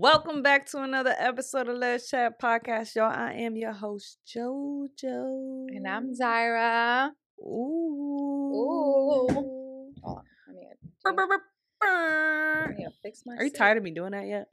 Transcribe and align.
Welcome 0.00 0.44
back 0.44 0.64
to 0.66 0.82
another 0.84 1.12
episode 1.18 1.66
of 1.66 1.76
Les 1.76 2.08
Chat 2.08 2.40
Podcast, 2.40 2.94
y'all. 2.94 3.10
I 3.12 3.32
am 3.32 3.56
your 3.56 3.72
host, 3.72 4.18
JoJo. 4.32 5.66
And 5.74 5.88
I'm 5.88 6.12
Zyra. 6.14 7.10
Ooh. 7.40 8.54
Ooh. 8.54 9.92
Oh, 10.06 10.20
I 10.48 10.52
need 10.52 10.76
Brr, 11.02 11.14
brr, 11.14 11.26
brr, 11.26 12.64
I 12.68 12.74
need 12.78 12.84
to 12.84 12.92
fix 13.02 13.24
my 13.26 13.34
Are 13.38 13.42
you 13.42 13.48
seat. 13.50 13.56
tired 13.56 13.78
of 13.78 13.82
me 13.82 13.90
doing 13.90 14.12
that 14.12 14.28
yet? 14.28 14.46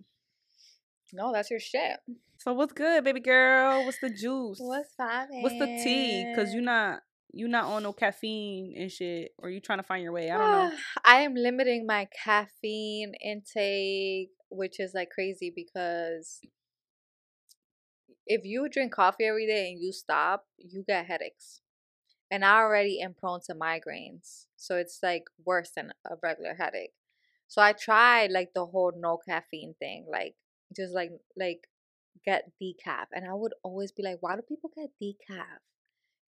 No, 1.13 1.31
that's 1.31 1.51
your 1.51 1.59
shit. 1.59 1.99
So 2.39 2.53
what's 2.53 2.73
good, 2.73 3.03
baby 3.03 3.19
girl? 3.19 3.85
What's 3.85 3.99
the 3.99 4.09
juice? 4.09 4.57
What's 4.59 4.95
poppin'? 4.95 5.43
What's 5.43 5.59
the 5.59 5.79
tea? 5.83 6.33
Cause 6.35 6.55
you're 6.55 6.63
not 6.63 7.01
you 7.35 7.47
not 7.49 7.65
on 7.65 7.83
no 7.83 7.91
caffeine 7.93 8.73
and 8.77 8.89
shit, 8.91 9.31
or 9.37 9.49
you 9.49 9.59
trying 9.59 9.79
to 9.79 9.83
find 9.83 10.01
your 10.01 10.13
way? 10.13 10.31
I 10.31 10.37
don't 10.37 10.51
know. 10.71 10.77
I 11.05 11.17
am 11.17 11.35
limiting 11.35 11.85
my 11.85 12.07
caffeine 12.23 13.13
intake, 13.23 14.29
which 14.55 14.79
is 14.79 14.93
like 14.93 15.09
crazy 15.09 15.51
because 15.55 16.41
if 18.27 18.45
you 18.45 18.67
drink 18.69 18.93
coffee 18.93 19.25
every 19.25 19.45
day 19.47 19.71
and 19.71 19.79
you 19.81 19.91
stop, 19.91 20.45
you 20.57 20.83
get 20.87 21.05
headaches. 21.05 21.61
And 22.31 22.43
I 22.43 22.59
already 22.59 23.01
am 23.01 23.13
prone 23.13 23.41
to 23.47 23.53
migraines. 23.55 24.47
So 24.55 24.77
it's 24.77 24.99
like 25.03 25.25
worse 25.45 25.71
than 25.71 25.93
a 26.09 26.15
regular 26.21 26.55
headache. 26.55 26.93
So 27.47 27.61
I 27.61 27.73
tried 27.73 28.31
like 28.31 28.53
the 28.53 28.65
whole 28.65 28.91
no 28.95 29.17
caffeine 29.17 29.75
thing, 29.79 30.05
like 30.11 30.35
just 30.75 30.93
like 30.93 31.11
like 31.37 31.67
get 32.25 32.51
decaf. 32.61 33.07
And 33.13 33.25
I 33.29 33.33
would 33.33 33.53
always 33.63 33.91
be 33.91 34.03
like, 34.03 34.17
why 34.21 34.35
do 34.35 34.41
people 34.41 34.71
get 34.75 34.89
decaf? 35.01 35.59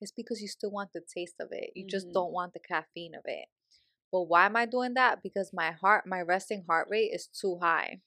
It's 0.02 0.12
because 0.12 0.41
you 0.41 0.48
still 0.48 0.72
want 0.72 0.94
the 0.94 1.02
taste 1.02 1.36
of 1.39 1.50
it. 1.52 1.72
You 1.75 1.86
just 1.88 2.09
Mhm. 2.09 2.14
don't 2.14 2.31
want 2.34 2.53
the 2.53 2.59
caffeine 2.59 3.16
of 3.16 3.23
it. 3.25 3.48
But 4.12 4.23
why 4.23 4.45
am 4.45 4.55
I 4.55 4.66
doing 4.66 4.94
that? 4.95 5.23
Because 5.23 5.53
my 5.53 5.72
heart, 5.72 6.05
my 6.05 6.22
resting 6.22 6.64
heart 6.64 6.88
rate 6.89 7.12
is 7.14 7.28
too 7.28 7.59
high. 7.59 8.02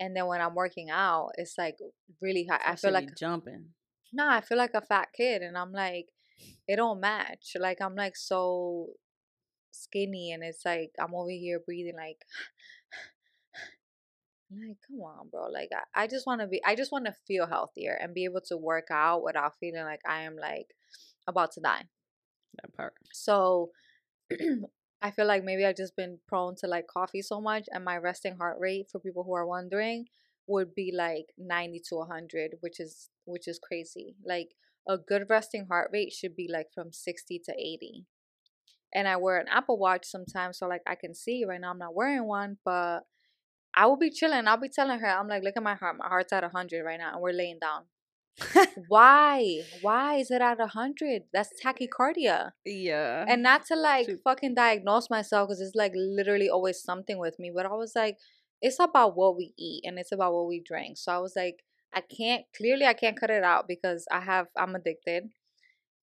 And 0.00 0.16
then 0.16 0.26
when 0.26 0.40
I'm 0.40 0.54
working 0.54 0.90
out, 0.90 1.32
it's 1.36 1.58
like 1.58 1.78
really 2.22 2.46
high. 2.50 2.60
I 2.64 2.76
That 2.80 2.80
feel 2.80 2.92
like 2.92 3.16
jumping. 3.16 3.74
nah, 4.12 4.34
I 4.36 4.40
feel 4.40 4.58
like 4.58 4.74
a 4.74 4.80
fat 4.80 5.08
kid, 5.16 5.42
and 5.42 5.56
I'm 5.58 5.72
like, 5.72 6.08
it 6.66 6.76
don't 6.76 7.00
match. 7.00 7.56
Like 7.58 7.80
I'm 7.82 7.94
like 7.94 8.16
so 8.16 8.88
skinny, 9.72 10.32
and 10.32 10.42
it's 10.42 10.64
like 10.64 10.92
I'm 10.98 11.14
over 11.14 11.30
here 11.30 11.60
breathing 11.60 11.96
like, 11.96 12.24
like 14.50 14.78
come 14.86 15.00
on, 15.00 15.28
bro. 15.30 15.48
Like 15.48 15.70
I, 15.94 16.04
I 16.04 16.06
just 16.06 16.26
want 16.26 16.40
to 16.40 16.46
be, 16.46 16.62
I 16.64 16.74
just 16.74 16.92
want 16.92 17.06
to 17.06 17.14
feel 17.26 17.46
healthier 17.46 17.98
and 18.00 18.14
be 18.14 18.24
able 18.24 18.40
to 18.48 18.56
work 18.56 18.88
out 18.90 19.22
without 19.22 19.58
feeling 19.60 19.84
like 19.84 20.00
I 20.08 20.22
am 20.22 20.36
like 20.36 20.74
about 21.28 21.52
to 21.52 21.60
die. 21.60 21.84
That 22.62 22.74
part. 22.76 22.94
So 23.12 23.70
I 25.02 25.10
feel 25.10 25.26
like 25.26 25.44
maybe 25.44 25.64
I've 25.64 25.76
just 25.76 25.96
been 25.96 26.18
prone 26.28 26.56
to 26.56 26.66
like 26.66 26.86
coffee 26.86 27.22
so 27.22 27.40
much, 27.40 27.68
and 27.72 27.84
my 27.84 27.96
resting 27.96 28.36
heart 28.36 28.58
rate, 28.60 28.88
for 28.90 29.00
people 29.00 29.24
who 29.24 29.34
are 29.34 29.46
wondering, 29.46 30.06
would 30.46 30.74
be 30.74 30.92
like 30.94 31.26
90 31.38 31.80
to 31.88 31.96
100, 31.96 32.56
which 32.60 32.80
is 32.80 33.08
which 33.24 33.48
is 33.48 33.58
crazy. 33.58 34.16
Like 34.24 34.50
a 34.88 34.98
good 34.98 35.26
resting 35.30 35.66
heart 35.66 35.90
rate 35.92 36.12
should 36.12 36.36
be 36.36 36.48
like 36.52 36.68
from 36.74 36.92
60 36.92 37.40
to 37.46 37.52
80. 37.52 38.06
And 38.94 39.08
I 39.08 39.16
wear 39.16 39.38
an 39.38 39.48
Apple 39.48 39.78
Watch 39.78 40.06
sometimes, 40.06 40.58
so 40.58 40.66
like 40.68 40.82
I 40.86 40.96
can 40.96 41.14
see. 41.14 41.44
Right 41.46 41.60
now, 41.60 41.70
I'm 41.70 41.78
not 41.78 41.94
wearing 41.94 42.26
one, 42.26 42.58
but 42.64 43.00
I 43.74 43.86
will 43.86 43.96
be 43.98 44.10
chilling. 44.10 44.48
I'll 44.48 44.56
be 44.60 44.68
telling 44.68 44.98
her, 45.00 45.06
I'm 45.06 45.28
like, 45.28 45.42
look 45.44 45.56
at 45.56 45.62
my 45.62 45.76
heart. 45.76 45.96
My 45.98 46.08
heart's 46.08 46.32
at 46.32 46.42
100 46.42 46.84
right 46.84 46.98
now, 46.98 47.12
and 47.14 47.22
we're 47.22 47.32
laying 47.32 47.58
down. 47.60 47.84
Why? 48.88 49.62
Why 49.82 50.16
is 50.16 50.30
it 50.30 50.40
at 50.40 50.58
100? 50.58 51.22
That's 51.32 51.50
tachycardia 51.62 52.52
yeah. 52.64 53.24
and 53.28 53.42
not 53.42 53.66
to 53.66 53.76
like 53.76 54.06
Shoot. 54.06 54.20
fucking 54.24 54.54
diagnose 54.54 55.10
myself 55.10 55.48
because 55.48 55.60
it's 55.60 55.74
like 55.74 55.92
literally 55.94 56.48
always 56.48 56.82
something 56.82 57.18
with 57.18 57.38
me 57.38 57.50
but 57.54 57.66
i 57.66 57.70
was 57.70 57.92
like 57.94 58.18
it's 58.62 58.78
about 58.78 59.16
what 59.16 59.36
we 59.36 59.52
eat 59.58 59.82
and 59.84 59.98
it's 59.98 60.12
about 60.12 60.32
what 60.32 60.46
we 60.46 60.60
drink 60.60 60.96
so 60.96 61.12
i 61.12 61.18
was 61.18 61.34
like 61.36 61.64
i 61.94 62.00
can't 62.00 62.44
clearly 62.56 62.86
i 62.86 62.92
can't 62.92 63.18
cut 63.18 63.30
it 63.30 63.42
out 63.44 63.66
because 63.68 64.06
i 64.10 64.20
have 64.20 64.46
i'm 64.56 64.74
addicted 64.74 65.24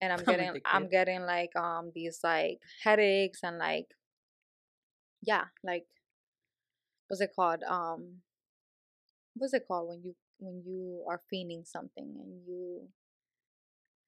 and 0.00 0.12
i'm 0.12 0.18
I'm 0.26 0.36
getting 0.36 0.60
i'm 0.64 0.88
getting 0.88 1.22
like 1.22 1.54
um 1.56 1.92
these 1.94 2.20
like 2.22 2.60
headaches 2.82 3.40
and 3.42 3.58
like 3.58 3.86
yeah 5.22 5.44
like 5.64 5.84
what's 7.08 7.20
it 7.20 7.30
called 7.34 7.62
um 7.68 8.18
what's 9.34 9.54
it 9.54 9.64
called 9.66 9.88
when 9.88 10.02
you 10.02 10.14
when 10.38 10.62
you 10.64 11.04
are 11.08 11.20
fiending 11.32 11.66
something 11.66 12.14
and 12.20 12.40
you 12.46 12.88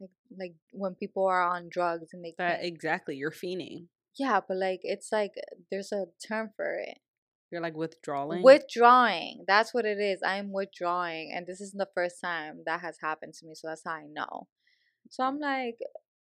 like 0.01 0.11
like 0.39 0.55
when 0.73 0.95
people 0.95 1.27
are 1.27 1.43
on 1.43 1.69
drugs 1.71 2.09
and 2.13 2.25
they 2.25 2.31
uh, 2.31 2.49
that 2.49 2.65
exactly. 2.65 3.17
You're 3.17 3.31
fiending. 3.31 3.87
yeah, 4.19 4.41
but 4.47 4.57
like 4.57 4.81
it's 4.83 5.09
like 5.13 5.33
there's 5.71 5.93
a 5.93 6.07
term 6.27 6.51
for 6.57 6.77
it. 6.79 6.99
You're 7.51 7.61
like 7.61 7.77
withdrawing. 7.77 8.43
Withdrawing. 8.43 9.45
That's 9.47 9.75
what 9.75 9.85
it 9.85 9.99
is. 9.99 10.21
I'm 10.25 10.53
withdrawing. 10.53 11.33
And 11.35 11.47
this 11.47 11.61
isn't 11.61 11.79
the 11.79 11.89
first 11.95 12.21
time 12.23 12.63
that 12.65 12.81
has 12.81 12.99
happened 13.03 13.35
to 13.35 13.47
me. 13.47 13.55
So 13.57 13.67
that's 13.69 13.83
how 13.85 13.95
I 13.95 14.07
know. 14.07 14.47
So 15.09 15.25
I'm 15.25 15.41
like, 15.41 15.79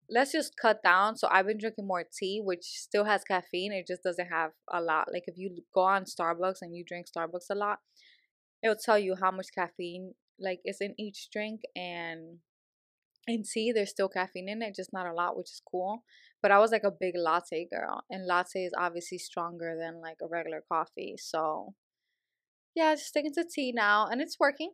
let's 0.10 0.32
just 0.32 0.54
cut 0.62 0.82
down. 0.82 1.18
So 1.18 1.28
I've 1.30 1.46
been 1.46 1.58
drinking 1.58 1.86
more 1.86 2.06
tea, 2.18 2.40
which 2.42 2.64
still 2.64 3.04
has 3.04 3.26
caffeine. 3.26 3.74
It 3.74 3.88
just 3.88 4.04
doesn't 4.04 4.30
have 4.30 4.52
a 4.72 4.82
lot. 4.82 5.10
Like 5.12 5.24
if 5.28 5.38
you 5.38 5.64
go 5.74 5.82
on 5.82 6.06
Starbucks 6.06 6.62
and 6.62 6.74
you 6.74 6.86
drink 6.88 7.08
Starbucks 7.08 7.50
a 7.52 7.56
lot, 7.56 7.80
it'll 8.64 8.76
tell 8.76 9.00
you 9.00 9.16
how 9.20 9.32
much 9.32 9.48
caffeine 9.54 10.14
like 10.40 10.60
is 10.66 10.78
in 10.82 10.94
each 11.00 11.30
drink 11.32 11.62
and 11.76 12.38
in 13.28 13.44
tea 13.44 13.72
there's 13.72 13.90
still 13.90 14.10
caffeine 14.10 14.50
in 14.50 14.62
it, 14.62 14.76
just 14.76 14.94
not 14.94 15.08
a 15.08 15.14
lot, 15.14 15.38
which 15.38 15.50
is 15.50 15.62
cool. 15.70 16.04
But 16.42 16.52
I 16.52 16.60
was 16.60 16.72
like 16.72 16.84
a 16.84 16.92
big 16.92 17.16
latte 17.18 17.68
girl, 17.70 18.04
and 18.10 18.28
latte 18.28 18.64
is 18.64 18.74
obviously 18.78 19.18
stronger 19.18 19.76
than 19.80 20.02
like 20.02 20.18
a 20.22 20.28
regular 20.28 20.64
coffee. 20.72 21.16
So 21.18 21.74
yeah, 22.76 22.94
just 22.94 23.08
sticking 23.08 23.34
to 23.34 23.44
tea 23.44 23.74
now, 23.76 24.08
and 24.08 24.22
it's 24.22 24.40
working. 24.40 24.72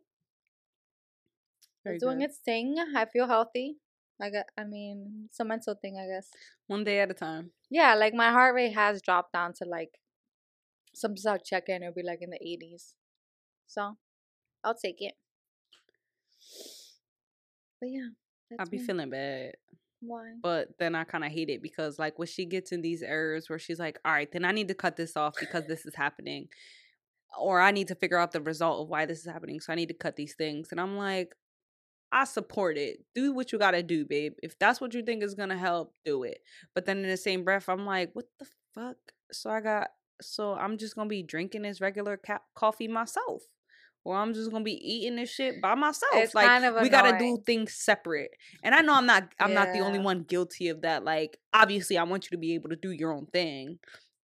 Very 1.82 1.96
it's 1.96 2.04
doing 2.04 2.18
good. 2.18 2.26
its 2.26 2.38
thing. 2.38 2.76
I 2.94 3.06
feel 3.06 3.26
healthy. 3.26 3.78
I 4.20 4.30
got. 4.30 4.46
I 4.58 4.64
mean, 4.64 5.24
it's 5.26 5.40
a 5.40 5.44
mental 5.44 5.74
thing, 5.74 5.96
I 5.98 6.06
guess. 6.06 6.28
One 6.66 6.84
day 6.84 7.00
at 7.00 7.10
a 7.10 7.14
time. 7.14 7.50
Yeah, 7.70 7.94
like 7.94 8.14
my 8.14 8.30
heart 8.30 8.54
rate 8.54 8.74
has 8.74 9.02
dropped 9.02 9.32
down 9.32 9.54
to 9.54 9.64
like 9.64 9.98
sometimes 10.94 11.26
I'll 11.26 11.38
check 11.38 11.64
in, 11.68 11.82
it'll 11.82 11.94
be 11.94 12.02
like 12.02 12.20
in 12.20 12.30
the 12.30 12.38
80s. 12.38 12.94
So 13.74 13.96
I'll 14.62 14.76
take 14.76 15.02
it. 15.02 15.14
But 17.80 17.90
yeah, 17.90 18.06
I 18.52 18.56
that's 18.56 18.70
be 18.70 18.78
me. 18.78 18.84
feeling 18.84 19.10
bad. 19.10 19.54
Why? 20.00 20.34
But 20.40 20.68
then 20.78 20.94
I 20.94 21.02
kind 21.02 21.24
of 21.24 21.32
hate 21.32 21.50
it 21.50 21.60
because, 21.60 21.98
like, 21.98 22.16
when 22.18 22.28
she 22.28 22.44
gets 22.44 22.70
in 22.70 22.82
these 22.82 23.02
errors 23.02 23.50
where 23.50 23.58
she's 23.58 23.80
like, 23.80 23.98
all 24.04 24.12
right, 24.12 24.30
then 24.30 24.44
I 24.44 24.52
need 24.52 24.68
to 24.68 24.74
cut 24.74 24.96
this 24.96 25.16
off 25.16 25.34
because 25.40 25.66
this 25.68 25.86
is 25.86 25.94
happening. 25.96 26.48
Or 27.36 27.60
I 27.60 27.72
need 27.72 27.88
to 27.88 27.96
figure 27.96 28.18
out 28.18 28.30
the 28.30 28.40
result 28.40 28.82
of 28.82 28.88
why 28.88 29.06
this 29.06 29.18
is 29.18 29.26
happening. 29.26 29.58
So 29.58 29.72
I 29.72 29.76
need 29.76 29.88
to 29.88 29.94
cut 29.94 30.14
these 30.14 30.34
things. 30.36 30.68
And 30.70 30.80
I'm 30.80 30.96
like, 30.96 31.34
I 32.12 32.24
support 32.24 32.78
it. 32.78 33.00
Do 33.16 33.32
what 33.32 33.50
you 33.50 33.58
got 33.58 33.72
to 33.72 33.82
do, 33.82 34.04
babe. 34.04 34.34
If 34.40 34.56
that's 34.56 34.80
what 34.80 34.94
you 34.94 35.02
think 35.02 35.24
is 35.24 35.34
going 35.34 35.48
to 35.48 35.58
help, 35.58 35.94
do 36.04 36.22
it. 36.22 36.38
But 36.76 36.86
then 36.86 36.98
in 36.98 37.08
the 37.08 37.16
same 37.16 37.42
breath, 37.42 37.68
I'm 37.68 37.84
like, 37.84 38.10
what 38.12 38.26
the 38.38 38.46
fuck? 38.72 38.98
So 39.32 39.50
I 39.50 39.60
got, 39.60 39.88
so 40.22 40.54
I'm 40.54 40.78
just 40.78 40.94
going 40.94 41.08
to 41.08 41.10
be 41.10 41.24
drinking 41.24 41.62
this 41.62 41.80
regular 41.80 42.16
ca- 42.16 42.38
coffee 42.54 42.86
myself. 42.86 43.42
Or 44.04 44.16
I'm 44.16 44.34
just 44.34 44.50
gonna 44.50 44.64
be 44.64 44.72
eating 44.74 45.16
this 45.16 45.30
shit 45.30 45.62
by 45.62 45.74
myself. 45.74 46.12
It's 46.14 46.34
like 46.34 46.46
kind 46.46 46.64
of 46.64 46.80
we 46.82 46.88
gotta 46.90 47.16
do 47.18 47.42
things 47.46 47.74
separate. 47.74 48.30
And 48.62 48.74
I 48.74 48.82
know 48.82 48.94
I'm 48.94 49.06
not 49.06 49.32
I'm 49.40 49.54
not 49.54 49.72
the 49.72 49.80
only 49.80 49.98
one 49.98 50.22
guilty 50.24 50.68
of 50.68 50.82
that. 50.82 51.04
Like 51.04 51.38
obviously 51.54 51.96
I 51.96 52.02
want 52.04 52.24
you 52.26 52.30
to 52.36 52.38
be 52.38 52.54
able 52.54 52.68
to 52.70 52.76
do 52.76 52.90
your 52.90 53.12
own 53.12 53.26
thing. 53.26 53.78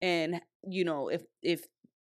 And 0.01 0.41
you 0.67 0.83
know, 0.83 1.09
if 1.09 1.23
if 1.43 1.65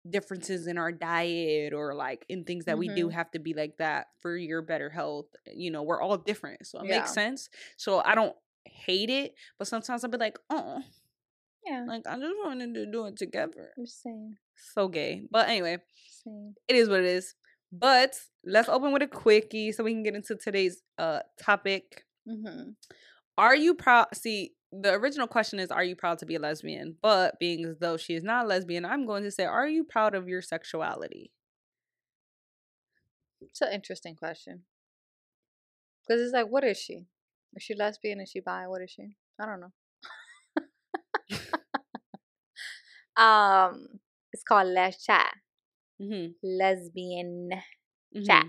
differences 0.08 0.66
in 0.66 0.78
our 0.78 0.90
diet 0.90 1.72
or 1.74 1.94
like 1.94 2.24
in 2.28 2.44
things 2.44 2.64
that 2.64 2.78
we 2.78 2.88
do 2.88 3.08
Mhm. 3.08 3.12
have 3.12 3.30
to 3.32 3.38
be 3.38 3.52
like 3.54 3.76
that 3.76 4.06
for 4.20 4.36
your 4.36 4.62
better 4.62 4.88
health, 4.88 5.26
you 5.46 5.70
know, 5.70 5.82
we're 5.82 6.00
all 6.00 6.16
different. 6.16 6.66
So 6.66 6.80
it 6.80 6.86
Yeah. 6.86 6.96
makes 6.98 7.12
sense. 7.12 7.50
So 7.76 8.02
I 8.04 8.14
don't 8.14 8.34
hate 8.64 9.10
it, 9.10 9.34
but 9.58 9.68
sometimes 9.68 10.02
I'll 10.02 10.10
be 10.10 10.16
like, 10.18 10.38
oh, 10.48 10.82
Yeah. 11.66 11.84
like 11.86 12.06
I 12.06 12.18
just 12.18 12.34
wanted 12.42 12.74
to 12.74 12.86
do 12.86 13.06
it 13.06 13.16
together. 13.16 13.72
I'm 13.78 13.86
saying. 13.86 14.38
So 14.74 14.88
gay. 14.88 15.26
But 15.30 15.48
anyway, 15.48 15.78
Same. 16.24 16.54
it 16.68 16.76
is 16.76 16.88
what 16.88 17.00
it 17.00 17.06
is. 17.06 17.34
But 17.72 18.16
let's 18.44 18.68
open 18.68 18.92
with 18.92 19.02
a 19.02 19.06
quickie 19.06 19.72
so 19.72 19.84
we 19.84 19.92
can 19.92 20.02
get 20.02 20.14
into 20.14 20.36
today's 20.36 20.82
uh 20.98 21.20
topic. 21.40 22.04
Mm-hmm. 22.28 22.70
Are 23.38 23.56
you 23.56 23.74
proud? 23.74 24.06
See, 24.14 24.52
the 24.72 24.92
original 24.92 25.26
question 25.26 25.58
is, 25.58 25.70
are 25.70 25.84
you 25.84 25.96
proud 25.96 26.18
to 26.18 26.26
be 26.26 26.36
a 26.36 26.38
lesbian? 26.38 26.96
But 27.02 27.38
being 27.40 27.64
as 27.64 27.78
though 27.78 27.96
she 27.96 28.14
is 28.14 28.22
not 28.22 28.44
a 28.44 28.48
lesbian, 28.48 28.84
I'm 28.84 29.06
going 29.06 29.24
to 29.24 29.30
say, 29.30 29.44
are 29.44 29.68
you 29.68 29.84
proud 29.84 30.14
of 30.14 30.28
your 30.28 30.42
sexuality? 30.42 31.32
It's 33.40 33.60
an 33.60 33.72
interesting 33.72 34.14
question. 34.14 34.62
Because 36.06 36.22
it's 36.22 36.32
like, 36.32 36.48
what 36.48 36.64
is 36.64 36.78
she? 36.78 37.06
Is 37.54 37.62
she 37.62 37.74
lesbian? 37.74 38.20
Is 38.20 38.30
she 38.30 38.40
bi? 38.40 38.66
What 38.66 38.82
is 38.82 38.90
she? 38.90 39.16
I 39.40 39.46
don't 39.46 39.60
know. 39.60 39.72
um, 43.22 43.86
it's 44.32 44.42
called 44.44 44.68
Les 44.68 45.02
Chat. 45.02 45.32
Mm-hmm. 46.00 46.32
Lesbian 46.42 47.50
mm-hmm. 48.16 48.24
chat. 48.24 48.44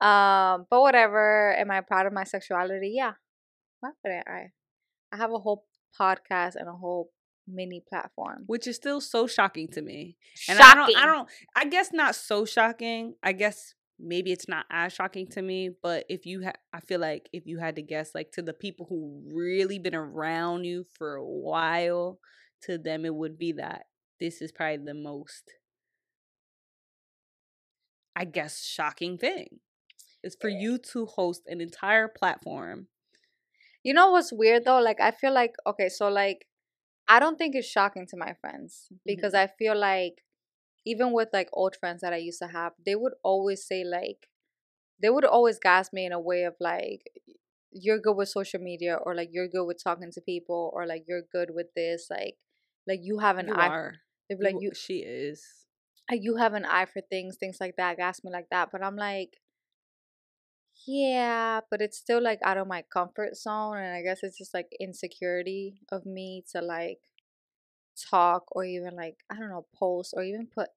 Um, 0.00 0.66
but 0.70 0.80
whatever. 0.80 1.54
Am 1.56 1.70
I 1.70 1.80
proud 1.80 2.06
of 2.06 2.12
my 2.12 2.24
sexuality? 2.24 2.92
Yeah. 2.94 3.12
Why 3.80 3.90
wouldn't 4.04 4.28
I? 4.28 4.50
I 5.12 5.16
have 5.16 5.32
a 5.32 5.38
whole 5.38 5.64
podcast 5.98 6.56
and 6.56 6.68
a 6.68 6.72
whole 6.72 7.10
mini 7.48 7.82
platform. 7.88 8.44
which 8.46 8.66
is 8.66 8.76
still 8.76 9.00
so 9.00 9.26
shocking 9.26 9.68
to 9.68 9.82
me. 9.82 10.16
And 10.48 10.58
Shocking. 10.58 10.80
I 10.80 10.86
don't 10.86 10.96
I 10.96 11.06
don't 11.06 11.28
I 11.56 11.64
guess 11.66 11.92
not 11.92 12.14
so 12.14 12.44
shocking. 12.44 13.14
I 13.22 13.32
guess 13.32 13.74
maybe 13.98 14.32
it's 14.32 14.48
not 14.48 14.66
as 14.70 14.92
shocking 14.92 15.26
to 15.28 15.42
me, 15.42 15.70
but 15.82 16.04
if 16.08 16.24
you 16.26 16.44
ha- 16.44 16.60
I 16.72 16.80
feel 16.80 17.00
like 17.00 17.28
if 17.32 17.46
you 17.46 17.58
had 17.58 17.76
to 17.76 17.82
guess 17.82 18.14
like 18.14 18.32
to 18.32 18.42
the 18.42 18.52
people 18.52 18.86
who 18.88 19.22
really 19.34 19.78
been 19.78 19.94
around 19.94 20.64
you 20.64 20.86
for 20.96 21.16
a 21.16 21.24
while, 21.24 22.18
to 22.62 22.78
them 22.78 23.04
it 23.04 23.14
would 23.14 23.38
be 23.38 23.52
that 23.52 23.86
this 24.20 24.40
is 24.40 24.52
probably 24.52 24.84
the 24.84 24.94
most 24.94 25.42
I 28.14 28.24
guess 28.24 28.62
shocking 28.64 29.18
thing. 29.18 29.60
Is 30.22 30.36
for 30.40 30.48
you 30.48 30.78
to 30.92 31.06
host 31.06 31.42
an 31.48 31.60
entire 31.60 32.06
platform. 32.08 32.86
You 33.82 33.94
know 33.94 34.10
what's 34.12 34.32
weird 34.32 34.64
though? 34.64 34.80
Like 34.80 35.00
I 35.00 35.10
feel 35.10 35.32
like 35.32 35.54
okay, 35.66 35.88
so 35.88 36.08
like 36.08 36.46
I 37.08 37.18
don't 37.18 37.36
think 37.36 37.54
it's 37.54 37.68
shocking 37.68 38.06
to 38.08 38.16
my 38.16 38.34
friends 38.40 38.86
mm-hmm. 38.92 38.98
because 39.06 39.34
I 39.34 39.48
feel 39.48 39.76
like 39.76 40.22
even 40.86 41.12
with 41.12 41.28
like 41.32 41.48
old 41.52 41.76
friends 41.76 42.00
that 42.02 42.12
I 42.12 42.16
used 42.18 42.40
to 42.40 42.48
have, 42.48 42.72
they 42.84 42.94
would 42.94 43.14
always 43.24 43.64
say 43.66 43.84
like 43.84 44.28
they 45.02 45.10
would 45.10 45.24
always 45.24 45.58
gas 45.58 45.92
me 45.92 46.06
in 46.06 46.12
a 46.12 46.20
way 46.20 46.44
of 46.44 46.54
like 46.60 47.02
you're 47.72 47.98
good 47.98 48.16
with 48.16 48.28
social 48.28 48.60
media 48.60 48.96
or 48.96 49.14
like 49.14 49.30
you're 49.32 49.48
good 49.48 49.64
with 49.66 49.82
talking 49.82 50.12
to 50.12 50.20
people 50.20 50.70
or 50.74 50.86
like 50.86 51.04
you're 51.08 51.22
good 51.22 51.50
with 51.54 51.68
this 51.74 52.08
like 52.10 52.36
like 52.86 53.00
you 53.02 53.18
have 53.18 53.38
an 53.38 53.48
You 53.48 53.54
eye 53.54 53.68
are. 53.68 53.94
be 54.28 54.36
like 54.40 54.54
You- 54.60 54.70
you 54.70 54.72
she 54.74 54.98
is. 54.98 55.61
You 56.14 56.36
have 56.36 56.54
an 56.54 56.64
eye 56.64 56.86
for 56.86 57.00
things, 57.02 57.36
things 57.38 57.58
like 57.60 57.76
that, 57.76 57.96
gas 57.96 58.22
me 58.24 58.30
like 58.32 58.48
that. 58.50 58.70
But 58.72 58.82
I'm 58.84 58.96
like, 58.96 59.38
yeah, 60.86 61.60
but 61.70 61.80
it's 61.80 61.98
still 61.98 62.22
like 62.22 62.40
out 62.44 62.56
of 62.58 62.66
my 62.66 62.82
comfort 62.92 63.36
zone. 63.36 63.78
And 63.78 63.94
I 63.94 64.02
guess 64.02 64.20
it's 64.22 64.38
just 64.38 64.54
like 64.54 64.68
insecurity 64.80 65.80
of 65.90 66.04
me 66.06 66.44
to 66.52 66.60
like 66.60 66.98
talk 68.10 68.44
or 68.52 68.64
even 68.64 68.96
like, 68.96 69.16
I 69.30 69.36
don't 69.38 69.50
know, 69.50 69.66
post 69.74 70.14
or 70.16 70.22
even 70.22 70.46
put 70.46 70.68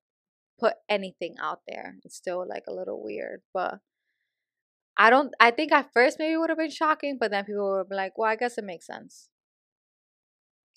put 0.60 0.76
anything 0.90 1.36
out 1.42 1.62
there. 1.68 1.98
It's 2.06 2.16
still 2.16 2.46
like 2.48 2.66
a 2.68 2.74
little 2.74 3.04
weird. 3.04 3.42
But 3.54 3.80
I 4.98 5.10
don't 5.10 5.34
I 5.40 5.52
think 5.52 5.72
at 5.72 5.94
first 5.94 6.20
maybe 6.20 6.36
would 6.38 6.50
have 6.50 6.58
been 6.58 6.70
shocking, 6.70 7.18
but 7.18 7.32
then 7.32 7.46
people 7.46 7.78
would 7.78 7.88
be 7.90 7.96
like, 7.96 8.18
Well, 8.18 8.30
I 8.30 8.36
guess 8.36 8.58
it 8.58 8.66
makes 8.66 8.88
sense. 8.88 9.30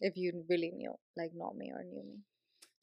If 0.00 0.16
you 0.16 0.44
really 0.48 0.72
knew 0.72 0.94
like 1.16 1.32
know 1.34 1.52
me 1.52 1.70
or 1.72 1.84
knew 1.84 2.02
me. 2.02 2.24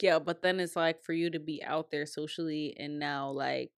Yeah, 0.01 0.19
but 0.19 0.41
then 0.41 0.59
it's 0.59 0.75
like 0.75 1.03
for 1.03 1.13
you 1.13 1.29
to 1.31 1.39
be 1.39 1.63
out 1.63 1.89
there 1.91 2.05
socially 2.05 2.75
and 2.77 2.99
now 2.99 3.31
like 3.31 3.71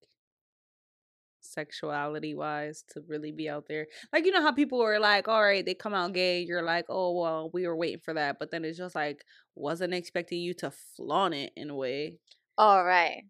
sexuality 1.42 2.34
wise 2.36 2.84
to 2.90 3.02
really 3.08 3.32
be 3.32 3.50
out 3.50 3.68
there. 3.68 3.88
Like 4.12 4.26
you 4.26 4.32
know 4.32 4.42
how 4.42 4.52
people 4.52 4.82
are 4.82 5.00
like, 5.00 5.28
all 5.28 5.42
right, 5.42 5.66
they 5.66 5.74
come 5.76 5.94
out 5.94 6.14
gay, 6.14 6.42
you're 6.42 6.64
like, 6.64 6.86
oh 6.90 7.20
well, 7.20 7.50
we 7.54 7.68
were 7.68 7.76
waiting 7.76 8.02
for 8.04 8.14
that. 8.16 8.38
But 8.40 8.52
then 8.52 8.66
it's 8.66 8.78
just 8.78 8.96
like 8.96 9.24
wasn't 9.56 9.94
expecting 9.94 10.42
you 10.42 10.54
to 10.56 10.72
flaunt 10.72 11.34
it 11.36 11.52
in 11.56 11.70
a 11.70 11.76
way. 11.76 12.18
All 12.58 12.84
right. 12.84 13.24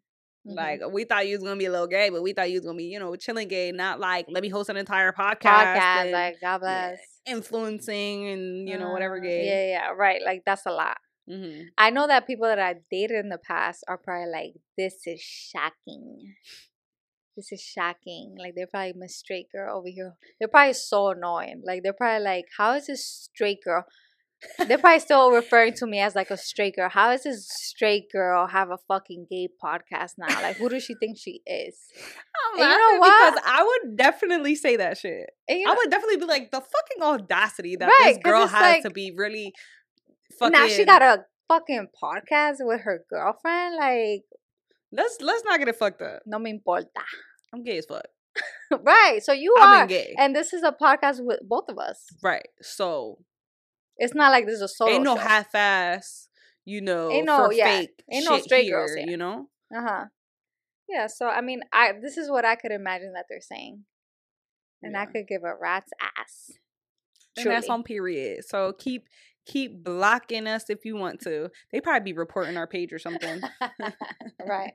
Mhm. 0.47 0.55
Like 0.55 0.81
we 0.91 1.03
thought 1.03 1.27
you 1.27 1.35
was 1.35 1.43
gonna 1.43 1.57
be 1.57 1.65
a 1.65 1.71
little 1.71 1.87
gay, 1.87 2.09
but 2.09 2.23
we 2.23 2.33
thought 2.33 2.49
you 2.49 2.57
was 2.59 2.65
gonna 2.65 2.77
be, 2.77 2.85
you 2.85 2.99
know, 2.99 3.15
chilling 3.15 3.47
gay, 3.49 3.71
not 3.71 3.99
like 3.99 4.25
let 4.29 4.41
me 4.43 4.49
host 4.49 4.69
an 4.69 4.77
entire 4.77 5.11
podcast. 5.11 5.75
podcast, 5.75 6.05
and, 6.05 6.11
like 6.11 6.39
God 6.41 6.59
yeah, 6.65 6.91
bless. 6.91 7.21
influencing 7.25 8.27
and 8.27 8.69
you 8.69 8.77
know, 8.77 8.89
whatever 8.91 9.17
Uh, 9.17 9.19
gay. 9.19 9.45
Yeah, 9.45 9.67
yeah, 9.67 9.89
right. 9.95 10.21
Like 10.23 10.43
that's 10.45 10.65
a 10.65 10.71
lot. 10.71 10.97
Hmm 11.27 11.61
I 11.77 11.89
know 11.89 12.07
that 12.07 12.27
people 12.27 12.47
that 12.47 12.59
I 12.59 12.75
dated 12.91 13.17
in 13.17 13.29
the 13.29 13.37
past 13.37 13.83
are 13.87 13.97
probably 13.97 14.31
like, 14.31 14.53
"This 14.77 15.05
is 15.05 15.21
shocking. 15.21 16.35
This 17.35 17.51
is 17.51 17.61
shocking." 17.61 18.35
Like 18.39 18.53
they're 18.55 18.67
probably 18.67 18.93
Miss 18.95 19.17
Straight 19.17 19.47
Girl 19.51 19.77
over 19.77 19.87
here. 19.87 20.13
They're 20.39 20.47
probably 20.47 20.73
so 20.73 21.09
annoying. 21.09 21.61
Like 21.65 21.83
they're 21.83 21.93
probably 21.93 22.23
like, 22.23 22.45
"How 22.57 22.73
is 22.73 22.87
this 22.87 23.05
straight 23.05 23.63
girl?" 23.63 23.85
They're 24.67 24.77
probably 24.77 24.99
still 24.99 25.31
referring 25.31 25.73
to 25.77 25.87
me 25.87 25.99
as 25.99 26.13
like 26.13 26.29
a 26.29 26.37
straight 26.37 26.75
girl. 26.75 26.89
How 26.89 27.09
is 27.11 27.23
this 27.23 27.47
straight 27.49 28.11
girl 28.11 28.45
have 28.45 28.69
a 28.69 28.77
fucking 28.87 29.25
gay 29.31 29.47
podcast 29.63 30.11
now? 30.19 30.27
Like 30.43 30.57
who 30.57 30.69
does 30.69 30.83
she 30.83 30.93
think 30.99 31.17
she 31.17 31.41
is? 31.47 31.75
I'm 32.53 32.61
And 32.61 32.71
you 32.71 32.77
know 32.77 32.99
what? 32.99 33.31
because 33.33 33.43
I 33.47 33.63
would 33.63 33.97
definitely 33.97 34.53
say 34.55 34.75
that 34.77 34.97
shit. 34.99 35.31
You 35.49 35.65
I 35.67 35.73
would 35.73 35.89
definitely 35.89 36.17
be 36.17 36.25
like 36.25 36.51
the 36.51 36.61
fucking 36.61 37.01
audacity 37.01 37.77
that 37.77 37.87
Right, 37.87 38.13
this 38.13 38.23
girl 38.23 38.45
has 38.45 38.61
like- 38.61 38.83
to 38.83 38.91
be 38.91 39.11
really 39.15 39.53
fucking. 40.39 40.51
now 40.51 40.67
she 40.67 40.85
got 40.85 41.01
a 41.01 41.25
fucking 41.47 41.87
podcast 42.01 42.55
with 42.59 42.81
her 42.81 43.03
girlfriend. 43.09 43.75
Like 43.75 44.23
Let's 44.91 45.17
let's 45.21 45.43
not 45.45 45.59
get 45.59 45.67
it 45.67 45.75
fucked 45.75 46.01
up. 46.01 46.21
no 46.25 46.39
me 46.39 46.51
importa. 46.51 46.87
I'm 47.53 47.63
gay 47.63 47.77
as 47.77 47.85
fuck. 47.85 48.05
right. 48.81 49.19
So 49.23 49.31
you 49.33 49.55
I've 49.59 49.83
are. 49.83 49.87
gay. 49.87 50.15
And 50.17 50.35
this 50.35 50.53
is 50.53 50.63
a 50.63 50.71
podcast 50.71 51.17
with 51.25 51.39
both 51.43 51.65
of 51.69 51.77
us. 51.77 52.05
right. 52.23 52.47
So 52.61 53.17
It's 53.97 54.13
not 54.13 54.31
like 54.31 54.45
this 54.45 54.55
is 54.55 54.61
a 54.61 54.67
solo 54.67 54.91
ain't 54.91 55.03
no 55.03 55.15
show. 55.15 55.21
half 55.21 55.53
ass. 55.55 56.27
You 56.65 56.81
know, 56.81 57.09
Ain't 57.09 57.25
no- 57.25 57.45
for 57.47 57.53
yeah, 57.53 57.79
fake 57.79 58.03
ain't 58.11 58.25
no 58.25 58.39
straight 58.39 58.65
here, 58.65 58.75
girls 58.77 58.93
here. 58.93 59.05
You 59.07 59.15
know. 59.17 59.47
Uh-huh. 59.75 60.05
Yeah, 60.89 61.07
so 61.07 61.27
I 61.27 61.41
mean, 61.41 61.61
I 61.73 61.93
this 62.01 62.17
is 62.17 62.29
what 62.29 62.43
I 62.45 62.55
could 62.55 62.71
imagine 62.71 63.13
that 63.13 63.25
they're 63.29 63.41
saying. 63.41 63.83
And 64.83 64.95
I 64.95 65.05
could 65.05 65.27
give 65.27 65.43
a 65.43 65.53
rat's 65.59 65.91
ass. 66.19 66.51
And 67.37 67.47
that's 67.47 67.67
on 67.69 67.83
period. 67.83 68.43
So 68.45 68.73
keep 68.73 69.07
keep 69.47 69.83
blocking 69.83 70.45
us 70.47 70.69
if 70.69 70.85
you 70.85 70.95
want 70.95 71.21
to. 71.21 71.49
They 71.71 71.81
probably 71.81 72.11
be 72.11 72.17
reporting 72.17 72.57
our 72.57 72.67
page 72.67 72.93
or 72.93 72.99
something. 72.99 73.41
Right. 74.45 74.73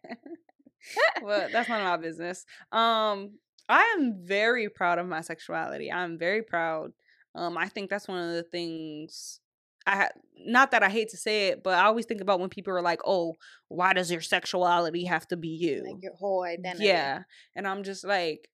but 1.24 1.52
that's 1.52 1.68
none 1.68 1.80
of 1.80 1.86
my 1.86 1.96
business. 1.96 2.44
Um, 2.72 3.38
I 3.68 3.94
am 3.96 4.16
very 4.22 4.68
proud 4.68 4.98
of 4.98 5.06
my 5.06 5.20
sexuality. 5.22 5.90
I'm 5.90 6.18
very 6.18 6.42
proud. 6.42 6.92
Um, 7.34 7.56
I 7.56 7.68
think 7.68 7.88
that's 7.88 8.08
one 8.08 8.18
of 8.18 8.34
the 8.34 8.42
things 8.42 9.40
I 9.86 9.96
ha- 9.96 10.08
not 10.36 10.70
that 10.72 10.82
I 10.82 10.88
hate 10.88 11.08
to 11.10 11.16
say 11.16 11.48
it, 11.48 11.62
but 11.62 11.74
I 11.78 11.84
always 11.84 12.06
think 12.06 12.20
about 12.20 12.40
when 12.40 12.48
people 12.48 12.72
are 12.74 12.82
like, 12.82 13.00
"Oh, 13.04 13.36
why 13.68 13.92
does 13.92 14.10
your 14.10 14.20
sexuality 14.20 15.04
have 15.04 15.26
to 15.28 15.36
be 15.36 15.48
you?" 15.48 15.84
like 15.86 16.02
your 16.02 16.14
whole 16.14 16.44
identity. 16.44 16.86
Yeah. 16.86 17.22
And 17.56 17.66
I'm 17.66 17.82
just 17.82 18.04
like, 18.04 18.48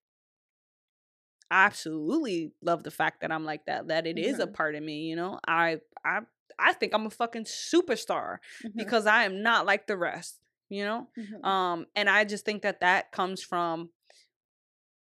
I 1.51 1.65
absolutely 1.65 2.53
love 2.61 2.83
the 2.83 2.91
fact 2.91 3.21
that 3.21 3.31
I'm 3.31 3.45
like 3.45 3.65
that, 3.65 3.87
that 3.87 4.07
it 4.07 4.17
is 4.17 4.39
a 4.39 4.47
Mhm. 4.47 4.57
part 4.57 4.75
of 4.75 4.83
me, 4.83 5.03
you 5.03 5.15
know? 5.15 5.39
I 5.47 5.81
I 6.05 6.21
I 6.59 6.73
think 6.73 6.93
I'm 6.93 7.05
a 7.07 7.09
fucking 7.09 7.45
superstar 7.45 8.37
Mhm, 8.63 8.77
because 8.77 9.05
I 9.07 9.23
am 9.25 9.41
not 9.43 9.65
like 9.65 9.87
the 9.87 9.97
rest, 9.97 10.39
you 10.69 10.83
know? 10.83 11.09
mhm, 11.15 11.49
Um 11.49 11.87
and 11.95 12.09
I 12.09 12.25
just 12.25 12.45
think 12.45 12.63
that 12.63 12.81
that 12.81 13.11
comes 13.11 13.41
from 13.43 13.91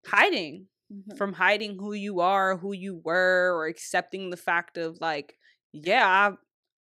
hiding, 0.06 0.68
mhm. 0.90 1.16
from 1.16 1.32
hiding 1.32 1.78
who 1.78 1.92
you 1.92 2.20
are, 2.20 2.56
who 2.56 2.72
you 2.72 2.96
were 3.04 3.52
or 3.54 3.66
accepting 3.66 4.30
the 4.30 4.36
fact 4.36 4.76
of 4.78 5.00
like, 5.00 5.36
yeah, 5.72 6.06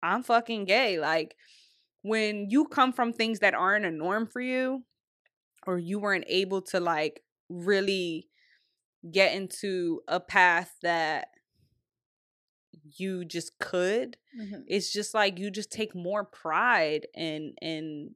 I 0.02 0.06
I'm 0.06 0.22
fucking 0.22 0.64
gay. 0.64 0.98
Like 0.98 1.36
when 2.02 2.50
you 2.50 2.66
come 2.66 2.92
from 2.94 3.12
things 3.14 3.40
that 3.40 3.54
aren't 3.54 3.86
a 3.86 3.92
norm 3.92 4.26
for 4.26 4.40
you 4.42 4.84
or 5.66 5.78
you 5.78 6.00
weren't 6.00 6.26
able 6.28 6.62
to 6.62 6.80
like 6.80 7.22
really 7.50 8.29
get 9.10 9.34
into 9.34 10.02
a 10.08 10.20
path 10.20 10.76
that 10.82 11.28
you 12.96 13.24
just 13.24 13.58
could 13.58 14.16
Mhm. 14.32 14.66
it's 14.66 14.92
just 14.92 15.14
like 15.14 15.38
you 15.38 15.50
just 15.50 15.72
take 15.72 15.94
more 15.94 16.24
pride 16.24 17.06
and 17.14 17.56
and 17.60 18.14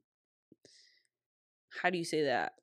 how 1.81 1.89
do 1.89 1.97
you 1.97 2.05
say 2.05 2.23
that 2.23 2.53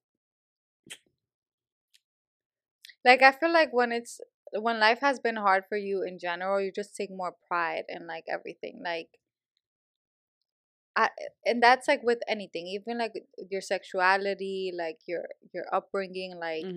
Like 3.05 3.23
I 3.23 3.31
feel 3.31 3.53
like 3.53 3.73
when 3.73 3.93
it's 3.93 4.21
when 4.53 4.81
life 4.81 4.99
has 5.01 5.21
been 5.21 5.37
hard 5.37 5.67
for 5.69 5.77
you 5.77 6.03
in 6.03 6.19
general, 6.19 6.61
you 6.61 6.73
just 6.73 6.97
take 6.97 7.11
more 7.11 7.31
pride 7.47 7.85
in 7.89 8.07
like 8.09 8.25
everything. 8.29 8.83
Like 8.83 9.19
I 10.95 11.11
and 11.47 11.63
that's 11.63 11.89
like 11.89 12.03
with 12.03 12.21
anything, 12.29 12.67
even 12.67 12.99
like 12.99 13.13
your 13.51 13.61
sexuality, 13.63 14.73
like 14.77 15.01
your 15.07 15.27
your 15.53 15.65
upbringing, 15.75 16.37
like 16.39 16.69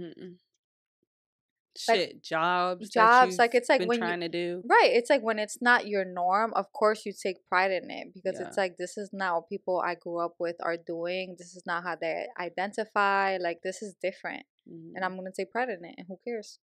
Mhm. 1.78 1.90
Like, 1.90 1.98
shit 2.00 2.24
jobs 2.24 2.90
jobs, 2.90 3.38
like, 3.38 3.54
it's 3.54 3.70
like 3.70 3.82
when 3.82 3.98
you- 3.98 3.98
trying 4.00 4.22
to 4.22 4.30
do 4.30 4.62
Right. 4.66 4.92
It's 4.94 5.10
like 5.10 5.22
when 5.22 5.40
it's 5.40 5.62
not 5.62 5.88
your 5.88 6.06
norm, 6.06 6.54
of 6.54 6.72
course 6.72 7.06
you 7.06 7.14
take 7.14 7.46
pride 7.46 7.72
in 7.72 7.90
it 7.92 8.14
because 8.14 8.40
Yeah. 8.40 8.48
it's 8.48 8.58
like 8.58 8.78
this 8.78 8.98
is 8.98 9.10
not 9.14 9.36
what 9.36 9.50
people 9.50 9.82
I 9.86 9.96
grew 9.96 10.20
up 10.20 10.36
with 10.40 10.56
are 10.62 10.78
doing. 10.78 11.36
This 11.38 11.56
is 11.56 11.64
not 11.66 11.84
how 11.84 11.96
they 11.96 12.28
identify. 12.40 13.38
Like 13.38 13.62
this 13.62 13.82
is 13.82 13.96
different. 14.02 14.46
Mhm. 14.70 14.94
And 14.96 15.04
I'm 15.06 15.16
gonna 15.16 15.32
take 15.32 15.52
pride 15.52 15.70
in 15.70 15.84
it 15.86 15.96
and 15.98 16.08
who 16.08 16.18
cares? 16.24 16.60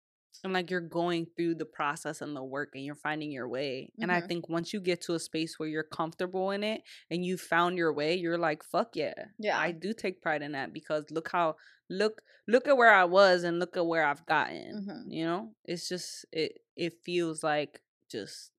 And 0.44 0.52
like 0.52 0.70
you're 0.70 0.80
going 0.80 1.26
through 1.36 1.54
the 1.54 1.64
process 1.64 2.20
and 2.20 2.36
the 2.36 2.44
work 2.44 2.70
and 2.74 2.84
you're 2.84 2.94
finding 2.94 3.30
your 3.32 3.48
way 3.48 3.90
and 4.00 4.12
i 4.12 4.20
Mhm. 4.20 4.28
think 4.28 4.48
once 4.48 4.72
you 4.72 4.80
get 4.80 5.00
to 5.02 5.14
a 5.14 5.18
space 5.18 5.58
where 5.58 5.68
you're 5.68 5.82
comfortable 5.82 6.50
in 6.50 6.62
it 6.62 6.82
and 7.10 7.24
you 7.24 7.36
found 7.38 7.76
your 7.78 7.92
way 7.92 8.14
you're 8.14 8.38
like 8.38 8.62
fuck 8.62 8.94
yeah 8.94 9.14
Yeah. 9.38 9.58
i 9.58 9.72
do 9.72 9.92
take 9.94 10.20
pride 10.22 10.42
in 10.42 10.52
that 10.52 10.72
because 10.72 11.10
look 11.10 11.30
how 11.30 11.56
look 11.88 12.22
look 12.46 12.68
at 12.68 12.76
where 12.76 12.92
i 12.92 13.04
was 13.04 13.44
and 13.44 13.58
look 13.58 13.76
at 13.76 13.86
where 13.86 14.04
i've 14.06 14.26
gotten 14.26 14.86
Mhm. 14.86 15.12
you 15.12 15.24
know 15.24 15.54
it's 15.64 15.88
just 15.88 16.26
it 16.32 16.60
it 16.76 17.02
feels 17.04 17.42
like 17.42 17.80
just 18.10 18.52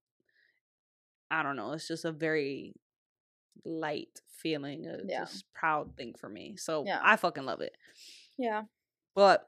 i 1.31 1.43
don't 1.43 1.55
know 1.55 1.73
it's 1.73 1.87
just 1.87 2.05
a 2.05 2.11
very 2.11 2.73
light 3.65 4.21
feeling 4.29 4.87
a 4.87 4.99
Yeah. 5.05 5.21
just 5.25 5.51
proud 5.53 5.95
thing 5.97 6.13
for 6.13 6.29
me 6.29 6.55
so 6.57 6.85
Yeah. 6.85 6.99
i 7.03 7.15
fucking 7.15 7.45
love 7.45 7.61
it 7.61 7.75
Yeah. 8.37 8.63
but 9.15 9.47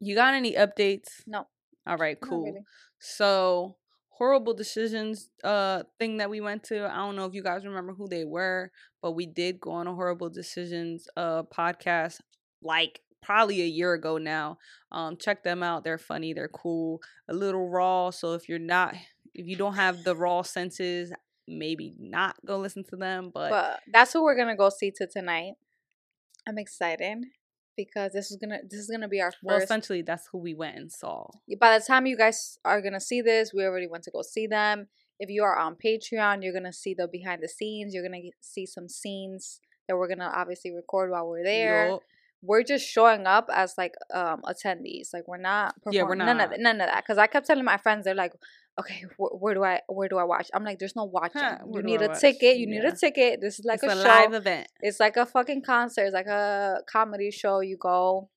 you 0.00 0.14
got 0.14 0.34
any 0.34 0.52
updates 0.54 1.22
No. 1.26 1.46
all 1.86 1.96
right 1.96 2.20
cool 2.20 2.44
really. 2.44 2.64
so 2.98 3.76
horrible 4.10 4.54
decisions 4.54 5.28
uh 5.44 5.82
thing 5.98 6.16
that 6.18 6.30
we 6.30 6.40
went 6.40 6.64
to. 6.64 6.86
I 6.90 6.96
don't 6.96 7.16
know 7.16 7.26
if 7.26 7.34
you 7.34 7.42
guys 7.42 7.64
remember 7.66 7.92
who 7.94 8.08
they 8.08 8.24
were, 8.24 8.70
but 9.02 9.12
we 9.12 9.26
did 9.26 9.60
go 9.60 9.72
on 9.72 9.86
a 9.86 9.94
horrible 9.94 10.30
decisions 10.30 11.06
uh 11.16 11.42
podcast 11.44 12.20
like 12.62 13.00
probably 13.22 13.60
a 13.62 13.66
year 13.66 13.92
ago 13.92 14.16
now. 14.18 14.58
Um 14.90 15.16
check 15.18 15.42
them 15.42 15.62
out. 15.62 15.84
They're 15.84 15.98
funny, 15.98 16.32
they're 16.32 16.48
cool, 16.48 17.02
a 17.28 17.34
little 17.34 17.68
raw. 17.68 18.10
So 18.10 18.34
if 18.34 18.48
you're 18.48 18.58
not 18.58 18.94
if 19.34 19.46
you 19.46 19.56
don't 19.56 19.74
have 19.74 20.02
the 20.02 20.16
raw 20.16 20.40
senses, 20.42 21.12
maybe 21.46 21.94
not 21.98 22.36
go 22.46 22.58
listen 22.58 22.84
to 22.84 22.96
them, 22.96 23.30
but, 23.34 23.50
But 23.50 23.80
that's 23.92 24.14
what 24.14 24.24
we're 24.24 24.36
gonna 24.36 24.56
go 24.56 24.70
see 24.70 24.90
to 24.92 25.06
tonight. 25.06 25.54
I'm 26.48 26.56
excited 26.58 27.18
because 27.76 28.12
this 28.12 28.30
is 28.30 28.36
gonna 28.36 28.58
this 28.68 28.80
is 28.80 28.88
gonna 28.90 29.08
be 29.08 29.20
our 29.20 29.32
well 29.42 29.56
essentially 29.56 30.02
that's 30.02 30.26
who 30.28 30.38
we 30.38 30.54
went 30.54 30.76
and 30.76 30.90
saw. 30.90 31.28
By 31.60 31.78
the 31.78 31.84
time 31.84 32.06
you 32.06 32.16
guys 32.16 32.58
are 32.64 32.80
gonna 32.80 33.00
see 33.00 33.20
this, 33.20 33.52
we 33.54 33.64
already 33.64 33.86
went 33.86 34.04
to 34.04 34.10
go 34.10 34.22
see 34.22 34.46
them. 34.46 34.88
If 35.18 35.30
you 35.30 35.42
are 35.44 35.56
on 35.56 35.76
Patreon, 35.76 36.42
you're 36.42 36.52
gonna 36.52 36.72
see 36.72 36.94
the 36.94 37.08
behind 37.08 37.42
the 37.42 37.48
scenes. 37.48 37.94
You're 37.94 38.02
gonna 38.02 38.22
see 38.40 38.66
some 38.66 38.88
scenes 38.88 39.60
that 39.88 39.96
we're 39.96 40.08
gonna 40.08 40.32
obviously 40.34 40.72
record 40.72 41.10
while 41.10 41.28
we're 41.28 41.44
there. 41.44 41.88
Yup. 41.90 42.02
We're 42.42 42.62
just 42.62 42.86
showing 42.86 43.26
up 43.26 43.48
as 43.52 43.74
like 43.78 43.94
um 44.12 44.42
attendees. 44.42 45.08
Like 45.12 45.26
we're 45.26 45.38
not. 45.38 45.74
Yeah, 45.90 46.02
we're 46.02 46.08
perform- 46.10 46.18
None 46.26 46.28
of 46.28 46.36
not. 46.36 46.50
that. 46.50 46.60
None 46.60 46.80
of 46.80 46.86
that. 46.88 47.02
Because 47.04 47.18
I 47.18 47.26
kept 47.26 47.46
telling 47.46 47.64
my 47.64 47.78
friends, 47.78 48.04
they're 48.04 48.14
like, 48.14 48.32
"Okay, 48.78 49.04
wh- 49.18 49.40
where 49.40 49.54
do 49.54 49.64
I 49.64 49.80
where 49.88 50.08
do 50.08 50.18
I 50.18 50.24
watch?" 50.24 50.48
I'm 50.54 50.64
like, 50.64 50.78
"There's 50.78 50.96
no 50.96 51.04
watching. 51.04 51.40
Huh, 51.40 51.58
you 51.72 51.82
need 51.82 52.02
I 52.02 52.06
a 52.06 52.08
watch? 52.08 52.20
ticket. 52.20 52.58
You 52.58 52.66
need 52.66 52.84
a 52.84 52.94
ticket. 52.94 53.40
This 53.40 53.58
is 53.58 53.64
like 53.64 53.80
it's 53.82 53.92
a, 53.92 53.96
a, 53.96 54.02
show. 54.02 54.08
live 54.08 54.34
event. 54.34 54.68
It's 54.80 55.00
like 55.00 55.16
a 55.16 55.26
fucking 55.26 55.62
concert. 55.62 56.04
It's 56.04 56.14
like 56.14 56.26
a 56.26 56.82
comedy 56.90 57.30
show. 57.30 57.60
You 57.60 57.76
go 57.76 58.28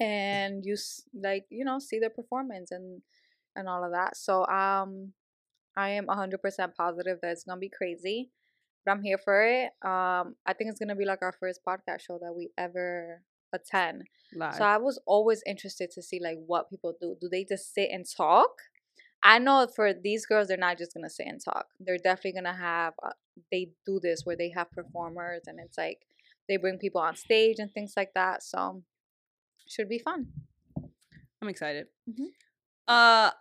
and 0.00 0.64
you 0.64 0.74
s- 0.74 1.02
like 1.14 1.46
you 1.50 1.64
know 1.64 1.78
see 1.78 1.98
the 1.98 2.10
performance 2.10 2.70
and 2.70 3.02
and 3.54 3.68
all 3.68 3.84
of 3.84 3.92
that. 3.92 4.16
So 4.16 4.46
um, 4.46 5.12
I 5.76 5.90
am 5.90 6.06
hundred 6.08 6.42
percent 6.42 6.74
positive 6.76 7.18
that 7.22 7.32
it's 7.32 7.44
gonna 7.44 7.58
be 7.60 7.70
crazy, 7.70 8.30
but 8.84 8.92
I'm 8.92 9.02
here 9.02 9.18
for 9.18 9.42
it. 9.42 9.66
Um, 9.82 10.36
I 10.46 10.52
think 10.56 10.70
it's 10.70 10.78
gonna 10.78 10.96
be 10.96 11.04
like 11.04 11.22
our 11.22 11.32
first 11.38 11.60
podcast 11.66 12.00
show 12.00 12.18
that 12.22 12.34
we 12.34 12.50
ever 12.56 13.22
attend. 13.52 14.04
Live. 14.34 14.54
So 14.56 14.64
I 14.64 14.76
was 14.76 15.00
always 15.06 15.42
interested 15.46 15.90
to 15.92 16.02
see 16.02 16.20
like 16.22 16.36
what 16.46 16.68
people 16.70 16.94
do. 17.00 17.16
Do 17.20 17.28
they 17.28 17.44
just 17.44 17.72
sit 17.74 17.90
and 17.90 18.04
talk? 18.08 18.50
I 19.26 19.40
know 19.40 19.66
for 19.74 19.92
these 19.92 20.24
girls, 20.24 20.46
they're 20.46 20.56
not 20.56 20.78
just 20.78 20.94
gonna 20.94 21.10
sit 21.10 21.26
and 21.26 21.42
talk. 21.42 21.66
They're 21.80 21.98
definitely 21.98 22.40
gonna 22.40 22.56
have. 22.56 22.94
Uh, 23.02 23.10
they 23.50 23.70
do 23.84 23.98
this 24.00 24.24
where 24.24 24.36
they 24.36 24.50
have 24.50 24.70
performers, 24.70 25.42
and 25.48 25.58
it's 25.58 25.76
like 25.76 25.98
they 26.48 26.56
bring 26.56 26.78
people 26.78 27.00
on 27.00 27.16
stage 27.16 27.56
and 27.58 27.72
things 27.74 27.94
like 27.96 28.14
that. 28.14 28.44
So 28.44 28.84
should 29.68 29.88
be 29.88 29.98
fun. 29.98 30.28
I'm 31.42 31.48
excited. 31.48 31.88
Mhm. 32.08 32.28
Uh, 32.86 33.32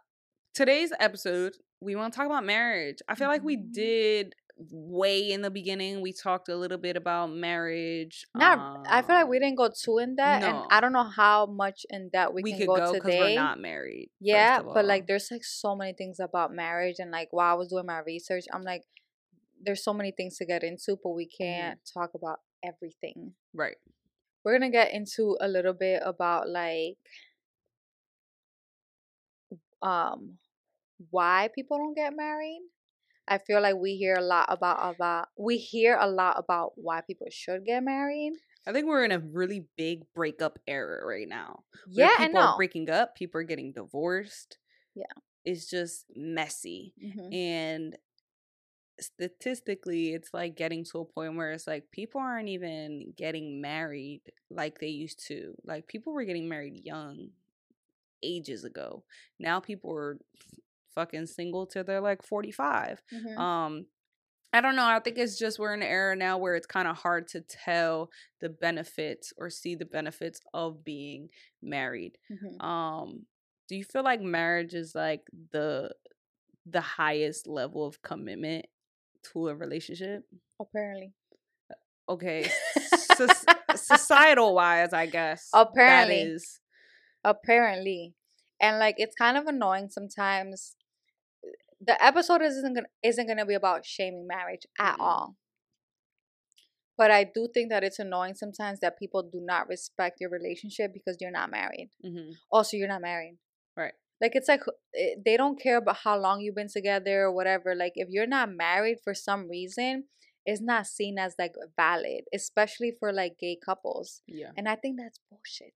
today's 0.55 0.91
episode, 0.99 1.55
we 1.81 1.95
want 1.95 2.13
to 2.13 2.17
talk 2.17 2.25
about 2.25 2.43
marriage. 2.45 2.97
I 3.07 3.13
feel 3.13 3.27
like 3.27 3.43
we 3.43 3.55
Mhm. 3.55 3.71
did 3.71 4.35
way 4.57 5.31
in 5.31 5.41
the 5.41 5.51
beginning. 5.51 6.01
We 6.01 6.13
talked 6.13 6.49
a 6.49 6.55
little 6.55 6.77
bit 6.77 6.95
about 6.95 7.31
marriage. 7.31 8.25
Not. 8.35 8.85
I 8.89 9.01
feel 9.01 9.15
like 9.15 9.27
we 9.27 9.37
um, 9.37 9.43
didn't 9.43 9.57
go 9.57 9.69
too 9.69 9.97
in 9.97 10.15
depth, 10.15 10.45
and. 10.45 10.57
I 10.69 10.79
don't 10.81 10.93
know 10.93 11.03
how 11.03 11.45
much 11.45 11.85
in 11.89 12.09
that 12.13 12.33
we, 12.33 12.43
We, 12.43 12.51
can 12.51 12.59
could 12.61 12.67
go, 12.67 12.75
go 12.75 12.93
because 12.93 13.11
today. 13.11 13.19
we're 13.19 13.35
not 13.35 13.59
married. 13.59 14.09
Yeah, 14.19 14.61
but 14.61 14.85
like 14.85 15.07
there's 15.07 15.29
like 15.31 15.43
so 15.43 15.75
many 15.75 15.93
things 15.93 16.19
about 16.19 16.53
marriage 16.53 16.95
and 16.99 17.11
like 17.11 17.29
while 17.31 17.51
I 17.51 17.57
was 17.57 17.69
doing 17.69 17.85
my 17.85 17.99
research, 17.99 18.45
I'm 18.53 18.63
like 18.63 18.83
there's 19.61 19.83
so 19.83 19.93
many 19.93 20.11
things 20.11 20.37
to 20.37 20.45
get 20.45 20.63
into, 20.63 20.97
but 21.01 21.11
we 21.11 21.27
can't 21.27 21.79
talk 21.93 22.11
about 22.13 22.39
everything. 22.63 23.33
right. 23.53 23.77
We're 24.43 24.59
to 24.59 24.69
get 24.69 24.93
into 24.93 25.37
a 25.41 25.47
little 25.47 25.73
bit 25.73 26.03
about 26.05 26.47
like 26.47 26.97
um 29.81 30.37
why 31.09 31.49
people 31.53 31.77
don't 31.77 31.95
get 31.95 32.15
married. 32.15 32.61
I 33.27 33.37
feel 33.39 33.61
like 33.61 33.75
we 33.75 33.95
hear 33.95 34.15
a 34.15 34.21
lot 34.21 34.45
about 34.49 34.95
about 34.95 35.29
we 35.37 35.57
hear 35.57 35.97
a 35.99 36.07
lot 36.07 36.37
about 36.37 36.73
why 36.75 37.01
people 37.01 37.27
should 37.31 37.65
get 37.65 37.83
married. 37.83 38.33
I 38.67 38.71
think 38.73 38.87
we're 38.87 39.05
in 39.05 39.11
a 39.11 39.19
really 39.19 39.65
big 39.77 40.03
breakup 40.13 40.59
era 40.67 41.05
right 41.05 41.27
now. 41.27 41.63
Yeah, 41.87 42.09
people 42.09 42.25
and 42.25 42.33
no. 42.33 42.39
are 42.41 42.57
breaking 42.57 42.89
up. 42.89 43.15
People 43.15 43.41
are 43.41 43.43
getting 43.43 43.71
divorced. 43.73 44.57
Yeah. 44.95 45.05
it's 45.43 45.69
just 45.69 46.05
messy. 46.15 46.93
Mhm. 47.03 47.33
and 47.33 47.97
statistically 48.99 50.13
it's 50.13 50.33
like 50.33 50.55
getting 50.55 50.83
to 50.85 50.99
a 50.99 51.05
point 51.05 51.35
where 51.35 51.51
it's 51.51 51.67
like 51.67 51.91
people 51.91 52.21
aren't 52.21 52.47
even 52.47 53.13
getting 53.17 53.59
married 53.59 54.21
like 54.49 54.79
they 54.79 54.87
used 54.87 55.19
to 55.27 55.53
like 55.65 55.85
people 55.87 56.13
were 56.13 56.23
getting 56.23 56.47
married 56.47 56.77
young 56.85 57.27
ages 58.23 58.63
ago 58.63 59.03
now 59.37 59.59
people 59.59 59.93
are 59.93 60.17
fucking 60.95 61.25
single 61.27 61.65
till 61.67 61.83
they're 61.83 62.01
like 62.01 62.23
45 62.23 63.01
Mhm. 63.13 63.37
um 63.37 63.85
i 64.53 64.61
don't 64.61 64.75
know 64.77 64.85
i 64.85 64.99
think 64.99 65.17
it's 65.17 65.37
just 65.37 65.59
we're 65.59 65.73
in 65.73 65.81
an 65.83 65.87
era 65.87 66.15
now 66.15 66.37
where 66.37 66.55
it's 66.55 66.65
kind 66.67 66.87
of 66.87 66.95
hard 66.97 67.27
to 67.29 67.41
tell 67.41 68.09
the 68.41 68.49
benefits 68.49 69.33
or 69.37 69.49
see 69.49 69.75
the 69.75 69.85
benefits 69.85 70.39
of 70.53 70.83
being 70.85 71.29
married 71.61 72.17
Mhm. 72.31 72.63
um 72.63 73.25
do 73.67 73.75
you 73.75 73.83
feel 73.83 74.03
like 74.03 74.21
marriage 74.21 74.73
is 74.73 74.95
like 74.95 75.21
the 75.51 75.93
the 76.65 76.81
highest 76.81 77.45
level 77.47 77.85
of 77.85 78.01
commitment 78.01 78.65
to 79.33 79.49
a 79.49 79.55
relationship 79.55 80.23
Apparently. 80.59 81.13
okay 82.07 82.49
soc- 83.17 83.49
societal 83.75 84.53
wise 84.55 84.93
i 84.93 85.05
guess 85.05 85.49
Apparently. 85.53 86.31
apparently 87.23 88.13
and 88.61 88.79
like 88.79 88.95
it's 88.97 89.15
kind 89.15 89.37
of 89.37 89.47
annoying 89.47 89.89
sometimes 89.89 90.75
the 91.81 92.01
episode 92.03 92.41
isn't 92.41 92.73
gonna 92.73 92.87
isn't 93.03 93.27
gonna 93.27 93.45
be 93.45 93.53
about 93.53 93.85
shaming 93.85 94.27
marriage 94.27 94.65
at 94.79 94.97
Mm-mm. 94.97 95.03
all. 95.03 95.35
But 96.97 97.11
i 97.11 97.25
do 97.25 97.49
think 97.53 97.69
that 97.71 97.83
it's 97.83 97.99
annoying 97.99 98.35
sometimes 98.35 98.79
that 98.79 98.97
people 98.97 99.21
do 99.23 99.41
not 99.43 99.67
respect 99.67 100.21
your 100.21 100.29
relationship 100.29 100.93
because 100.93 101.17
you're 101.19 101.31
not 101.31 101.51
married. 101.51 101.89
Hmm 102.03 102.31
also 102.51 102.77
you're 102.77 102.87
not 102.87 103.01
married. 103.01 103.37
Right. 103.75 103.93
Like 104.21 104.31
it's 104.35 104.47
like 104.47 104.61
eh, 104.97 105.15
they 105.25 105.35
don't 105.37 105.59
care 105.61 105.77
about 105.77 105.97
how 106.03 106.17
long 106.17 106.39
you've 106.41 106.55
been 106.55 106.69
together 106.69 107.23
or 107.23 107.33
whatever. 107.33 107.75
Like 107.75 107.93
if 107.95 108.07
you're 108.09 108.27
not 108.27 108.49
married 108.51 108.99
for 109.03 109.13
some 109.13 109.49
reason 109.49 110.05
it's 110.45 110.61
not 110.61 110.85
seen 110.85 111.17
as 111.17 111.33
like 111.39 111.55
valid 111.75 112.21
especially 112.33 112.93
for 112.99 113.11
like 113.11 113.37
gay 113.39 113.57
couples. 113.63 114.21
Yeah. 114.27 114.51
And 114.55 114.69
I 114.69 114.75
think 114.75 114.97
that's 114.97 115.19
bullshit. 115.29 115.73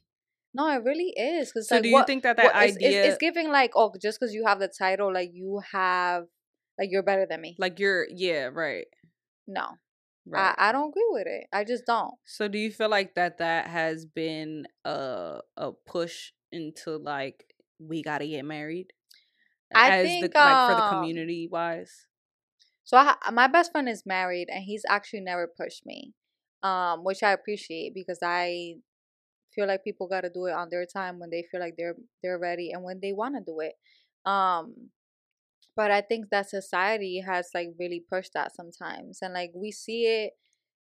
No, 0.54 0.68
it 0.70 0.82
really 0.82 1.12
is. 1.16 1.52
Cause 1.52 1.68
so 1.68 1.76
like, 1.76 1.82
do 1.82 1.88
you 1.88 1.94
what, 1.94 2.06
think 2.06 2.22
that 2.22 2.36
that 2.36 2.46
what- 2.54 2.62
it's, 2.64 2.76
it's- 2.76 2.86
idea 2.86 3.04
it's, 3.04 3.18
giving 3.18 3.50
like, 3.50 3.72
oh, 3.76 3.92
just 4.00 4.18
because 4.18 4.34
you 4.34 4.44
have 4.46 4.58
the 4.58 4.68
title, 4.68 5.12
like 5.12 5.30
you 5.32 5.60
have, 5.72 6.24
like 6.78 6.88
you're 6.90 7.02
better 7.02 7.26
than 7.28 7.40
me. 7.40 7.56
like 7.58 7.78
you're 7.78 8.06
yeah 8.10 8.48
right 8.52 8.86
no, 9.46 9.66
right 10.26 10.54
I, 10.58 10.68
I 10.68 10.72
don't 10.72 10.88
agree 10.90 11.06
with 11.10 11.26
it. 11.26 11.46
I 11.52 11.64
just 11.64 11.84
don't. 11.86 12.14
so 12.24 12.48
do 12.48 12.58
you 12.58 12.70
feel 12.70 12.88
like 12.88 13.14
that 13.14 13.38
that 13.38 13.66
has 13.66 14.04
been 14.06 14.66
a 14.84 15.40
a 15.56 15.72
push 15.86 16.32
into 16.52 16.96
like 16.96 17.44
we 17.78 18.02
gotta 18.02 18.26
get 18.26 18.44
married 18.44 18.92
I 19.74 19.90
as 19.98 20.06
think, 20.06 20.32
the 20.32 20.38
like 20.38 20.70
for 20.70 20.74
the 20.76 20.82
um, 20.82 20.94
community 20.94 21.48
wise 21.50 22.06
So 22.84 22.96
I, 22.96 23.16
my 23.32 23.48
best 23.48 23.70
friend 23.72 23.88
is 23.88 24.04
married, 24.06 24.48
and 24.50 24.64
he's 24.64 24.84
actually 24.88 25.20
never 25.20 25.46
pushed 25.46 25.84
me, 25.84 26.14
um, 26.62 27.04
which 27.04 27.22
I 27.22 27.32
appreciate 27.32 27.92
because 27.94 28.20
I 28.22 28.76
feel 29.58 29.66
like 29.66 29.82
people 29.82 30.06
got 30.06 30.20
to 30.20 30.30
do 30.30 30.46
it 30.46 30.52
on 30.52 30.68
their 30.70 30.86
time 30.86 31.18
when 31.18 31.30
they 31.30 31.44
feel 31.50 31.60
like 31.60 31.74
they're 31.76 31.96
they're 32.22 32.38
ready 32.38 32.70
and 32.70 32.84
when 32.84 33.00
they 33.02 33.12
want 33.12 33.34
to 33.34 33.42
do 33.44 33.58
it. 33.58 33.74
Um, 34.24 34.90
but 35.76 35.90
I 35.90 36.00
think 36.00 36.26
that 36.30 36.50
society 36.50 37.20
has 37.26 37.50
like 37.54 37.68
really 37.78 38.02
pushed 38.10 38.32
that 38.34 38.54
sometimes, 38.54 39.20
and 39.22 39.34
like 39.34 39.52
we 39.54 39.70
see 39.72 40.04
it, 40.06 40.32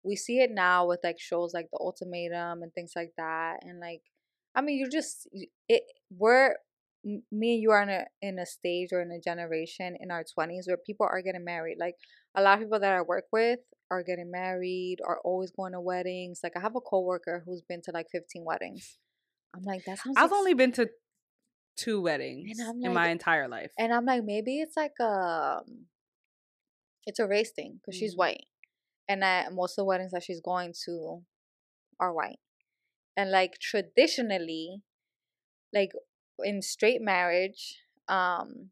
we 0.03 0.17
see 0.17 0.41
it 0.41 0.51
now 0.51 0.87
with 0.87 1.01
like 1.05 1.21
shows 1.21 1.53
like 1.55 1.69
The 1.73 1.79
Ultimatum 1.81 2.63
and 2.63 2.73
things 2.75 2.93
like 2.97 3.13
that, 3.19 3.59
and 3.63 3.81
like 3.81 4.03
I 4.55 4.63
mean, 4.63 4.79
you 4.79 4.89
just 4.91 5.29
it 5.69 5.83
we're 6.11 6.57
me 7.05 7.55
and 7.55 7.63
you 7.63 7.71
are 7.71 7.83
in 7.83 7.91
a 7.91 8.05
in 8.23 8.39
a 8.39 8.47
stage 8.47 8.89
or 8.93 9.01
in 9.01 9.11
a 9.13 9.21
generation 9.21 9.97
in 10.01 10.11
our 10.11 10.25
twenties 10.25 10.67
where 10.67 10.77
people 10.77 11.07
are 11.11 11.23
getting 11.23 11.45
married. 11.45 11.79
Like 11.79 11.95
a 12.35 12.43
lot 12.43 12.55
of 12.55 12.65
people 12.65 12.81
that 12.81 12.93
I 12.93 13.03
work 13.03 13.25
with 13.33 13.61
are 13.91 14.03
getting 14.03 14.31
married, 14.31 14.99
are 15.07 15.21
always 15.25 15.51
going 15.51 15.73
to 15.73 15.81
weddings. 15.81 16.41
Like 16.43 16.57
I 16.57 16.61
have 16.61 16.77
a 16.77 16.81
coworker 16.81 17.43
who's 17.45 17.63
been 17.63 17.83
to 17.83 17.91
like 17.93 18.09
fifteen 18.11 18.45
weddings. 18.45 18.99
I'm 19.55 19.63
like, 19.65 19.85
that 19.87 19.99
sounds. 19.99 20.17
I've 20.19 20.25
ex- 20.25 20.35
only 20.35 20.55
been 20.55 20.73
to 20.73 20.91
two 21.77 22.01
weddings 22.01 22.59
I'm 22.61 22.83
in 22.83 22.93
my 22.93 23.09
entire 23.09 23.49
life. 23.49 23.71
and 23.79 23.93
I'm 23.93 24.05
like, 24.07 24.25
maybe 24.25 24.61
it's 24.61 24.77
like 24.77 24.99
um, 25.01 25.87
it's 27.07 27.19
a 27.19 27.27
race 27.27 27.53
thing 27.53 27.81
because 27.81 27.97
she's 27.99 28.15
Mhm. 28.15 28.19
white, 28.19 28.47
and 29.09 29.25
I, 29.25 29.49
most 29.51 29.73
of 29.73 29.77
the 29.77 29.85
weddings 29.85 30.13
that 30.13 30.23
she's 30.23 30.41
going 30.41 30.75
to 30.85 31.23
are 32.01 32.13
white, 32.13 32.41
and 33.17 33.31
like 33.31 33.59
traditionally, 33.61 34.83
like 35.73 35.93
in 36.43 36.61
straight 36.63 37.01
marriage, 37.01 37.79
um, 38.09 38.71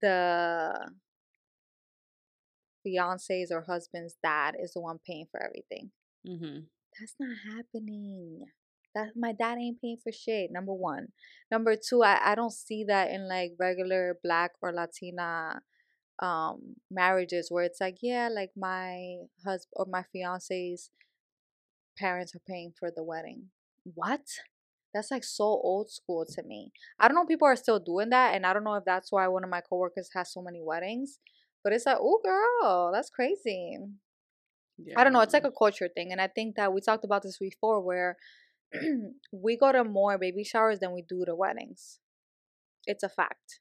the 0.00 0.92
fiance's 2.82 3.50
or 3.52 3.62
husband's 3.62 4.16
dad 4.22 4.54
is 4.60 4.72
the 4.74 4.80
one 4.80 4.98
paying 5.06 5.26
for 5.30 5.42
everything. 5.42 5.90
hmm 6.26 6.60
That's 6.98 7.14
not 7.18 7.36
happening. 7.56 8.46
that 8.94 9.12
my 9.16 9.32
dad 9.32 9.58
ain't 9.58 9.80
paying 9.80 9.98
for 10.02 10.12
shit. 10.12 10.50
Number 10.52 10.74
one. 10.74 11.08
Number 11.50 11.76
two, 11.76 12.02
I, 12.02 12.32
I 12.32 12.34
don't 12.34 12.52
see 12.52 12.84
that 12.84 13.10
in 13.10 13.28
like 13.28 13.52
regular 13.58 14.18
black 14.22 14.52
or 14.60 14.72
Latina 14.72 15.62
um 16.20 16.76
marriages 16.90 17.48
where 17.50 17.64
it's 17.64 17.80
like, 17.80 17.96
yeah, 18.02 18.28
like 18.28 18.50
my 18.56 19.16
husband 19.44 19.72
or 19.74 19.86
my 19.90 20.04
fiance's 20.12 20.90
parents 21.98 22.34
are 22.34 22.42
paying 22.46 22.72
for 22.78 22.90
the 22.94 23.02
wedding. 23.02 23.48
What? 23.94 24.20
That's 24.94 25.10
like 25.10 25.24
so 25.24 25.44
old 25.44 25.90
school 25.90 26.26
to 26.34 26.42
me. 26.42 26.72
I 27.00 27.08
don't 27.08 27.14
know 27.14 27.22
if 27.22 27.28
people 27.28 27.48
are 27.48 27.56
still 27.56 27.80
doing 27.80 28.10
that, 28.10 28.34
and 28.34 28.44
I 28.44 28.52
don't 28.52 28.64
know 28.64 28.74
if 28.74 28.84
that's 28.84 29.10
why 29.10 29.26
one 29.28 29.44
of 29.44 29.50
my 29.50 29.62
coworkers 29.62 30.10
has 30.14 30.32
so 30.32 30.42
many 30.42 30.60
weddings. 30.62 31.18
But 31.62 31.72
it's 31.72 31.86
like, 31.86 31.98
oh 32.00 32.20
girl, 32.24 32.90
that's 32.92 33.10
crazy. 33.10 33.78
Yeah. 34.78 34.94
I 34.98 35.04
don't 35.04 35.12
know. 35.12 35.20
It's 35.20 35.34
like 35.34 35.44
a 35.44 35.52
culture 35.52 35.88
thing, 35.94 36.12
and 36.12 36.20
I 36.20 36.26
think 36.26 36.56
that 36.56 36.72
we 36.72 36.80
talked 36.80 37.04
about 37.04 37.22
this 37.22 37.38
before, 37.38 37.80
where 37.80 38.16
we 39.32 39.56
go 39.56 39.72
to 39.72 39.84
more 39.84 40.18
baby 40.18 40.44
showers 40.44 40.78
than 40.80 40.92
we 40.92 41.02
do 41.02 41.24
to 41.24 41.34
weddings. 41.34 41.98
It's 42.86 43.02
a 43.02 43.08
fact. 43.08 43.60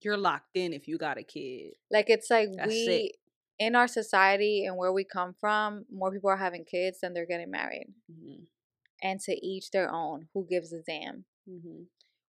You're 0.00 0.16
locked 0.16 0.56
in 0.56 0.72
if 0.72 0.88
you 0.88 0.98
got 0.98 1.18
a 1.18 1.22
kid. 1.22 1.74
Like 1.90 2.08
it's 2.08 2.30
like 2.30 2.48
That's 2.56 2.68
we 2.68 3.12
it. 3.58 3.64
in 3.64 3.76
our 3.76 3.86
society 3.86 4.64
and 4.64 4.76
where 4.76 4.92
we 4.92 5.04
come 5.04 5.34
from, 5.38 5.84
more 5.92 6.10
people 6.10 6.30
are 6.30 6.36
having 6.36 6.64
kids 6.64 6.98
than 7.02 7.12
they're 7.12 7.26
getting 7.26 7.50
married. 7.50 7.88
Mm-hmm. 8.10 8.44
And 9.02 9.20
to 9.20 9.46
each 9.46 9.70
their 9.72 9.92
own. 9.92 10.28
Who 10.32 10.46
gives 10.48 10.72
a 10.72 10.80
damn? 10.80 11.24
Mm-hmm. 11.48 11.82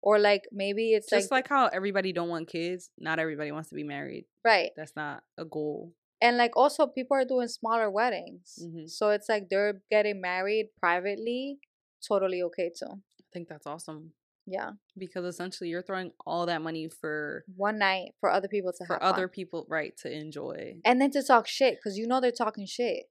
Or 0.03 0.19
like 0.19 0.43
maybe 0.51 0.93
it's 0.93 1.11
just 1.11 1.31
like, 1.31 1.45
like 1.45 1.49
how 1.49 1.67
everybody 1.67 2.13
don't 2.13 2.29
want 2.29 2.49
kids. 2.49 2.91
Not 2.99 3.19
everybody 3.19 3.53
wants 3.53 3.69
to 3.69 3.75
be 3.75 3.85
married. 3.85 4.25
Right. 4.45 4.71
That's 4.77 4.97
not 4.97 5.23
a 5.39 5.45
goal 5.45 5.93
and 6.23 6.37
like 6.37 6.55
also 6.55 6.87
people 6.87 7.17
are 7.17 7.25
doing 7.25 7.49
smaller 7.49 7.91
weddings 7.91 8.59
mm-hmm. 8.63 8.87
so 8.87 9.09
it's 9.09 9.27
like 9.27 9.49
they're 9.49 9.81
getting 9.91 10.21
married 10.21 10.69
privately 10.79 11.59
totally 12.07 12.43
okay 12.43 12.71
too. 12.77 12.87
I 12.91 13.25
think 13.33 13.49
that's 13.49 13.67
awesome. 13.67 14.13
Yeah. 14.47 14.71
Because 14.99 15.25
essentially 15.25 15.71
you're 15.71 15.83
throwing 15.83 16.13
all 16.27 16.47
that 16.47 16.63
money 16.63 16.89
for 16.89 17.45
one 17.57 17.79
night 17.79 18.13
for 18.21 18.31
other 18.31 18.49
people 18.49 18.73
to 18.73 18.85
have 18.85 18.99
for 18.99 19.03
other 19.03 19.29
fun. 19.29 19.35
people 19.35 19.67
right 19.69 19.97
to 19.99 20.13
enjoy. 20.13 20.77
And 20.85 21.01
then 21.01 21.11
to 21.13 21.23
talk 21.23 21.47
shit 21.47 21.79
cuz 21.83 21.97
you 21.97 22.07
know 22.07 22.21
they're 22.21 22.33
talking 22.33 22.67
shit. 22.67 23.05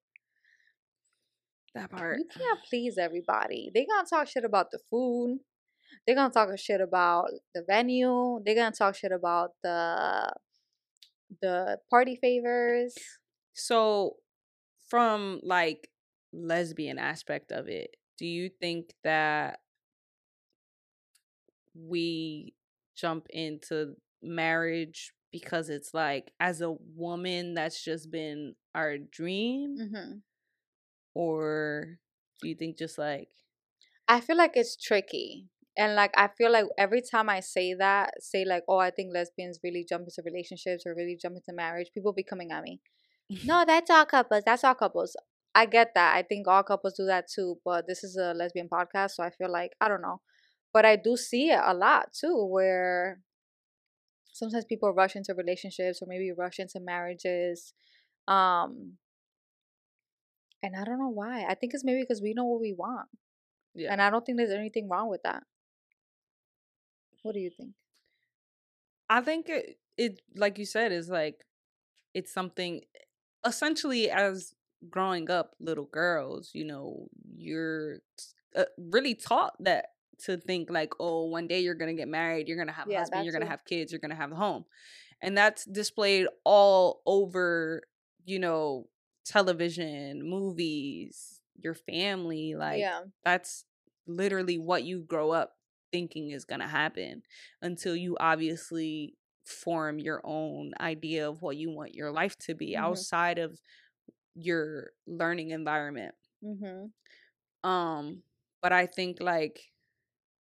That 1.76 1.92
part. 1.92 2.18
You 2.18 2.26
can't 2.26 2.60
please 2.68 2.98
everybody. 2.98 3.70
They 3.74 3.86
to 3.86 4.06
talk 4.10 4.28
shit 4.28 4.44
about 4.44 4.72
the 4.72 4.80
food. 4.90 5.40
They're 6.06 6.16
to 6.16 6.30
talk 6.30 6.50
shit 6.58 6.82
about 6.82 7.30
the 7.54 7.64
venue. 7.68 8.42
They're 8.46 8.56
to 8.72 8.78
talk 8.78 8.96
shit 8.96 9.12
about 9.12 9.52
the 9.64 10.32
the 11.42 11.78
party 11.90 12.18
favors. 12.20 12.96
So 13.54 14.16
from 14.90 15.40
like 15.44 15.90
lesbian 16.34 16.98
aspect 16.98 17.52
of 17.52 17.68
it, 17.68 17.96
do 18.18 18.26
you 18.26 18.50
think 18.60 18.94
that 19.04 19.60
we 21.76 22.54
jump 22.96 23.28
into 23.30 23.96
marriage 24.22 25.14
because 25.32 25.70
it's 25.70 25.94
like 25.94 26.32
as 26.40 26.62
a 26.62 26.72
woman 26.96 27.54
that's 27.54 27.84
just 27.84 28.12
been 28.12 28.56
our 28.76 28.98
dream 28.98 29.78
mm-hmm. 29.80 30.18
or 31.14 32.00
do 32.42 32.50
you 32.50 32.56
think 32.56 32.78
just 32.78 32.98
like 32.98 33.30
i 34.08 34.20
feel 34.20 34.36
like 34.36 34.52
it's 34.56 34.76
tricky 34.76 35.48
and 35.80 35.96
like 35.96 36.12
i 36.16 36.28
feel 36.38 36.52
like 36.52 36.66
every 36.78 37.02
time 37.02 37.30
i 37.30 37.40
say 37.40 37.74
that 37.74 38.12
say 38.20 38.46
like 38.46 38.64
oh 38.68 38.78
i 38.78 38.92
think 38.92 39.12
lesbians 39.14 39.60
really 39.64 39.86
jump 39.88 40.04
into 40.04 40.22
relationships 40.24 40.84
or 40.86 40.94
really 40.94 41.18
jump 41.20 41.36
into 41.36 41.56
marriage 41.56 41.88
people 41.94 42.14
be 42.14 42.24
coming 42.24 42.52
at 42.52 42.62
me 42.62 42.80
no 43.46 43.64
that's 43.66 43.90
all 43.90 44.06
couples 44.06 44.44
that's 44.46 44.64
all 44.64 44.76
couples 44.76 45.16
I 45.56 45.66
get 45.66 45.94
that. 45.96 46.16
I 46.16 46.24
think 46.24 46.48
all 46.48 46.64
couples 46.64 46.94
do 46.94 47.06
that 47.06 47.28
too, 47.28 47.58
but 47.66 47.88
this 47.88 48.04
is 48.04 48.16
a 48.16 48.34
lesbian 48.34 48.70
podcast, 48.70 49.12
so 49.12 49.24
I 49.24 49.30
feel 49.30 49.52
like 49.52 49.72
I 49.82 49.88
don't 49.88 50.02
know. 50.02 50.22
But 50.72 50.86
I 50.86 50.96
do 50.96 51.18
see 51.18 51.50
it 51.50 51.60
a 51.62 51.74
lot 51.74 52.14
too 52.14 52.46
where 52.46 53.20
sometimes 54.32 54.66
people 54.66 54.94
rush 54.94 55.16
into 55.16 55.34
relationships 55.34 56.02
or 56.02 56.06
maybe 56.08 56.32
rush 56.32 56.60
into 56.60 56.80
marriages. 56.80 57.74
Um 58.28 58.98
and 60.62 60.76
I 60.76 60.84
don't 60.84 61.00
know 61.00 61.10
why. 61.10 61.46
I 61.48 61.56
think 61.56 61.74
it's 61.74 61.86
maybe 61.86 62.02
because 62.02 62.22
we 62.22 62.34
know 62.34 62.46
what 62.46 62.62
we 62.62 62.74
want. 62.78 63.10
Yeah. 63.74 63.92
And 63.92 64.02
I 64.02 64.10
don't 64.10 64.26
think 64.26 64.38
there's 64.38 64.52
anything 64.52 64.88
wrong 64.90 65.10
with 65.10 65.24
that. 65.24 65.44
What 67.24 67.34
do 67.34 67.40
you 67.40 67.50
think? 67.50 67.72
I 69.10 69.22
think 69.22 69.50
it, 69.50 69.78
it 69.98 70.22
like 70.36 70.58
you 70.58 70.66
said 70.66 70.92
is 70.92 71.10
like 71.10 71.46
it's 72.14 72.32
something 72.32 72.82
essentially 73.46 74.10
as 74.10 74.54
growing 74.90 75.30
up 75.30 75.56
little 75.60 75.86
girls 75.92 76.52
you 76.54 76.64
know 76.64 77.08
you're 77.36 77.98
uh, 78.56 78.64
really 78.78 79.14
taught 79.14 79.54
that 79.60 79.88
to 80.18 80.38
think 80.38 80.70
like 80.70 80.94
oh 81.00 81.26
one 81.26 81.48
day 81.48 81.60
you're 81.60 81.76
gonna 81.76 81.94
get 81.94 82.08
married 82.08 82.48
you're 82.48 82.58
gonna 82.58 82.72
have 82.72 82.88
a 82.88 82.92
yeah, 82.92 83.00
husband 83.00 83.26
you're 83.26 83.34
gonna 83.34 83.46
have 83.46 83.66
kids 83.66 83.92
you're 83.92 84.00
gonna 84.00 84.16
have 84.16 84.32
a 84.32 84.36
home 84.36 84.64
and 85.22 85.38
that's 85.38 85.66
displayed 85.66 86.28
all 86.44 87.02
over 87.06 87.82
you 88.26 88.40
know 88.40 88.88
television 89.26 90.28
movies 90.28 91.42
your 91.62 91.74
family 91.74 92.56
like 92.56 92.80
yeah. 92.80 93.02
that's 93.24 93.66
literally 94.08 94.58
what 94.58 94.84
you 94.84 95.02
grow 95.02 95.32
up 95.32 95.59
thinking 95.92 96.32
is 96.32 96.46
gonna 96.46 96.68
happen 96.68 97.24
until 97.62 97.96
you 97.96 98.18
obviously 98.20 99.16
form 99.46 100.00
your 100.00 100.22
own 100.24 100.72
idea 100.80 101.28
of 101.28 101.42
what 101.42 101.58
you 101.58 101.72
want 101.72 101.96
your 101.96 102.12
life 102.12 102.38
to 102.38 102.54
be 102.54 102.74
mm-hmm. 102.74 102.84
outside 102.84 103.40
of 103.40 103.60
your 104.36 104.92
learning 105.08 105.50
environment. 105.52 106.14
Mm-hmm. 106.44 107.70
Um, 107.70 108.24
but 108.62 108.72
I 108.72 108.86
think 108.86 109.18
like 109.20 109.60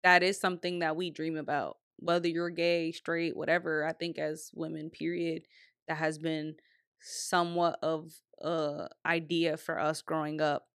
that 0.02 0.22
is 0.22 0.40
something 0.40 0.80
that 0.80 0.96
we 0.96 1.10
dream 1.10 1.36
about, 1.36 1.78
whether 1.98 2.28
you're 2.28 2.50
gay, 2.50 2.92
straight, 2.92 3.36
whatever. 3.36 3.84
I 3.84 3.92
think 3.92 4.18
as 4.18 4.50
women, 4.54 4.90
period, 4.90 5.42
that 5.88 5.96
has 5.96 6.18
been 6.18 6.54
somewhat 7.00 7.78
of 7.82 8.12
a 8.40 8.88
idea 9.04 9.56
for 9.56 9.78
us 9.78 10.02
growing 10.02 10.40
up, 10.40 10.66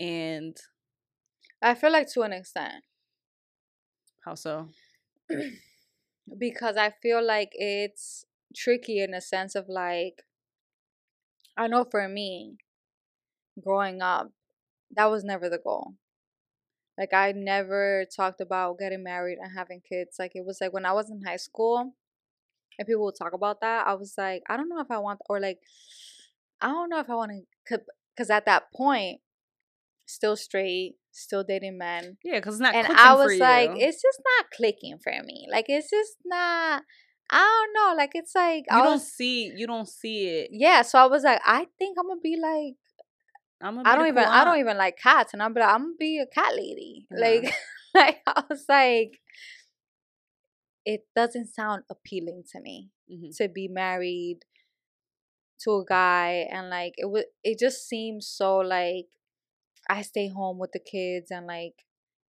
and 0.00 0.56
I 1.62 1.74
feel 1.74 1.92
like 1.92 2.10
to 2.12 2.22
an 2.22 2.32
extent. 2.32 2.82
How 4.24 4.34
so? 4.34 4.68
because 6.38 6.76
I 6.76 6.90
feel 6.90 7.24
like 7.24 7.50
it's 7.52 8.24
tricky 8.54 9.00
in 9.00 9.14
a 9.14 9.20
sense 9.20 9.54
of 9.54 9.68
like 9.68 10.22
I 11.56 11.66
know 11.66 11.84
for 11.84 12.06
me, 12.08 12.58
growing 13.60 14.00
up, 14.00 14.30
that 14.92 15.06
was 15.06 15.24
never 15.24 15.48
the 15.48 15.58
goal. 15.58 15.94
Like 16.98 17.12
I 17.12 17.32
never 17.32 18.04
talked 18.14 18.40
about 18.40 18.78
getting 18.78 19.02
married 19.02 19.38
and 19.40 19.52
having 19.56 19.80
kids. 19.80 20.16
Like 20.18 20.32
it 20.34 20.44
was 20.44 20.58
like 20.60 20.72
when 20.72 20.86
I 20.86 20.92
was 20.92 21.10
in 21.10 21.22
high 21.24 21.36
school 21.36 21.94
and 22.78 22.86
people 22.88 23.04
would 23.04 23.16
talk 23.18 23.32
about 23.32 23.60
that, 23.62 23.86
I 23.86 23.94
was 23.94 24.14
like, 24.18 24.42
I 24.48 24.56
don't 24.56 24.68
know 24.68 24.80
if 24.80 24.90
I 24.90 24.98
want 24.98 25.20
or 25.28 25.40
like 25.40 25.60
I 26.60 26.68
don't 26.68 26.88
know 26.88 27.00
if 27.00 27.10
I 27.10 27.14
want 27.14 27.32
to 27.68 27.80
cuz 28.18 28.30
at 28.30 28.46
that 28.46 28.72
point 28.72 29.20
still 30.06 30.36
straight, 30.36 30.96
still 31.12 31.44
dating 31.44 31.78
men. 31.78 32.18
Yeah, 32.24 32.40
cuz 32.40 32.54
it's 32.54 32.60
not 32.60 32.74
And 32.74 32.86
I 32.88 33.14
was 33.14 33.38
like, 33.38 33.70
it's 33.74 34.00
just 34.02 34.20
not 34.38 34.50
clicking 34.50 34.98
for 34.98 35.12
me. 35.24 35.46
Like 35.50 35.66
it's 35.68 35.90
just 35.90 36.18
not 36.24 36.82
I 37.30 37.38
don't 37.38 37.72
know. 37.72 37.96
Like 37.96 38.10
it's 38.14 38.34
like 38.34 38.64
you 38.70 38.76
I 38.76 38.82
don't 38.82 38.92
was, 38.94 39.12
see 39.12 39.52
you 39.54 39.66
don't 39.66 39.88
see 39.88 40.28
it. 40.28 40.50
Yeah, 40.52 40.82
so 40.82 40.98
I 40.98 41.06
was 41.06 41.24
like, 41.24 41.40
I 41.44 41.66
think 41.78 41.96
I'm 41.98 42.08
gonna 42.08 42.20
be 42.20 42.36
like 42.36 42.76
I'm 43.64 43.86
I 43.86 43.96
don't 43.96 44.08
even 44.08 44.24
I 44.24 44.44
don't 44.44 44.58
even 44.58 44.76
like 44.76 44.98
cats, 44.98 45.32
and 45.32 45.42
I'm 45.42 45.54
like 45.54 45.68
I'm 45.68 45.82
gonna 45.82 45.94
be 45.98 46.18
a 46.18 46.26
cat 46.26 46.54
lady. 46.54 47.06
Yeah. 47.10 47.18
Like 47.20 47.54
like 47.94 48.20
I 48.26 48.42
was 48.48 48.64
like, 48.68 49.20
it 50.84 51.06
doesn't 51.16 51.48
sound 51.48 51.84
appealing 51.90 52.44
to 52.52 52.60
me 52.60 52.90
mm-hmm. 53.10 53.30
to 53.38 53.48
be 53.48 53.68
married 53.68 54.40
to 55.60 55.70
a 55.76 55.84
guy, 55.84 56.46
and 56.50 56.68
like 56.68 56.94
it 56.98 57.06
was 57.06 57.24
it 57.42 57.58
just 57.58 57.88
seems 57.88 58.26
so 58.26 58.58
like 58.58 59.06
I 59.88 60.02
stay 60.02 60.28
home 60.28 60.58
with 60.58 60.72
the 60.72 60.80
kids 60.80 61.30
and 61.30 61.46
like 61.46 61.74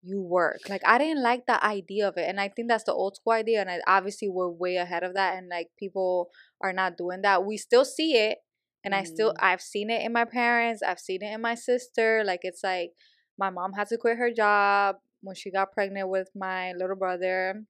you 0.03 0.21
work. 0.21 0.61
Like 0.69 0.83
I 0.85 0.99
didn't 0.99 1.23
like 1.23 1.47
the 1.47 1.65
idea 1.65 2.09
of 2.09 2.17
it. 2.17 2.29
And 2.29 2.41
I 2.41 2.49
think 2.49 2.69
that's 2.69 2.85
the 2.85 2.93
old 2.93 3.17
school 3.17 3.33
idea. 3.33 3.61
And 3.61 3.71
I, 3.71 3.81
obviously 3.87 4.29
we're 4.29 4.49
way 4.49 4.77
ahead 4.77 5.03
of 5.05 5.15
that 5.15 5.37
and 5.37 5.49
like 5.49 5.69
people 5.79 6.31
are 6.61 6.73
not 6.73 6.97
doing 6.97 7.23
that. 7.23 7.45
We 7.45 7.57
still 7.57 7.85
see 7.85 8.17
it. 8.17 8.39
And 8.85 8.95
mm. 8.95 8.99
I 8.99 9.05
still 9.05 9.31
mm-hmm. 9.31 9.45
I've 9.45 9.61
seen 9.61 9.91
it 9.91 10.03
in 10.03 10.13
my 10.13 10.25
parents. 10.25 10.83
I've 10.83 10.99
seen 10.99 11.23
it 11.23 11.33
in 11.33 11.41
my 11.41 11.55
sister. 11.55 12.23
Like 12.25 12.41
it's 12.43 12.65
like 12.65 12.91
my 13.39 13.51
mom 13.51 13.73
had 13.73 13.89
to 13.89 13.97
quit 13.97 14.19
her 14.19 14.33
job 14.33 14.97
when 15.23 15.37
she 15.37 15.51
got 15.51 15.73
pregnant 15.73 16.09
with 16.09 16.29
my 16.35 16.73
little 16.73 16.97
brother. 16.97 17.63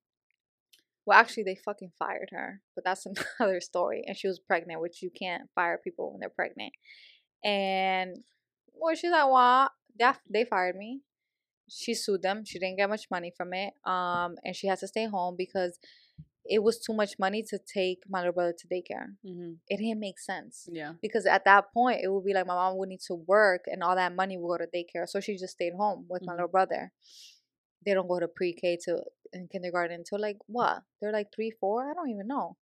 Well, 1.05 1.19
actually, 1.19 1.43
they 1.43 1.57
fucking 1.57 1.93
fired 1.99 2.29
her, 2.31 2.61
but 2.75 2.85
that's 2.85 3.07
another 3.41 3.61
story. 3.61 4.05
And 4.07 4.17
she 4.17 4.29
was 4.29 4.39
pregnant, 4.39 4.81
which 4.81 5.03
you 5.03 5.11
can't 5.11 5.51
fire 5.55 5.81
people 5.83 6.13
when 6.13 6.21
they're 6.21 6.31
pregnant. 6.31 6.73
And 7.45 8.17
well, 8.75 8.95
she's 8.95 9.11
like, 9.11 9.31
"Well, 9.31 9.71
they 9.99 10.11
they 10.31 10.45
fired 10.45 10.77
me." 10.77 11.03
she 11.75 11.95
sued 11.95 12.21
them. 12.21 12.45
She 12.45 12.59
didn't 12.59 12.77
get 12.77 12.89
much 12.91 13.07
money 13.11 13.33
from 13.35 13.55
it. 13.55 13.73
Um, 13.87 14.35
and 14.45 14.55
she 14.55 14.67
has 14.67 14.81
to 14.81 14.89
stay 14.89 15.07
home 15.07 15.37
because 15.39 15.79
it 16.45 16.63
was 16.63 16.79
too 16.79 16.93
much 16.93 17.19
money 17.19 17.43
to 17.49 17.59
take 17.59 18.01
my 18.11 18.19
little 18.19 18.35
brother 18.35 18.53
to 18.59 18.67
daycare. 18.69 19.15
Mm-hmm. 19.25 19.53
It 19.69 19.77
didn't 19.79 20.01
make 20.01 20.19
sense 20.19 20.69
Yeah. 20.71 20.95
because 21.01 21.25
at 21.25 21.47
that 21.47 21.73
point 21.73 22.01
it 22.03 22.09
would 22.13 22.27
be 22.27 22.35
like 22.35 22.47
my 22.47 22.55
mom 22.55 22.77
would 22.77 22.91
need 22.91 23.01
to 23.07 23.15
work 23.15 23.63
and 23.69 23.83
all 23.83 23.95
that 23.95 24.15
money 24.15 24.37
would 24.37 24.59
go 24.59 24.65
to 24.67 24.71
daycare. 24.71 25.09
So 25.09 25.19
she 25.21 25.39
just 25.39 25.55
stayed 25.55 25.73
home 25.73 26.05
with 26.11 26.23
my 26.27 26.33
Mhm. 26.33 26.37
little 26.37 26.49
brother. 26.49 26.93
They 27.87 27.95
don't 27.95 28.09
go 28.09 28.21
to 28.21 28.29
pre-K 28.29 28.77
to 28.85 29.05
in 29.33 29.49
kindergarten 29.49 30.01
until 30.01 30.21
like 30.21 30.39
what? 30.47 30.83
They're 31.01 31.13
like 31.13 31.29
three, 31.35 31.53
four. 31.53 31.91
I 31.91 31.95
don't 31.95 32.11
even 32.11 32.27
know. 32.27 32.59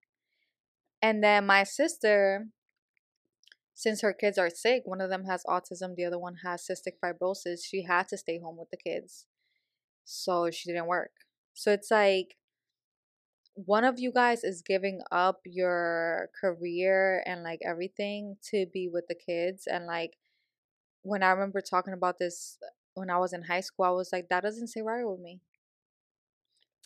And 1.01 1.21
then 1.21 1.45
my 1.47 1.63
sister, 1.63 2.47
since 3.81 4.01
her 4.01 4.13
kids 4.13 4.37
are 4.37 4.51
sick, 4.51 4.83
one 4.85 5.01
of 5.01 5.09
them 5.09 5.23
has 5.25 5.43
autism, 5.45 5.95
the 5.95 6.05
other 6.05 6.19
one 6.19 6.35
has 6.45 6.67
cystic 6.69 6.99
fibrosis. 7.03 7.65
She 7.65 7.81
had 7.81 8.07
to 8.09 8.17
stay 8.17 8.37
home 8.37 8.55
with 8.57 8.69
the 8.69 8.77
kids, 8.77 9.25
so 10.05 10.51
she 10.51 10.69
didn't 10.69 10.85
work. 10.85 11.09
So 11.55 11.71
it's 11.71 11.89
like 11.89 12.35
one 13.55 13.83
of 13.83 13.99
you 13.99 14.11
guys 14.11 14.43
is 14.43 14.61
giving 14.61 15.01
up 15.11 15.39
your 15.45 16.29
career 16.39 17.23
and 17.25 17.41
like 17.41 17.61
everything 17.65 18.37
to 18.51 18.67
be 18.71 18.87
with 18.87 19.05
the 19.09 19.15
kids 19.15 19.67
and 19.67 19.85
like 19.87 20.13
when 21.01 21.21
i 21.21 21.31
remember 21.31 21.59
talking 21.59 21.93
about 21.93 22.17
this 22.17 22.57
when 22.93 23.09
i 23.09 23.17
was 23.17 23.33
in 23.33 23.41
high 23.43 23.59
school 23.59 23.83
i 23.85 23.89
was 23.89 24.09
like 24.13 24.29
that 24.29 24.43
doesn't 24.43 24.67
sit 24.67 24.83
right 24.85 25.05
with 25.05 25.19
me 25.19 25.41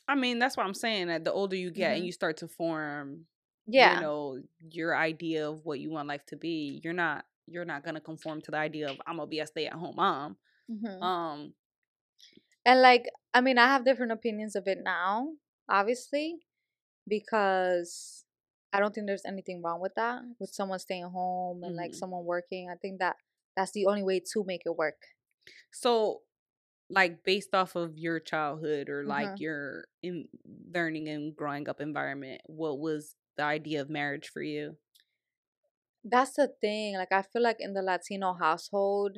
I 0.07 0.13
mean, 0.13 0.37
that's 0.37 0.55
what 0.55 0.67
I'm 0.67 0.75
saying. 0.75 1.07
That 1.07 1.23
the 1.23 1.33
older 1.33 1.55
you 1.55 1.71
get 1.71 1.93
Mhm. 1.93 1.97
and 1.97 2.05
you 2.05 2.11
start 2.11 2.37
to 2.37 2.47
form, 2.47 3.25
yeah 3.67 3.91
you 3.91 3.97
know, 3.97 4.41
your 4.71 4.95
idea 4.95 5.49
of 5.49 5.65
what 5.65 5.79
you 5.79 5.89
want 5.89 6.07
life 6.07 6.25
to 6.27 6.37
be, 6.37 6.81
you're 6.83 6.93
not 6.93 7.25
you're 7.47 7.65
not 7.65 7.83
gonna 7.83 8.01
conform 8.01 8.41
to 8.41 8.51
the 8.51 8.57
idea 8.57 8.89
of 8.89 9.01
I'm 9.07 9.17
gonna 9.17 9.27
be 9.27 9.39
a 9.39 9.47
stay 9.47 9.67
at 9.67 9.73
home 9.73 9.95
mom. 9.97 10.37
Mhm. 10.69 11.07
Um, 11.07 11.55
and 12.65 12.81
like 12.81 13.05
i 13.33 13.41
mean 13.41 13.57
i 13.57 13.67
have 13.67 13.85
different 13.85 14.11
opinions 14.11 14.55
of 14.55 14.67
it 14.67 14.79
now 14.83 15.33
obviously 15.69 16.39
because 17.07 18.25
i 18.73 18.79
don't 18.79 18.95
think 18.95 19.07
there's 19.07 19.25
anything 19.25 19.61
wrong 19.63 19.81
with 19.81 19.95
that 19.95 20.21
with 20.39 20.51
someone 20.53 20.79
staying 20.79 21.05
home 21.09 21.63
and 21.63 21.75
like 21.75 21.93
Mhm. 21.93 21.95
someone 21.95 22.25
working 22.25 22.69
i 22.69 22.75
think 22.75 22.99
that 22.99 23.17
that's 23.57 23.71
the 23.73 23.87
only 23.87 24.03
way 24.03 24.19
to 24.21 24.43
make 24.45 24.63
it 24.65 24.77
work 24.77 25.07
so 25.71 26.21
like 26.89 27.23
based 27.23 27.55
off 27.55 27.75
of 27.75 27.97
your 27.97 28.19
childhood 28.19 28.89
or 28.89 29.05
like 29.05 29.39
Mhm. 29.39 29.41
your 29.41 29.87
in 30.03 30.27
learning 30.73 31.09
and 31.09 31.35
growing 31.35 31.69
up 31.69 31.81
environment, 31.81 32.41
what 32.47 32.79
was 32.79 33.15
the 33.37 33.43
idea 33.43 33.81
of 33.81 33.89
marriage 33.89 34.29
for 34.29 34.41
you? 34.41 34.77
that's 36.07 36.33
the 36.35 36.47
thing 36.61 36.95
like 36.95 37.11
i 37.11 37.23
feel 37.23 37.41
like 37.41 37.55
in 37.59 37.73
the 37.73 37.81
latino 37.81 38.33
household 38.39 39.17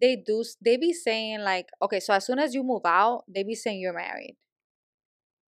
they 0.00 0.16
do 0.16 0.42
they 0.64 0.76
be 0.76 0.92
saying 0.92 1.38
like 1.40 1.68
okay 1.80 2.00
so 2.00 2.12
as 2.12 2.26
soon 2.26 2.40
as 2.40 2.54
you 2.54 2.64
move 2.64 2.82
out 2.84 3.22
they 3.28 3.44
be 3.44 3.54
saying 3.54 3.78
you're 3.78 3.92
married 3.92 4.36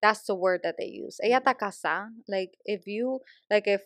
that's 0.00 0.22
the 0.26 0.34
word 0.34 0.60
that 0.62 0.76
they 0.78 0.86
use 0.86 1.18
ella 1.24 1.40
está 1.40 1.54
casada 1.58 2.06
like 2.28 2.52
if 2.64 2.86
you 2.86 3.18
like 3.50 3.66
if 3.66 3.82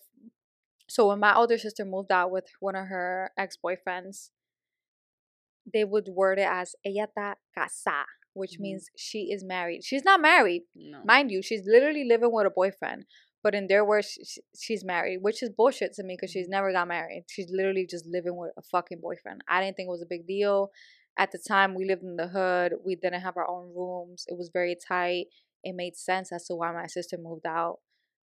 so 0.88 1.08
when 1.08 1.18
my 1.20 1.34
older 1.34 1.56
sister 1.56 1.86
moved 1.86 2.12
out 2.12 2.30
with 2.30 2.44
one 2.60 2.76
of 2.76 2.86
her 2.88 3.30
ex-boyfriends 3.38 4.28
they 5.72 5.84
would 5.84 6.08
word 6.08 6.38
it 6.38 6.48
as 6.48 6.74
ella 6.84 7.06
está 7.08 7.34
casada 7.56 8.04
which 8.34 8.58
Mhm. 8.58 8.60
means 8.60 8.90
she 8.96 9.30
is 9.32 9.42
married 9.42 9.82
she's 9.82 10.04
not 10.04 10.20
married 10.20 10.62
No. 10.74 11.02
mind 11.04 11.30
you 11.30 11.40
she's 11.42 11.64
literally 11.66 12.04
living 12.04 12.30
with 12.32 12.46
a 12.46 12.50
boyfriend 12.50 13.06
but 13.46 13.54
in 13.54 13.66
their 13.68 13.84
words 13.84 14.08
she, 14.12 14.24
she- 14.24 14.42
she's 14.62 14.84
married 14.84 15.18
which 15.22 15.42
is 15.44 15.50
bullshit 15.58 15.92
to 15.94 16.02
me 16.02 16.14
because 16.16 16.32
she's 16.32 16.48
never 16.48 16.72
got 16.72 16.88
married. 16.88 17.24
She's 17.34 17.50
literally 17.58 17.86
just 17.94 18.06
living 18.16 18.36
with 18.36 18.52
a 18.58 18.62
fucking 18.62 19.00
boyfriend. 19.00 19.42
I 19.48 19.56
didn't 19.62 19.76
think 19.76 19.88
it 19.88 19.96
was 19.98 20.02
a 20.02 20.14
big 20.14 20.26
deal. 20.26 20.70
At 21.18 21.30
the 21.32 21.38
time 21.52 21.74
we 21.74 21.86
lived 21.86 22.02
in 22.02 22.16
the 22.16 22.28
hood. 22.28 22.70
We 22.84 22.96
didn't 22.96 23.22
have 23.26 23.36
our 23.36 23.48
own 23.48 23.66
rooms. 23.74 24.24
It 24.28 24.36
was 24.40 24.50
very 24.52 24.76
tight. 24.92 25.26
It 25.68 25.74
made 25.82 25.96
sense 25.96 26.32
as 26.32 26.46
to 26.46 26.54
why 26.56 26.72
my 26.72 26.86
sister 26.88 27.16
moved 27.18 27.46
out 27.46 27.78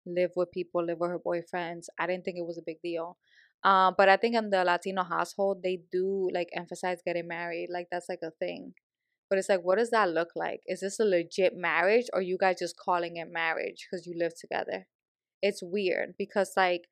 live 0.06 0.32
with 0.36 0.50
people 0.52 0.84
live 0.84 0.98
with 1.00 1.10
her 1.10 1.18
boyfriends. 1.18 1.86
I 1.98 2.06
didn't 2.06 2.24
think 2.24 2.38
it 2.38 2.46
was 2.46 2.58
a 2.58 2.62
big 2.70 2.80
deal. 2.82 3.18
Um, 3.62 3.94
but 3.98 4.08
i 4.08 4.16
think 4.16 4.34
in 4.34 4.48
the 4.48 4.64
latino 4.64 5.02
household 5.02 5.62
they 5.62 5.80
do 5.92 6.30
like 6.32 6.48
emphasize 6.54 6.98
getting 7.04 7.28
married. 7.28 7.68
Like 7.70 7.88
that's 7.90 8.08
like 8.08 8.20
a 8.22 8.30
thing. 8.32 8.74
But 9.28 9.38
it's 9.38 9.48
like, 9.48 9.62
what 9.62 9.78
does 9.78 9.90
that 9.90 10.10
look 10.10 10.30
like? 10.34 10.60
Is 10.66 10.80
this 10.80 10.98
a 10.98 11.04
legit 11.04 11.54
marriage 11.56 12.06
or 12.12 12.20
you 12.20 12.36
guys 12.38 12.56
just 12.58 12.76
calling 12.76 13.16
it 13.16 13.28
marriage 13.30 13.86
because 13.90 14.06
you 14.06 14.14
live 14.18 14.32
together? 14.38 14.86
It's 15.42 15.62
weird 15.62 16.14
because, 16.18 16.52
like, 16.56 16.88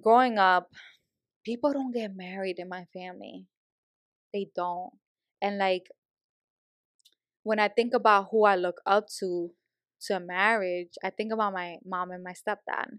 growing 0.00 0.38
up, 0.38 0.70
people 1.44 1.72
don't 1.72 1.92
get 1.92 2.16
married 2.16 2.58
in 2.58 2.68
my 2.68 2.86
family. 2.92 3.46
They 4.32 4.50
don't. 4.56 4.92
And, 5.42 5.58
like, 5.58 5.88
when 7.42 7.58
I 7.58 7.68
think 7.68 7.94
about 7.94 8.28
who 8.30 8.44
I 8.44 8.56
look 8.56 8.80
up 8.86 9.06
to 9.20 9.52
to 10.02 10.20
marriage, 10.20 10.92
I 11.02 11.10
think 11.10 11.32
about 11.32 11.54
my 11.54 11.78
mom 11.84 12.10
and 12.10 12.22
my 12.22 12.32
stepdad. 12.34 12.98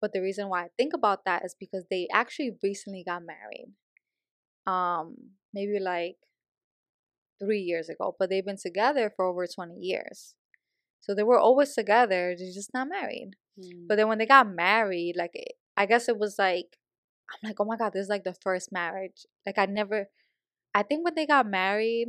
But 0.00 0.12
the 0.12 0.22
reason 0.22 0.48
why 0.48 0.64
I 0.64 0.68
think 0.78 0.94
about 0.94 1.24
that 1.26 1.44
is 1.44 1.56
because 1.58 1.86
they 1.90 2.08
actually 2.12 2.58
recently 2.62 3.04
got 3.04 3.22
married. 3.24 3.74
Um, 4.66 5.16
maybe 5.54 5.78
like 5.80 6.16
three 7.38 7.60
years 7.60 7.88
ago, 7.88 8.14
but 8.18 8.30
they've 8.30 8.44
been 8.44 8.56
together 8.58 9.12
for 9.14 9.24
over 9.26 9.46
20 9.46 9.76
years. 9.78 10.34
So 11.00 11.14
they 11.14 11.22
were 11.22 11.38
always 11.38 11.74
together, 11.74 12.34
they're 12.36 12.52
just 12.52 12.74
not 12.74 12.88
married. 12.88 13.32
Mm. 13.58 13.86
But 13.88 13.96
then 13.96 14.08
when 14.08 14.18
they 14.18 14.26
got 14.26 14.48
married, 14.48 15.14
like, 15.16 15.32
I 15.76 15.86
guess 15.86 16.08
it 16.08 16.18
was 16.18 16.36
like, 16.38 16.76
I'm 17.30 17.48
like, 17.48 17.56
oh 17.60 17.64
my 17.64 17.76
God, 17.76 17.92
this 17.92 18.02
is 18.02 18.08
like 18.08 18.24
the 18.24 18.36
first 18.42 18.72
marriage. 18.72 19.26
Like, 19.46 19.58
I 19.58 19.66
never, 19.66 20.08
I 20.74 20.82
think 20.82 21.04
when 21.04 21.14
they 21.14 21.26
got 21.26 21.46
married, 21.46 22.08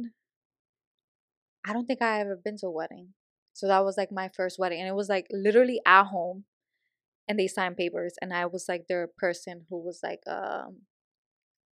I 1.65 1.73
don't 1.73 1.85
think 1.85 2.01
I 2.01 2.21
ever 2.21 2.35
been 2.35 2.57
to 2.57 2.67
a 2.67 2.71
wedding. 2.71 3.09
So 3.53 3.67
that 3.67 3.83
was 3.83 3.97
like 3.97 4.11
my 4.11 4.29
first 4.35 4.57
wedding. 4.57 4.79
And 4.79 4.87
it 4.87 4.95
was 4.95 5.09
like 5.09 5.27
literally 5.31 5.81
at 5.85 6.05
home. 6.05 6.45
And 7.27 7.37
they 7.37 7.47
signed 7.47 7.77
papers. 7.77 8.15
And 8.21 8.33
I 8.33 8.47
was 8.47 8.65
like 8.67 8.87
their 8.87 9.07
person 9.17 9.65
who 9.69 9.77
was 9.77 9.99
like, 10.01 10.21
um, 10.25 10.83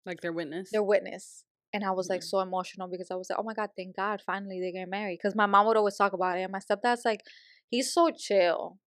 like 0.05 0.21
their 0.21 0.33
witness. 0.33 0.69
their 0.71 0.83
witness. 0.83 1.43
And 1.73 1.83
I 1.83 1.91
was 1.91 2.09
like 2.09 2.21
Mhm. 2.21 2.29
so 2.29 2.39
emotional 2.39 2.87
because 2.87 3.11
I 3.11 3.15
was 3.15 3.29
like, 3.29 3.39
oh 3.39 3.43
my 3.43 3.53
God, 3.53 3.69
thank 3.75 3.95
God, 3.95 4.21
finally 4.25 4.59
they 4.59 4.71
get 4.71 4.89
married. 4.89 5.19
Because 5.21 5.35
my 5.35 5.45
mom 5.45 5.67
would 5.67 5.77
always 5.77 5.95
talk 5.97 6.13
about 6.13 6.37
it. 6.37 6.43
And 6.43 6.51
my 6.51 6.59
stepdad's 6.59 7.05
like, 7.05 7.21
he's 7.69 7.93
so 7.93 8.09
chill. 8.11 8.79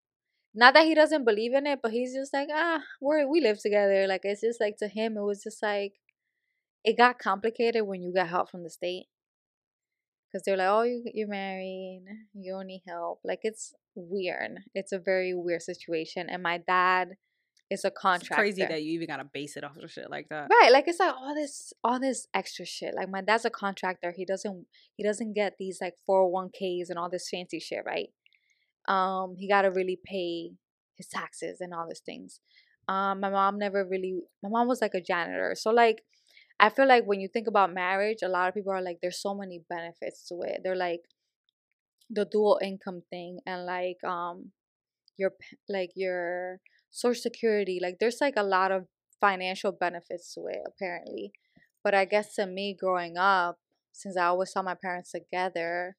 Not 0.55 0.75
that 0.75 0.87
he 0.87 0.95
doesn't 0.95 1.25
believe 1.25 1.55
in 1.55 1.67
it, 1.67 1.81
but 1.83 1.93
he's 1.93 2.15
just 2.15 2.33
like, 2.33 2.49
ah, 2.53 2.83
we're, 3.01 3.27
we 3.29 3.41
live 3.41 3.61
together. 3.61 4.07
Like, 4.09 4.23
it's 4.25 4.43
just 4.43 4.61
like 4.61 4.79
to 4.79 4.89
him, 4.89 5.17
it 5.17 5.23
was 5.23 5.43
just 5.43 5.63
like, 5.63 5.95
it 6.85 6.97
got 6.97 7.19
complicated 7.19 7.87
when 7.87 8.03
you 8.03 8.13
got 8.15 8.29
help 8.29 8.51
from 8.51 8.63
the 8.65 8.71
state. 8.71 9.07
Because 10.27 10.45
they're 10.45 10.57
like, 10.57 10.69
oh, 10.69 10.83
you, 10.83 11.03
you're 11.13 11.29
married, 11.29 12.05
you 12.35 12.53
don't 12.53 12.67
need 12.67 12.83
help. 12.87 13.21
Like, 13.25 13.41
it's 13.43 13.75
weird. 13.95 14.59
It's 14.75 14.93
a 14.93 14.99
very 14.99 15.35
weird 15.35 15.63
situation. 15.63 16.29
And 16.31 16.43
my 16.43 16.59
dad 16.59 17.17
is 17.71 17.85
a 17.85 17.91
contract. 17.91 18.31
it's 18.31 18.37
crazy 18.37 18.67
that 18.67 18.83
you 18.83 18.93
even 18.93 19.07
gotta 19.07 19.25
base 19.25 19.57
it 19.57 19.65
off 19.65 19.77
of 19.77 19.91
shit 19.91 20.11
like 20.11 20.29
that. 20.29 20.49
Right, 20.51 20.71
like 20.73 20.89
it's 20.89 20.99
like 20.99 21.15
all 21.15 21.35
this 21.35 21.73
all 21.85 22.01
this 22.01 22.27
extra 22.35 22.67
shit. 22.67 22.95
Like 22.95 23.09
my 23.09 23.21
dad's 23.23 23.45
a 23.45 23.51
contractor. 23.51 24.13
He 24.17 24.25
doesn't 24.25 24.67
he 24.97 25.05
doesn't 25.05 25.35
get 25.35 25.55
these 25.59 25.79
like 25.81 25.95
401ks 26.09 26.91
and 26.91 26.99
all 26.99 27.09
this 27.09 27.29
fancy 27.31 27.61
shit, 27.61 27.85
right? 27.87 28.09
Um 28.89 29.37
he 29.39 29.49
got 29.49 29.63
to 29.63 29.71
really 29.71 29.99
pay 30.05 30.51
his 30.97 31.07
taxes 31.07 31.61
and 31.61 31.73
all 31.73 31.87
these 31.89 32.03
things. 32.05 32.41
Um 32.89 33.21
my 33.21 33.31
mom 33.31 33.59
never 33.59 33.87
really 33.89 34.21
my 34.43 34.49
mom 34.49 34.67
was 34.67 34.81
like 34.83 34.95
a 34.95 35.01
janitor. 35.01 35.55
So 35.57 35.71
like 35.71 36.03
I 36.59 36.69
feel 36.69 36.89
like 36.89 37.05
when 37.07 37.21
you 37.21 37.29
think 37.29 37.47
about 37.47 37.73
marriage, 37.73 38.19
a 38.23 38.29
lot 38.29 38.49
of 38.49 38.55
people 38.55 38.73
are 38.73 38.83
like 38.83 38.99
there's 39.01 39.23
so 39.23 39.33
many 39.35 39.63
benefits 39.69 40.27
to 40.29 40.41
it. 40.43 40.61
They're 40.65 40.77
like 40.77 41.01
the 42.11 42.25
dual 42.25 42.59
income 42.61 43.03
thing 43.09 43.39
and 43.47 43.65
like 43.65 44.03
um 44.05 44.51
your 45.17 45.33
like 45.69 45.91
your 45.95 46.59
social 46.91 47.21
security 47.21 47.79
like 47.83 47.97
there's 48.01 48.21
like 48.21 48.35
a 48.37 48.43
lot 48.43 48.73
of 48.73 48.87
financial 49.21 49.73
benefits 49.73 50.33
to 50.35 50.47
it 50.47 50.61
apparently. 50.67 51.33
But 51.83 51.95
i 51.95 52.05
guess 52.05 52.35
to 52.35 52.47
me 52.47 52.77
growing 52.79 53.17
up 53.17 53.59
since 53.93 54.17
i 54.17 54.27
always 54.27 54.53
saw 54.53 54.63
my 54.63 54.75
parents 54.75 55.13
together 55.13 55.97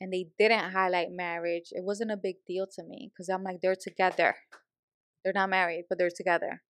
and 0.00 0.12
they 0.12 0.26
didn't 0.38 0.72
highlight 0.72 1.08
marriage 1.10 1.68
it 1.70 1.84
wasn't 1.84 2.10
a 2.10 2.16
big 2.16 2.36
deal 2.46 2.66
to 2.74 2.82
me 2.82 3.10
because 3.12 3.28
i'm 3.28 3.42
like 3.42 3.60
they're 3.62 3.76
together. 3.76 4.36
They're 5.24 5.32
not 5.32 5.50
married 5.50 5.84
but 5.88 5.98
they're 5.98 6.10
together. 6.14 6.62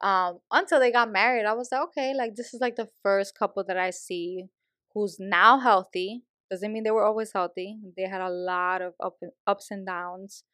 Um 0.00 0.38
until 0.50 0.80
they 0.80 0.92
got 0.92 1.10
married 1.10 1.46
i 1.46 1.54
was 1.54 1.68
like 1.72 1.82
okay 1.88 2.14
like 2.16 2.36
this 2.36 2.52
is 2.54 2.60
like 2.60 2.76
the 2.76 2.88
first 3.02 3.38
couple 3.38 3.64
that 3.64 3.78
i 3.78 3.90
see 3.90 4.46
who's 4.94 5.16
now 5.18 5.58
healthy. 5.58 6.22
Doesn't 6.50 6.72
mean 6.72 6.82
they 6.82 6.90
were 6.90 7.04
always 7.04 7.32
healthy. 7.34 7.76
They 7.94 8.08
had 8.08 8.22
a 8.22 8.30
lot 8.30 8.80
of 8.80 8.94
up, 9.04 9.18
ups 9.46 9.70
and 9.70 9.84
downs 9.86 10.44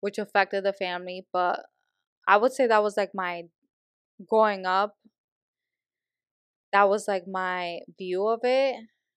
which 0.00 0.18
affected 0.18 0.64
the 0.64 0.72
family 0.72 1.26
but 1.32 1.60
i 2.32 2.36
would 2.40 2.52
say 2.52 2.66
that 2.66 2.82
was 2.86 2.96
like 2.96 3.10
my 3.14 3.34
growing 4.30 4.64
up 4.66 4.92
that 6.72 6.88
was 6.88 7.08
like 7.08 7.24
my 7.26 7.80
view 7.98 8.26
of 8.28 8.40
it 8.44 8.76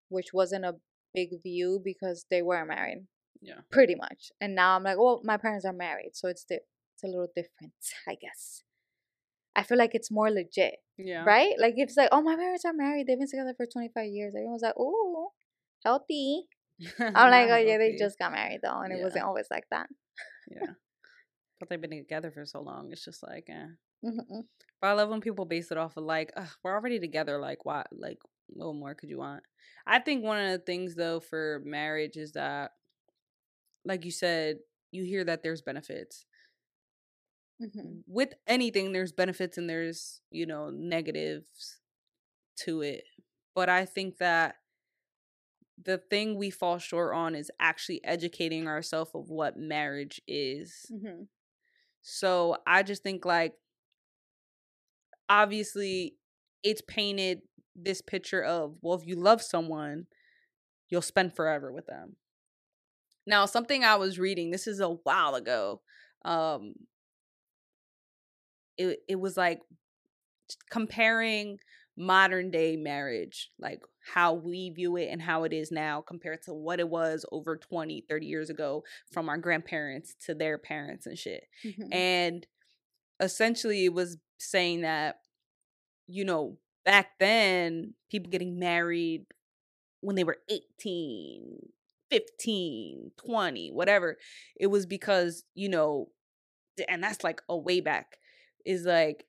which 0.10 0.30
wasn't 0.34 0.65
a 0.65 0.76
big 1.13 1.30
view 1.43 1.80
because 1.84 2.26
they 2.32 2.41
weren't 2.41 2.67
married 2.67 3.06
Yeah. 3.41 3.62
pretty 3.71 3.95
much 3.95 4.32
and 4.41 4.56
now 4.56 4.76
i'm 4.76 4.84
like 4.84 4.97
well 4.97 5.21
my 5.23 5.38
parents 5.38 5.65
are 5.65 5.73
married 5.88 6.12
so 6.13 6.28
it's 6.28 6.43
di- 6.43 6.65
it's 6.93 7.04
a 7.04 7.08
little 7.08 7.30
different 7.36 7.73
i 8.08 8.15
guess 8.19 8.63
i 9.56 9.62
feel 9.63 9.78
like 9.78 9.93
it's 9.93 10.12
more 10.19 10.32
legit 10.32 10.76
Yeah. 10.97 11.23
right 11.26 11.54
like 11.60 11.76
if 11.78 11.89
it's 11.89 11.97
like 11.97 12.10
oh 12.12 12.21
my 12.30 12.36
parents 12.36 12.65
are 12.65 12.73
married 12.73 13.06
they've 13.08 13.19
been 13.19 13.30
together 13.30 13.54
for 13.56 13.67
25 13.67 14.06
years 14.17 14.34
everyone's 14.36 14.63
like 14.63 14.80
oh 14.80 15.32
healthy 15.86 16.45
i'm 16.99 17.30
like 17.38 17.49
oh 17.49 17.58
yeah 17.58 17.78
they 17.78 17.95
just 17.97 18.17
got 18.17 18.32
married 18.32 18.62
though 18.63 18.80
and 18.84 18.91
it 18.93 19.04
wasn't 19.04 19.23
always 19.23 19.47
like 19.52 19.65
that 19.69 19.88
yeah. 20.49 20.73
But 21.60 21.70
they've 21.70 21.80
been 21.80 21.92
together 21.92 22.32
for 22.32 22.46
so 22.46 22.62
long. 22.62 22.92
It's 22.92 23.06
just 23.06 23.24
like, 23.24 23.48
eh. 23.50 23.68
Mm-hmm. 24.06 24.42
But 24.82 24.88
I 24.88 24.94
love 24.94 25.10
when 25.10 25.22
people 25.22 25.46
base 25.46 25.72
it 25.72 25.78
off 25.78 25.96
of 25.98 26.04
like, 26.04 26.34
we're 26.63 26.74
already 26.74 27.00
together. 27.00 27.39
Like, 27.39 27.66
why? 27.66 27.86
Like, 27.92 28.20
what 28.48 28.76
more 28.76 28.96
could 28.96 29.10
you 29.10 29.20
want? 29.20 29.44
I 29.88 30.00
think 30.00 30.24
one 30.24 30.44
of 30.44 30.52
the 30.52 30.58
things 30.60 30.96
though 30.96 31.20
for 31.20 31.62
marriage 31.66 32.18
is 32.18 32.34
that, 32.34 32.72
like 33.86 34.06
you 34.06 34.12
said, 34.12 34.58
you 34.92 35.04
hear 35.04 35.24
that 35.24 35.44
there's 35.44 35.62
benefits. 35.62 36.26
Mm-hmm. 37.62 38.00
With 38.08 38.34
anything, 38.48 38.92
there's 38.92 39.12
benefits 39.12 39.58
and 39.58 39.70
there's 39.70 40.22
you 40.32 40.46
know 40.46 40.70
negatives 40.70 41.78
to 42.62 42.82
it. 42.82 43.04
But 43.56 43.70
I 43.70 43.86
think 43.86 44.18
that 44.18 44.56
the 45.82 45.98
thing 45.98 46.38
we 46.38 46.50
fall 46.50 46.78
short 46.78 47.16
on 47.16 47.36
is 47.36 47.52
actually 47.60 48.04
educating 48.04 48.68
ourselves 48.68 49.12
of 49.13 49.30
what 49.30 49.58
marriage 49.58 50.22
is. 50.28 50.86
Mm-hmm. 50.92 51.24
So 52.04 52.58
I 52.68 52.84
just 52.84 53.02
think 53.02 53.26
like 53.26 53.54
obviously 55.30 56.16
it's 56.63 56.82
painted 56.88 57.42
this 57.76 58.02
picture 58.02 58.44
of 58.44 58.76
well 58.82 59.00
if 59.00 59.08
you 59.08 59.16
love 59.16 59.42
someone 59.42 60.06
you'll 60.89 61.02
spend 61.02 61.36
forever 61.36 61.72
with 61.72 61.88
them. 61.88 62.16
Now 63.26 63.46
something 63.46 63.84
I 63.84 63.96
was 63.96 64.20
reading 64.20 64.52
this 64.52 64.68
is 64.68 64.80
a 64.80 64.89
while 64.89 65.36
ago 65.36 65.82
um 66.26 66.74
it 68.78 69.00
it 69.08 69.16
was 69.20 69.38
like 69.38 69.60
comparing 70.70 71.60
modern 71.98 72.52
day 72.52 72.76
marriage 72.76 73.52
like 73.60 73.80
how 74.13 74.34
we 74.34 74.70
view 74.70 74.98
it 74.98 75.08
and 75.10 75.22
how 75.22 75.44
it 75.44 75.54
is 75.54 75.72
now 75.72 76.02
compared 76.02 76.42
to 76.44 76.54
what 76.54 76.80
it 76.80 76.89
was 76.89 77.26
over 77.32 77.56
20 77.56 78.06
30 78.10 78.26
years 78.26 78.50
ago 78.50 78.84
from 79.12 79.30
our 79.30 79.38
grandparents 79.38 80.16
to 80.20 80.34
their 80.34 80.58
parents 80.58 81.06
and 81.06 81.18
shit 81.18 81.48
mm-hmm. 81.63 81.92
and 81.92 82.48
essentially 83.20 83.86
it 83.86 83.94
was 83.94 84.18
saying 84.38 84.82
that 84.82 85.18
you 86.08 86.26
know 86.26 86.58
back 86.86 87.12
then 87.20 87.94
people 88.12 88.30
getting 88.30 88.60
married 88.60 89.26
when 90.02 90.16
they 90.16 90.24
were 90.24 90.38
18 90.50 91.60
15 92.12 93.12
20 93.26 93.72
whatever 93.72 94.18
it 94.60 94.68
was 94.68 94.86
because 94.86 95.44
you 95.56 95.70
know 95.70 96.10
and 96.89 97.04
that's 97.04 97.24
like 97.24 97.42
a 97.48 97.58
way 97.58 97.80
back 97.80 98.18
is 98.66 98.86
like 98.86 99.26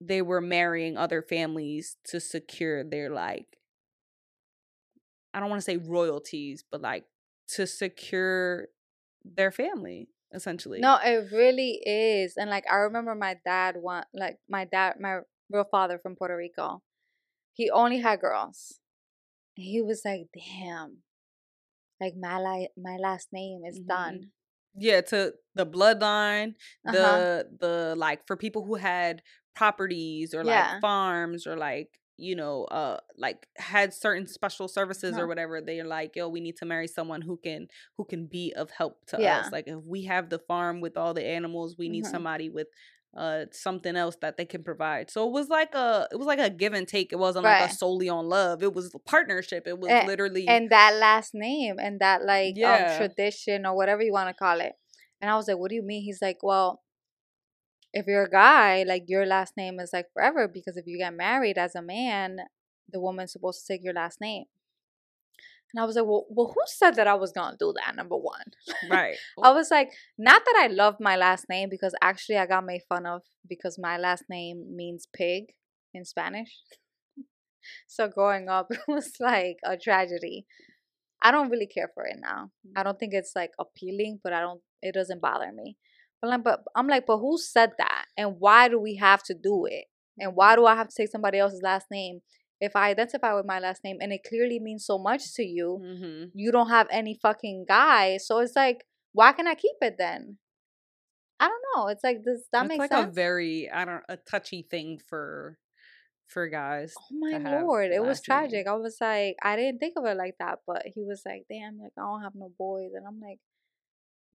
they 0.00 0.22
were 0.22 0.40
marrying 0.40 0.96
other 0.96 1.22
families 1.22 1.96
to 2.04 2.20
secure 2.20 2.84
their 2.84 3.10
like 3.10 3.58
I 5.36 5.40
don't 5.40 5.50
want 5.50 5.60
to 5.60 5.64
say 5.64 5.76
royalties, 5.76 6.64
but 6.70 6.80
like 6.80 7.04
to 7.48 7.66
secure 7.66 8.68
their 9.22 9.52
family 9.52 10.08
essentially. 10.32 10.80
No, 10.80 10.98
it 11.04 11.30
really 11.30 11.80
is. 11.84 12.38
And 12.38 12.48
like 12.48 12.64
I 12.70 12.76
remember 12.76 13.14
my 13.14 13.36
dad 13.44 13.76
one 13.78 14.04
like 14.14 14.38
my 14.48 14.64
dad 14.64 14.94
my 14.98 15.20
real 15.50 15.64
father 15.70 15.98
from 15.98 16.16
Puerto 16.16 16.36
Rico. 16.36 16.82
He 17.52 17.70
only 17.70 17.98
had 17.98 18.20
girls. 18.20 18.80
He 19.54 19.82
was 19.82 20.02
like, 20.04 20.28
"Damn. 20.34 20.98
Like 22.00 22.14
my 22.18 22.38
li- 22.38 22.70
my 22.76 22.96
last 22.96 23.28
name 23.30 23.62
is 23.66 23.78
mm-hmm. 23.78 23.88
done." 23.88 24.30
Yeah, 24.74 25.02
to 25.02 25.34
the 25.54 25.66
bloodline, 25.66 26.54
the 26.84 27.06
uh-huh. 27.06 27.42
the 27.60 27.94
like 27.96 28.26
for 28.26 28.36
people 28.36 28.64
who 28.64 28.76
had 28.76 29.22
properties 29.54 30.34
or 30.34 30.44
yeah. 30.44 30.72
like 30.72 30.80
farms 30.80 31.46
or 31.46 31.56
like 31.56 31.98
you 32.18 32.34
know 32.34 32.64
uh 32.64 32.98
like 33.16 33.46
had 33.56 33.92
certain 33.92 34.26
special 34.26 34.68
services 34.68 35.14
or 35.14 35.20
uh-huh. 35.20 35.26
whatever 35.26 35.60
they're 35.60 35.84
like 35.84 36.16
yo 36.16 36.28
we 36.28 36.40
need 36.40 36.56
to 36.56 36.64
marry 36.64 36.86
someone 36.86 37.22
who 37.22 37.36
can 37.36 37.66
who 37.96 38.04
can 38.04 38.26
be 38.26 38.52
of 38.56 38.70
help 38.70 39.04
to 39.06 39.20
yeah. 39.20 39.40
us 39.40 39.52
like 39.52 39.66
if 39.66 39.78
we 39.84 40.04
have 40.04 40.30
the 40.30 40.38
farm 40.38 40.80
with 40.80 40.96
all 40.96 41.14
the 41.14 41.24
animals 41.24 41.76
we 41.78 41.88
need 41.88 42.04
mm-hmm. 42.04 42.12
somebody 42.12 42.48
with 42.48 42.68
uh 43.16 43.44
something 43.50 43.96
else 43.96 44.16
that 44.20 44.36
they 44.36 44.44
can 44.44 44.62
provide 44.62 45.10
so 45.10 45.26
it 45.26 45.32
was 45.32 45.48
like 45.48 45.74
a 45.74 46.06
it 46.10 46.16
was 46.16 46.26
like 46.26 46.38
a 46.38 46.50
give 46.50 46.72
and 46.72 46.88
take 46.88 47.12
it 47.12 47.18
wasn't 47.18 47.44
right. 47.44 47.62
like 47.62 47.70
a 47.70 47.74
solely 47.74 48.08
on 48.08 48.28
love 48.28 48.62
it 48.62 48.74
was 48.74 48.94
a 48.94 48.98
partnership 48.98 49.66
it 49.66 49.78
was 49.78 49.90
and, 49.90 50.06
literally 50.06 50.46
and 50.48 50.70
that 50.70 50.94
last 50.94 51.34
name 51.34 51.76
and 51.78 52.00
that 52.00 52.24
like 52.24 52.54
um, 52.54 52.60
yeah. 52.60 52.90
um, 52.92 52.96
tradition 52.98 53.64
or 53.64 53.74
whatever 53.74 54.02
you 54.02 54.12
want 54.12 54.28
to 54.28 54.34
call 54.34 54.60
it 54.60 54.72
and 55.20 55.30
i 55.30 55.36
was 55.36 55.48
like 55.48 55.56
what 55.56 55.70
do 55.70 55.74
you 55.74 55.82
mean 55.82 56.02
he's 56.02 56.20
like 56.20 56.38
well 56.42 56.82
if 57.96 58.06
you're 58.06 58.24
a 58.24 58.30
guy, 58.30 58.84
like 58.86 59.04
your 59.08 59.24
last 59.24 59.56
name 59.56 59.80
is 59.80 59.90
like 59.90 60.12
forever 60.12 60.46
because 60.46 60.76
if 60.76 60.86
you 60.86 60.98
get 60.98 61.14
married 61.14 61.56
as 61.56 61.74
a 61.74 61.80
man, 61.80 62.40
the 62.92 63.00
woman's 63.00 63.32
supposed 63.32 63.66
to 63.66 63.72
take 63.72 63.82
your 63.82 63.94
last 63.94 64.20
name. 64.20 64.44
And 65.72 65.82
I 65.82 65.86
was 65.86 65.96
like, 65.96 66.04
well, 66.04 66.26
well 66.28 66.52
who 66.54 66.60
said 66.66 66.94
that 66.96 67.06
I 67.06 67.14
was 67.14 67.32
going 67.32 67.52
to 67.52 67.56
do 67.58 67.72
that? 67.74 67.96
Number 67.96 68.16
one. 68.16 68.44
Right. 68.90 69.16
I 69.42 69.50
was 69.50 69.70
like, 69.70 69.90
not 70.18 70.42
that 70.44 70.56
I 70.62 70.66
love 70.66 70.96
my 71.00 71.16
last 71.16 71.46
name 71.48 71.70
because 71.70 71.94
actually 72.02 72.36
I 72.36 72.44
got 72.44 72.66
made 72.66 72.82
fun 72.86 73.06
of 73.06 73.22
because 73.48 73.78
my 73.78 73.96
last 73.96 74.24
name 74.28 74.76
means 74.76 75.08
pig 75.10 75.54
in 75.94 76.04
Spanish. 76.04 76.50
so 77.86 78.08
growing 78.08 78.50
up, 78.50 78.66
it 78.70 78.80
was 78.86 79.12
like 79.20 79.56
a 79.64 79.78
tragedy. 79.78 80.44
I 81.22 81.30
don't 81.30 81.48
really 81.48 81.66
care 81.66 81.90
for 81.94 82.04
it 82.04 82.18
now. 82.20 82.50
I 82.76 82.82
don't 82.82 82.98
think 82.98 83.14
it's 83.14 83.32
like 83.34 83.52
appealing, 83.58 84.20
but 84.22 84.34
I 84.34 84.40
don't, 84.40 84.60
it 84.82 84.92
doesn't 84.92 85.22
bother 85.22 85.50
me. 85.50 85.78
But 86.26 86.44
like, 86.44 86.44
but 86.44 86.64
I'm 86.74 86.88
like, 86.88 87.06
but 87.06 87.18
who 87.18 87.38
said 87.38 87.72
that? 87.78 88.06
And 88.16 88.36
why 88.38 88.68
do 88.68 88.80
we 88.80 88.96
have 88.96 89.22
to 89.24 89.34
do 89.34 89.66
it? 89.66 89.84
And 90.18 90.34
why 90.34 90.56
do 90.56 90.66
I 90.66 90.74
have 90.74 90.88
to 90.88 90.94
take 90.96 91.10
somebody 91.10 91.38
else's 91.38 91.62
last 91.62 91.86
name? 91.90 92.20
If 92.60 92.74
I 92.74 92.88
identify 92.88 93.34
with 93.34 93.44
my 93.46 93.58
last 93.58 93.84
name 93.84 93.98
and 94.00 94.12
it 94.12 94.22
clearly 94.26 94.58
means 94.58 94.86
so 94.86 94.98
much 94.98 95.34
to 95.34 95.42
you, 95.42 95.80
mm-hmm. 95.84 96.24
you 96.34 96.50
don't 96.50 96.70
have 96.70 96.86
any 96.90 97.18
fucking 97.20 97.66
guy. 97.68 98.16
So 98.16 98.38
it's 98.38 98.56
like, 98.56 98.84
why 99.12 99.32
can 99.32 99.46
I 99.46 99.54
keep 99.54 99.76
it 99.82 99.96
then? 99.98 100.38
I 101.38 101.48
don't 101.48 101.62
know. 101.74 101.88
It's 101.88 102.02
like 102.02 102.18
this. 102.24 102.46
That 102.52 102.64
it's 102.64 102.68
makes 102.68 102.80
like 102.80 102.92
sense. 102.92 103.10
a 103.10 103.12
very 103.12 103.70
I 103.70 103.84
don't 103.84 104.02
a 104.08 104.16
touchy 104.16 104.66
thing 104.70 104.98
for 105.06 105.58
for 106.28 106.48
guys. 106.48 106.94
Oh 106.98 107.16
my 107.18 107.60
lord, 107.60 107.92
it 107.92 108.02
was 108.02 108.22
tragic. 108.22 108.66
Name. 108.66 108.74
I 108.74 108.76
was 108.76 108.96
like, 109.00 109.36
I 109.42 109.56
didn't 109.56 109.78
think 109.78 109.94
of 109.96 110.06
it 110.06 110.16
like 110.16 110.34
that, 110.40 110.60
but 110.66 110.82
he 110.86 111.04
was 111.04 111.22
like, 111.26 111.44
"Damn, 111.50 111.78
like 111.78 111.92
I 111.98 112.02
don't 112.02 112.22
have 112.22 112.34
no 112.34 112.52
boys," 112.58 112.92
and 112.94 113.06
I'm 113.06 113.20
like, 113.20 113.38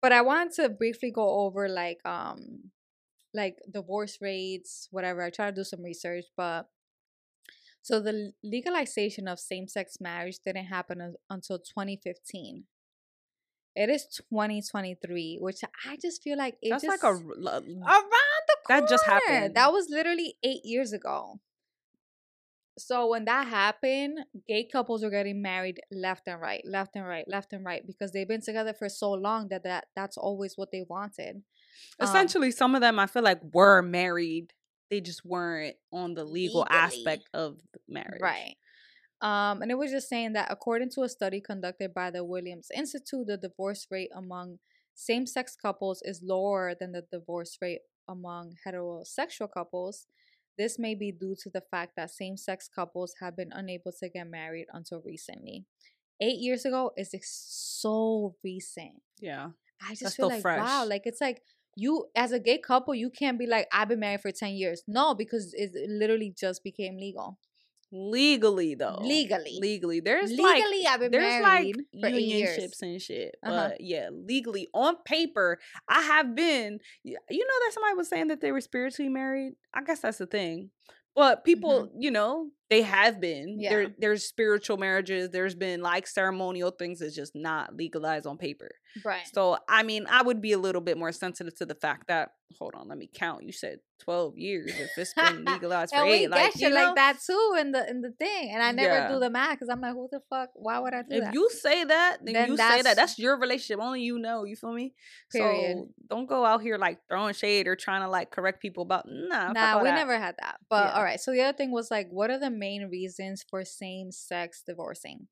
but 0.02 0.12
I 0.12 0.22
want 0.22 0.54
to 0.54 0.68
briefly 0.68 1.10
go 1.10 1.40
over 1.40 1.68
like 1.68 2.00
um 2.04 2.70
like 3.32 3.58
divorce 3.70 4.18
rates, 4.20 4.88
whatever. 4.90 5.22
I 5.22 5.30
try 5.30 5.46
to 5.46 5.52
do 5.52 5.64
some 5.64 5.82
research, 5.82 6.24
but 6.36 6.68
so 7.82 8.00
the 8.00 8.32
legalization 8.44 9.26
of 9.26 9.40
same-sex 9.40 9.98
marriage 10.00 10.38
didn't 10.44 10.66
happen 10.66 11.14
until 11.30 11.58
2015. 11.58 12.64
It 13.76 13.88
is 13.88 14.04
2023, 14.30 15.38
which 15.40 15.60
I 15.88 15.96
just 15.96 16.22
feel 16.22 16.36
like 16.36 16.56
it 16.60 16.70
That's 16.70 16.84
just, 16.84 17.02
like 17.02 17.10
a 17.10 17.16
around 17.16 17.24
the 17.24 18.56
corner. 18.66 18.80
That 18.80 18.88
just 18.88 19.06
happened. 19.06 19.54
That 19.54 19.72
was 19.72 19.86
literally 19.88 20.36
8 20.42 20.60
years 20.64 20.92
ago. 20.92 21.40
So 22.78 23.09
when 23.09 23.24
that 23.26 23.48
happened, 23.48 24.20
gay 24.48 24.64
couples 24.64 25.02
were 25.02 25.11
getting 25.11 25.42
married 25.42 25.80
left 25.90 26.26
and 26.26 26.40
right, 26.40 26.62
left 26.64 26.96
and 26.96 27.06
right, 27.06 27.24
left 27.28 27.52
and 27.52 27.64
right 27.64 27.87
because 27.87 28.12
they've 28.12 28.28
been 28.28 28.40
together 28.40 28.72
for 28.72 28.88
so 28.88 29.12
long 29.12 29.48
that, 29.48 29.64
that 29.64 29.87
that's 29.94 30.16
always 30.16 30.54
what 30.56 30.70
they 30.72 30.85
wanted. 30.88 31.42
Um 31.98 32.09
Essentially, 32.09 32.48
um, 32.48 32.52
some 32.52 32.74
of 32.74 32.80
them 32.80 32.98
I 32.98 33.06
feel 33.06 33.22
like 33.22 33.40
were 33.52 33.83
married. 33.83 34.52
They 34.90 35.00
just 35.00 35.24
weren't 35.24 35.76
on 35.92 36.14
the 36.14 36.24
legal 36.24 36.62
legally. 36.62 36.78
aspect 36.78 37.28
of 37.35 37.59
marriage. 37.88 38.20
Right. 38.20 38.56
Um, 39.20 39.61
and 39.61 39.70
it 39.70 39.76
was 39.76 39.90
just 39.90 40.09
saying 40.09 40.33
that 40.33 40.48
according 40.50 40.90
to 40.92 41.02
a 41.02 41.09
study 41.09 41.40
conducted 41.40 41.92
by 41.92 42.11
the 42.11 42.24
Williams 42.24 42.68
Institute, 42.74 43.26
the 43.26 43.37
divorce 43.37 43.87
rate 43.90 44.11
among 44.16 44.59
same 44.94 45.26
sex 45.26 45.56
couples 45.61 46.02
is 46.04 46.22
lower 46.22 46.74
than 46.78 46.92
the 46.92 47.04
divorce 47.11 47.59
rate 47.61 47.80
among 48.09 48.56
heterosexual 48.66 49.48
couples. 49.52 50.06
This 50.58 50.78
may 50.78 50.94
be 50.94 51.12
due 51.12 51.36
to 51.42 51.50
the 51.50 51.62
fact 51.70 51.92
that 51.96 52.10
same 52.10 52.36
sex 52.36 52.68
couples 52.68 53.14
have 53.20 53.36
been 53.36 53.50
unable 53.52 53.92
to 54.00 54.08
get 54.08 54.28
married 54.28 54.66
until 54.72 55.02
recently. 55.04 55.64
Eight 56.20 56.38
years 56.38 56.64
ago 56.64 56.92
is 56.96 57.14
so 57.22 58.36
recent. 58.44 59.02
Yeah. 59.20 59.50
I 59.86 59.94
just 59.94 60.16
feel 60.16 60.28
like, 60.28 60.42
fresh. 60.42 60.60
wow, 60.60 60.84
like 60.86 61.02
it's 61.06 61.20
like 61.20 61.40
you, 61.76 62.06
as 62.14 62.32
a 62.32 62.38
gay 62.38 62.58
couple, 62.58 62.94
you 62.94 63.08
can't 63.08 63.38
be 63.38 63.46
like, 63.46 63.66
I've 63.72 63.88
been 63.88 64.00
married 64.00 64.20
for 64.20 64.30
10 64.30 64.50
years. 64.50 64.82
No, 64.86 65.14
because 65.14 65.54
it 65.54 65.70
literally 65.88 66.34
just 66.38 66.62
became 66.62 66.98
legal 66.98 67.38
legally 67.92 68.74
though 68.74 68.98
legally 69.00 69.59
legally 69.61 70.00
there's 70.00 70.31
legally 70.31 70.85
like, 70.85 70.87
i've 70.88 71.00
been 71.00 71.11
there's 71.11 71.42
married 71.42 71.76
like 71.92 72.14
for 72.14 72.20
unionships 72.20 72.83
and 72.83 73.03
shit 73.03 73.35
uh-huh. 73.44 73.70
but 73.70 73.81
yeah 73.81 74.11
legally 74.12 74.68
on 74.74 74.94
paper 75.05 75.59
i 75.88 76.00
have 76.00 76.35
been 76.35 76.79
you 77.03 77.14
know 77.14 77.64
that 77.64 77.72
somebody 77.72 77.94
was 77.96 78.09
saying 78.09 78.29
that 78.29 78.40
they 78.40 78.53
were 78.53 78.61
spiritually 78.61 79.09
married 79.09 79.55
i 79.74 79.83
guess 79.83 80.00
that's 80.00 80.18
the 80.18 80.26
thing 80.26 80.70
but 81.16 81.44
people 81.44 81.85
mm-hmm. 81.85 82.00
you 82.00 82.11
know 82.12 82.48
They 82.70 82.83
have 82.83 83.20
been. 83.20 83.59
Yeah. 83.61 83.70
There, 83.70 83.87
there's 83.98 84.24
spiritual 84.24 84.76
marriages. 84.76 85.30
There's 85.30 85.56
been 85.56 85.83
like 85.83 86.06
ceremonial 86.06 86.70
things 86.70 87.00
that's 87.00 87.16
just 87.16 87.35
not 87.35 87.74
legalized 87.76 88.26
on 88.26 88.38
paper. 88.38 88.70
Right. 89.04 89.22
So 89.33 89.59
I 89.68 89.83
mean, 89.83 90.06
I 90.09 90.22
would 90.22 90.40
be 90.40 90.52
a 90.52 90.59
little 90.59 90.80
bit 90.80 90.96
more 90.96 91.12
sensitive 91.12 91.54
to 91.56 91.66
the 91.66 91.74
fact 91.74 92.06
that 92.09 92.30
hold 92.59 92.74
on, 92.74 92.88
let 92.88 92.98
me 92.98 93.09
count. 93.12 93.44
You 93.44 93.52
said 93.52 93.78
twelve 94.00 94.37
years. 94.37 94.72
If 94.76 94.90
it's 94.96 95.14
been 95.14 95.44
legalized 95.44 95.94
for 95.94 96.04
eight, 96.04 96.28
like 96.30 96.56
you 96.61 96.68
know, 96.70 96.74
like 96.87 96.94
that 96.96 97.18
too 97.24 97.56
in 97.61 97.70
the 97.72 97.88
in 97.88 98.00
the 98.00 98.11
thing, 98.12 98.50
and 98.52 98.62
I 98.62 98.72
never 98.72 98.94
Yeah. 98.94 99.09
do 99.12 99.20
the 99.20 99.30
math 99.30 99.52
because 99.52 99.68
I'm 99.68 99.80
like, 99.80 99.92
who 99.92 100.09
the 100.11 100.20
fuck? 100.30 100.50
Why 100.54 100.78
would 100.80 100.92
I 100.94 101.02
do 101.02 101.09
that? 101.11 101.16
if 101.18 101.24
that? 101.26 101.35
you 101.35 101.50
say 101.50 101.85
that, 101.85 102.18
then, 102.24 102.35
Then 102.35 102.48
you 102.50 102.56
say 102.56 102.83
that. 102.83 102.96
That's 102.96 103.18
your 103.18 103.38
relationship. 103.38 103.78
Only 103.80 104.02
you 104.02 104.18
know. 104.18 104.44
You 104.44 104.56
feel 104.56 104.72
me? 104.72 104.94
Period. 105.33 105.76
So 105.76 105.88
don't 106.09 106.28
go 106.28 106.44
out 106.44 106.62
here 106.62 106.78
like 106.78 106.98
throwing 107.09 107.35
shade 107.35 107.68
or 107.68 107.76
trying 107.76 108.02
to 108.02 108.09
like 108.09 108.30
correct 108.33 108.61
people 108.61 108.83
about 108.83 109.04
nah. 109.09 109.52
Nah, 109.52 109.78
we 109.78 109.88
that. 109.88 109.94
never 109.94 110.18
had 110.18 110.35
that. 110.40 110.56
But 110.68 110.87
Yeah. 110.87 110.92
all 110.94 111.04
right. 111.04 111.20
So 111.20 111.30
the 111.30 111.42
other 111.42 111.56
thing 111.56 111.70
was 111.70 111.90
like, 111.90 112.09
what 112.11 112.30
are 112.30 112.38
the 112.38 112.50
main 112.61 112.88
reasons 112.90 113.44
for 113.51 113.64
same 113.64 114.12
sex 114.12 114.62
divorcing? 114.66 115.29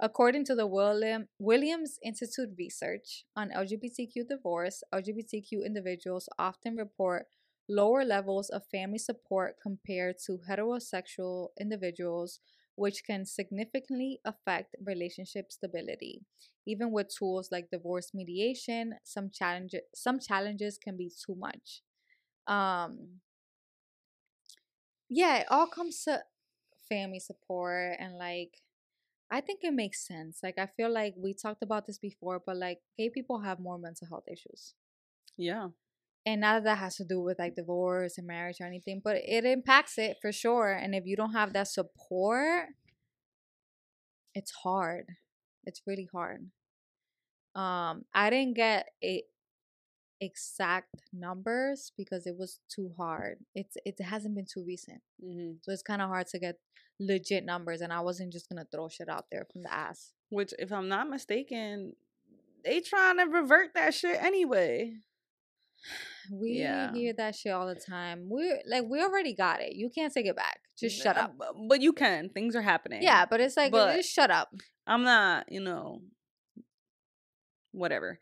According 0.00 0.44
to 0.46 0.54
the 0.54 0.66
William 0.66 1.28
Williams 1.38 1.98
Institute 2.02 2.50
research 2.58 3.24
on 3.36 3.50
LGBTQ 3.52 4.24
divorce, 4.24 4.82
LGBTQ 4.92 5.62
individuals 5.64 6.28
often 6.38 6.76
report 6.76 7.26
lower 7.68 8.04
levels 8.04 8.48
of 8.50 8.66
family 8.66 8.98
support 8.98 9.56
compared 9.62 10.16
to 10.26 10.38
heterosexual 10.48 11.48
individuals, 11.58 12.40
which 12.74 13.04
can 13.04 13.24
significantly 13.24 14.20
affect 14.24 14.76
relationship 14.84 15.50
stability. 15.52 16.24
Even 16.66 16.90
with 16.92 17.08
tools 17.14 17.50
like 17.50 17.70
divorce 17.70 18.12
mediation, 18.14 18.98
some 19.04 19.30
challenges 19.30 19.82
some 19.94 20.18
challenges 20.20 20.78
can 20.78 20.96
be 20.96 21.10
too 21.10 21.34
much. 21.34 21.82
Um 22.46 23.20
yeah, 25.08 25.38
it 25.38 25.46
all 25.50 25.66
comes 25.66 26.02
to 26.04 26.24
family 26.88 27.20
support 27.20 27.96
and 27.98 28.16
like 28.18 28.60
I 29.30 29.40
think 29.40 29.60
it 29.62 29.74
makes 29.74 30.06
sense. 30.06 30.38
Like 30.42 30.58
I 30.58 30.66
feel 30.66 30.92
like 30.92 31.14
we 31.16 31.34
talked 31.34 31.62
about 31.62 31.86
this 31.86 31.98
before, 31.98 32.40
but 32.44 32.56
like 32.56 32.78
gay 32.96 33.10
people 33.10 33.40
have 33.40 33.58
more 33.58 33.78
mental 33.78 34.06
health 34.08 34.24
issues. 34.30 34.74
Yeah. 35.36 35.68
And 36.24 36.40
none 36.40 36.56
of 36.56 36.64
that 36.64 36.78
has 36.78 36.96
to 36.96 37.04
do 37.04 37.20
with 37.20 37.38
like 37.38 37.56
divorce 37.56 38.18
and 38.18 38.26
marriage 38.26 38.56
or 38.60 38.66
anything, 38.66 39.00
but 39.02 39.16
it 39.16 39.44
impacts 39.44 39.98
it 39.98 40.16
for 40.20 40.32
sure. 40.32 40.72
And 40.72 40.94
if 40.94 41.06
you 41.06 41.16
don't 41.16 41.32
have 41.32 41.52
that 41.52 41.68
support, 41.68 42.68
it's 44.34 44.52
hard. 44.62 45.06
It's 45.64 45.82
really 45.86 46.08
hard. 46.12 46.50
Um, 47.54 48.04
I 48.14 48.30
didn't 48.30 48.54
get 48.54 48.86
a 49.02 49.24
exact 50.20 50.94
numbers 51.12 51.92
because 51.96 52.26
it 52.26 52.36
was 52.38 52.60
too 52.68 52.92
hard. 52.96 53.38
It's 53.54 53.76
it 53.84 54.00
hasn't 54.00 54.34
been 54.34 54.46
too 54.46 54.64
recent. 54.66 55.02
hmm 55.20 55.52
So 55.62 55.72
it's 55.72 55.82
kind 55.82 56.00
of 56.02 56.08
hard 56.08 56.26
to 56.28 56.38
get 56.38 56.56
legit 56.98 57.44
numbers, 57.44 57.80
and 57.82 57.92
I 57.92 58.00
wasn't 58.00 58.32
just 58.32 58.48
gonna 58.48 58.66
throw 58.70 58.88
shit 58.88 59.08
out 59.08 59.26
there 59.30 59.46
from 59.52 59.62
the 59.62 59.72
ass. 59.72 60.12
Which, 60.30 60.52
if 60.58 60.72
I'm 60.72 60.88
not 60.88 61.08
mistaken, 61.08 61.92
they 62.64 62.80
trying 62.80 63.18
to 63.18 63.24
revert 63.24 63.74
that 63.74 63.94
shit 63.94 64.20
anyway. 64.22 64.94
We 66.32 66.52
Yeah. 66.60 66.92
hear 66.92 67.12
that 67.12 67.36
shit 67.36 67.52
all 67.52 67.66
the 67.66 67.74
time. 67.76 68.28
We 68.30 68.60
like 68.66 68.84
we 68.88 69.00
already 69.02 69.34
got 69.34 69.60
it. 69.60 69.74
You 69.76 69.90
can't 69.90 70.12
take 70.12 70.26
it 70.26 70.34
back. 70.34 70.60
Just 70.78 71.00
shut 71.00 71.16
Uh, 71.16 71.20
up. 71.20 71.36
But 71.68 71.80
you 71.82 71.92
can. 71.92 72.30
Things 72.30 72.56
are 72.56 72.62
happening. 72.62 73.02
Yeah, 73.02 73.26
but 73.26 73.40
it's 73.40 73.56
like 73.56 73.70
But- 73.72 73.94
just 73.96 74.10
shut 74.12 74.30
up. 74.30 74.52
I'm 74.86 75.02
not. 75.04 75.52
You 75.52 75.60
know. 75.60 76.00
Whatever. 77.72 78.18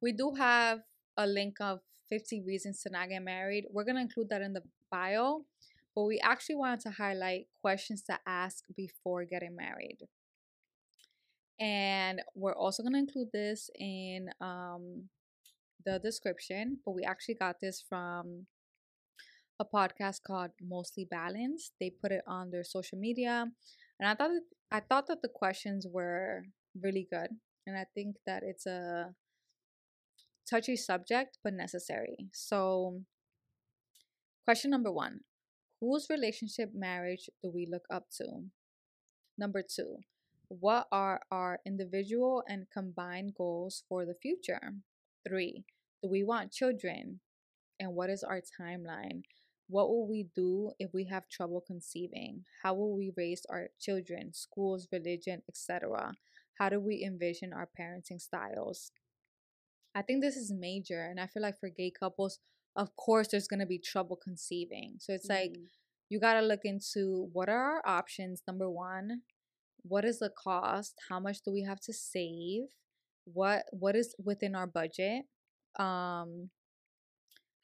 We 0.00 0.12
do 0.12 0.34
have 0.36 0.80
a 1.16 1.26
link 1.26 1.56
of 1.60 1.80
50 2.08 2.42
reasons 2.42 2.82
to 2.82 2.90
not 2.90 3.08
get 3.08 3.22
married. 3.22 3.64
We're 3.70 3.84
gonna 3.84 4.00
include 4.00 4.28
that 4.30 4.42
in 4.42 4.52
the 4.52 4.62
bio, 4.90 5.44
but 5.94 6.04
we 6.04 6.20
actually 6.20 6.56
wanted 6.56 6.80
to 6.80 6.90
highlight 6.90 7.46
questions 7.60 8.02
to 8.02 8.18
ask 8.26 8.64
before 8.76 9.24
getting 9.24 9.56
married. 9.56 9.98
And 11.58 12.22
we're 12.34 12.54
also 12.54 12.82
gonna 12.82 12.98
include 12.98 13.32
this 13.32 13.70
in 13.78 14.28
um 14.40 15.08
the 15.84 15.98
description, 16.00 16.78
but 16.84 16.92
we 16.92 17.04
actually 17.04 17.34
got 17.34 17.60
this 17.60 17.82
from 17.88 18.46
a 19.58 19.64
podcast 19.64 20.22
called 20.26 20.50
Mostly 20.60 21.06
Balanced. 21.10 21.72
They 21.80 21.90
put 21.90 22.12
it 22.12 22.22
on 22.26 22.50
their 22.50 22.64
social 22.64 22.98
media, 22.98 23.46
and 23.98 24.08
I 24.08 24.14
thought 24.14 24.30
that, 24.30 24.42
I 24.70 24.80
thought 24.80 25.06
that 25.06 25.22
the 25.22 25.28
questions 25.28 25.86
were 25.90 26.44
really 26.82 27.06
good, 27.10 27.30
and 27.66 27.76
I 27.76 27.86
think 27.94 28.16
that 28.26 28.42
it's 28.44 28.66
a 28.66 29.14
touchy 30.48 30.76
subject 30.76 31.38
but 31.42 31.54
necessary. 31.54 32.28
So, 32.32 33.02
question 34.44 34.70
number 34.70 34.92
one: 34.92 35.20
Whose 35.80 36.06
relationship 36.08 36.70
marriage 36.74 37.28
do 37.42 37.50
we 37.50 37.66
look 37.66 37.84
up 37.90 38.06
to? 38.18 38.44
Number 39.36 39.62
two: 39.62 39.98
What 40.48 40.86
are 40.92 41.20
our 41.30 41.60
individual 41.66 42.42
and 42.48 42.70
combined 42.72 43.34
goals 43.34 43.84
for 43.88 44.06
the 44.06 44.14
future? 44.14 44.74
Three: 45.26 45.64
Do 46.02 46.08
we 46.08 46.22
want 46.24 46.52
children? 46.52 47.20
And 47.78 47.94
what 47.94 48.08
is 48.08 48.22
our 48.22 48.40
timeline? 48.40 49.22
What 49.68 49.88
will 49.88 50.06
we 50.08 50.28
do 50.34 50.70
if 50.78 50.94
we 50.94 51.04
have 51.06 51.28
trouble 51.28 51.60
conceiving? 51.60 52.44
How 52.62 52.72
will 52.74 52.96
we 52.96 53.12
raise 53.16 53.42
our 53.50 53.68
children, 53.80 54.32
schools, 54.32 54.86
religion, 54.92 55.42
etc.? 55.48 56.14
How 56.58 56.68
do 56.68 56.80
we 56.80 57.02
envision 57.04 57.52
our 57.52 57.68
parenting 57.78 58.20
styles? 58.20 58.92
I 59.96 60.02
think 60.02 60.22
this 60.22 60.36
is 60.36 60.52
major, 60.52 61.06
and 61.06 61.18
I 61.20 61.26
feel 61.26 61.42
like 61.42 61.58
for 61.58 61.70
gay 61.70 61.90
couples, 61.90 62.40
of 62.76 62.94
course, 62.96 63.28
there's 63.28 63.48
gonna 63.48 63.66
be 63.66 63.78
trouble 63.80 64.16
conceiving. 64.16 64.98
So 65.00 65.14
it's 65.14 65.30
like 65.30 65.54
Mhm. 65.54 65.70
you 66.10 66.20
gotta 66.20 66.42
look 66.42 66.64
into 66.66 67.30
what 67.32 67.48
are 67.48 67.64
our 67.78 67.82
options. 67.86 68.42
Number 68.46 68.70
one, 68.70 69.24
what 69.82 70.04
is 70.04 70.20
the 70.20 70.30
cost? 70.30 70.94
How 71.08 71.20
much 71.20 71.42
do 71.42 71.52
we 71.52 71.62
have 71.62 71.80
to 71.82 71.94
save? 71.94 72.68
What 73.24 73.66
what 73.72 73.96
is 73.96 74.14
within 74.18 74.54
our 74.56 74.68
budget? 74.68 75.26
Um, 75.76 76.50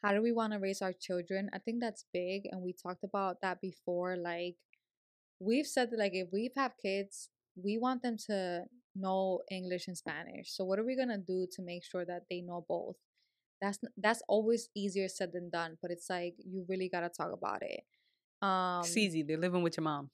how 0.02 0.12
do 0.14 0.22
we 0.22 0.32
want 0.32 0.52
to 0.52 0.58
raise 0.58 0.82
our 0.82 0.92
children? 0.92 1.50
I 1.52 1.58
think 1.58 1.80
that's 1.80 2.04
big, 2.12 2.46
and 2.50 2.62
we 2.62 2.72
talked 2.72 3.04
about 3.04 3.40
that 3.42 3.60
before. 3.60 4.16
Like 4.16 4.56
we've 5.40 5.66
said 5.66 5.90
that 5.90 5.98
like 5.98 6.14
if 6.14 6.32
we've 6.32 6.54
have 6.56 6.76
kids, 6.78 7.30
we 7.56 7.78
want 7.78 8.02
them 8.02 8.16
to 8.28 8.68
know 8.94 9.40
English 9.50 9.88
and 9.88 9.96
Spanish. 9.96 10.52
So 10.52 10.64
what 10.64 10.78
are 10.78 10.84
we 10.84 10.96
gonna 10.96 11.18
do 11.18 11.46
to 11.52 11.62
make 11.62 11.84
sure 11.84 12.04
that 12.04 12.22
they 12.30 12.40
know 12.40 12.64
both? 12.68 12.96
That's 13.60 13.78
that's 13.96 14.22
always 14.28 14.68
easier 14.74 15.08
said 15.08 15.32
than 15.32 15.50
done, 15.50 15.78
but 15.80 15.90
it's 15.90 16.10
like 16.10 16.34
you 16.38 16.64
really 16.68 16.88
gotta 16.88 17.08
talk 17.08 17.32
about 17.32 17.62
it. 17.62 17.84
Um, 18.42 18.80
it's 18.80 18.96
easy. 18.96 19.22
They're 19.22 19.38
living 19.38 19.62
with 19.62 19.76
your 19.76 19.84
mom. 19.84 20.10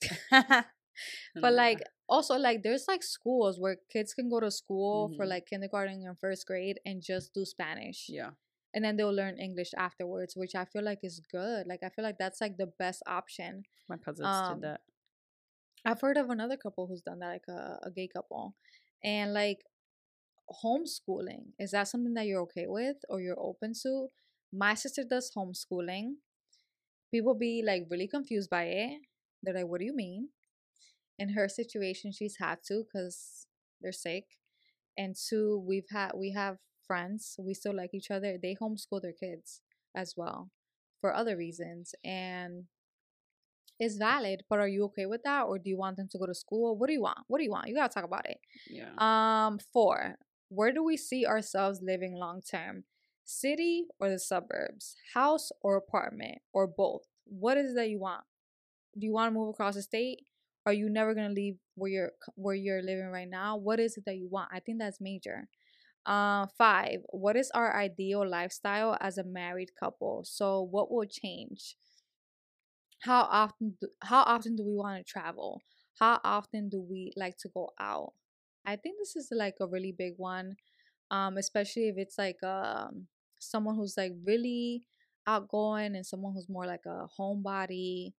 but 0.30 1.52
like 1.52 1.82
also 2.08 2.36
like 2.36 2.62
there's 2.62 2.86
like 2.88 3.02
schools 3.02 3.58
where 3.60 3.76
kids 3.92 4.14
can 4.14 4.28
go 4.30 4.40
to 4.40 4.50
school 4.50 5.12
for 5.16 5.24
Mhm. 5.24 5.28
like 5.28 5.46
kindergarten 5.46 6.02
and 6.06 6.18
first 6.18 6.46
grade 6.46 6.80
and 6.84 7.02
just 7.02 7.32
do 7.34 7.44
Spanish. 7.44 8.06
yeah. 8.08 8.30
and 8.74 8.84
then 8.84 8.96
they'll 8.96 9.14
learn 9.14 9.38
English 9.38 9.70
afterwards, 9.76 10.36
which 10.36 10.54
I 10.54 10.64
feel 10.66 10.84
like 10.84 11.00
is 11.02 11.20
good. 11.32 11.66
Like 11.66 11.80
I 11.82 11.88
feel 11.88 12.04
like 12.04 12.18
that's 12.18 12.40
like 12.40 12.56
the 12.58 12.66
best 12.78 13.02
option. 13.06 13.64
My 13.88 13.96
cousins 13.96 14.28
Um, 14.28 14.60
did 14.60 14.68
that. 14.68 14.80
I've 15.84 16.00
heard 16.00 16.16
of 16.16 16.30
another 16.30 16.56
couple 16.56 16.86
who's 16.86 17.02
done 17.02 17.20
that, 17.20 17.28
like 17.28 17.48
a, 17.48 17.78
a 17.84 17.90
gay 17.90 18.08
couple, 18.08 18.54
and 19.02 19.32
like 19.32 19.58
homeschooling. 20.64 21.52
Is 21.58 21.72
that 21.72 21.88
something 21.88 22.14
that 22.14 22.26
you're 22.26 22.42
okay 22.42 22.66
with 22.66 22.96
or 23.08 23.20
you're 23.20 23.38
open 23.38 23.72
to? 23.82 24.08
My 24.52 24.74
sister 24.74 25.04
does 25.08 25.30
homeschooling. 25.36 26.14
People 27.12 27.34
be 27.34 27.62
like 27.64 27.84
really 27.90 28.08
confused 28.08 28.50
by 28.50 28.64
it. 28.64 29.00
They're 29.42 29.54
like, 29.54 29.68
"What 29.68 29.80
do 29.80 29.86
you 29.86 29.94
mean?" 29.94 30.30
In 31.18 31.30
her 31.30 31.48
situation, 31.48 32.12
she's 32.12 32.36
had 32.38 32.62
to 32.68 32.84
because 32.84 33.46
they're 33.80 33.92
sick, 33.92 34.24
and 34.96 35.16
two, 35.16 35.62
we've 35.66 35.88
had 35.90 36.12
we 36.16 36.32
have 36.32 36.58
friends. 36.86 37.36
We 37.38 37.54
still 37.54 37.74
like 37.74 37.94
each 37.94 38.10
other. 38.10 38.38
They 38.38 38.56
homeschool 38.56 39.02
their 39.02 39.12
kids 39.12 39.62
as 39.94 40.14
well 40.16 40.50
for 41.00 41.14
other 41.14 41.36
reasons, 41.36 41.94
and 42.04 42.64
it's 43.78 43.96
valid. 43.96 44.42
But 44.48 44.58
are 44.58 44.68
you 44.68 44.84
okay 44.86 45.06
with 45.06 45.22
that, 45.24 45.42
or 45.42 45.58
do 45.58 45.68
you 45.70 45.76
want 45.76 45.96
them 45.96 46.08
to 46.10 46.18
go 46.18 46.26
to 46.26 46.34
school? 46.34 46.76
What 46.76 46.88
do 46.88 46.92
you 46.92 47.02
want? 47.02 47.18
What 47.28 47.38
do 47.38 47.44
you 47.44 47.50
want? 47.50 47.68
You 47.68 47.74
gotta 47.74 47.92
talk 47.92 48.04
about 48.04 48.28
it. 48.28 48.38
Yeah. 48.68 48.90
Um, 48.98 49.58
four. 49.72 50.16
Where 50.48 50.72
do 50.72 50.82
we 50.82 50.96
see 50.96 51.26
ourselves 51.26 51.80
living 51.82 52.14
long 52.14 52.40
term? 52.40 52.84
City 53.24 53.84
or 54.00 54.08
the 54.08 54.18
suburbs? 54.18 54.96
House 55.14 55.50
or 55.62 55.76
apartment 55.76 56.38
or 56.52 56.66
both? 56.66 57.02
What 57.24 57.58
is 57.58 57.72
it 57.72 57.74
that 57.76 57.90
you 57.90 58.00
want? 58.00 58.24
Do 58.98 59.06
you 59.06 59.12
want 59.12 59.32
to 59.32 59.38
move 59.38 59.50
across 59.50 59.74
the 59.74 59.82
state? 59.82 60.20
Are 60.66 60.72
you 60.72 60.88
never 60.88 61.14
gonna 61.14 61.30
leave 61.30 61.56
where 61.76 61.90
you're 61.90 62.12
where 62.34 62.54
you're 62.54 62.82
living 62.82 63.10
right 63.10 63.28
now? 63.28 63.56
What 63.56 63.80
is 63.80 63.96
it 63.96 64.04
that 64.06 64.16
you 64.16 64.28
want? 64.30 64.50
I 64.52 64.60
think 64.60 64.78
that's 64.78 65.00
major. 65.00 65.48
Uh, 66.06 66.46
five. 66.56 67.00
What 67.10 67.36
is 67.36 67.50
our 67.54 67.76
ideal 67.76 68.26
lifestyle 68.26 68.96
as 69.00 69.18
a 69.18 69.24
married 69.24 69.70
couple? 69.78 70.24
So 70.24 70.62
what 70.62 70.90
will 70.90 71.04
change? 71.04 71.76
How 73.00 73.22
often? 73.22 73.76
Do, 73.80 73.88
how 74.02 74.22
often 74.22 74.56
do 74.56 74.64
we 74.64 74.74
want 74.74 74.98
to 75.04 75.10
travel? 75.10 75.62
How 75.98 76.20
often 76.24 76.68
do 76.68 76.80
we 76.80 77.12
like 77.16 77.36
to 77.38 77.48
go 77.48 77.70
out? 77.78 78.14
I 78.64 78.76
think 78.76 78.98
this 78.98 79.16
is 79.16 79.28
like 79.32 79.54
a 79.60 79.66
really 79.66 79.92
big 79.92 80.14
one, 80.16 80.56
um, 81.10 81.36
especially 81.38 81.88
if 81.88 81.96
it's 81.98 82.18
like 82.18 82.42
um 82.42 83.08
someone 83.40 83.76
who's 83.76 83.96
like 83.96 84.12
really 84.24 84.84
outgoing 85.26 85.94
and 85.96 86.06
someone 86.06 86.34
who's 86.34 86.48
more 86.48 86.66
like 86.66 86.86
a 86.86 87.06
homebody. 87.18 88.14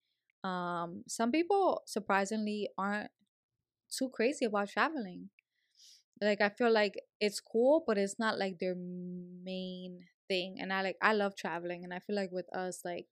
Um, 0.45 1.03
some 1.09 1.33
people 1.33 1.83
surprisingly 1.87 2.69
aren't 2.79 3.11
too 3.91 4.11
crazy 4.11 4.45
about 4.47 4.69
traveling. 4.71 5.31
Like 6.21 6.41
I 6.41 6.49
feel 6.49 6.73
like 6.73 6.99
it's 7.21 7.41
cool, 7.41 7.85
but 7.87 7.97
it's 7.99 8.19
not 8.19 8.39
like 8.39 8.59
their 8.59 8.75
main 8.75 10.07
thing. 10.29 10.59
And 10.61 10.73
I 10.73 10.83
like 10.83 10.97
I 11.03 11.13
love 11.13 11.37
traveling, 11.37 11.85
and 11.85 11.95
I 11.95 12.01
feel 12.01 12.17
like 12.17 12.33
with 12.33 12.53
us, 12.55 12.83
like 12.85 13.07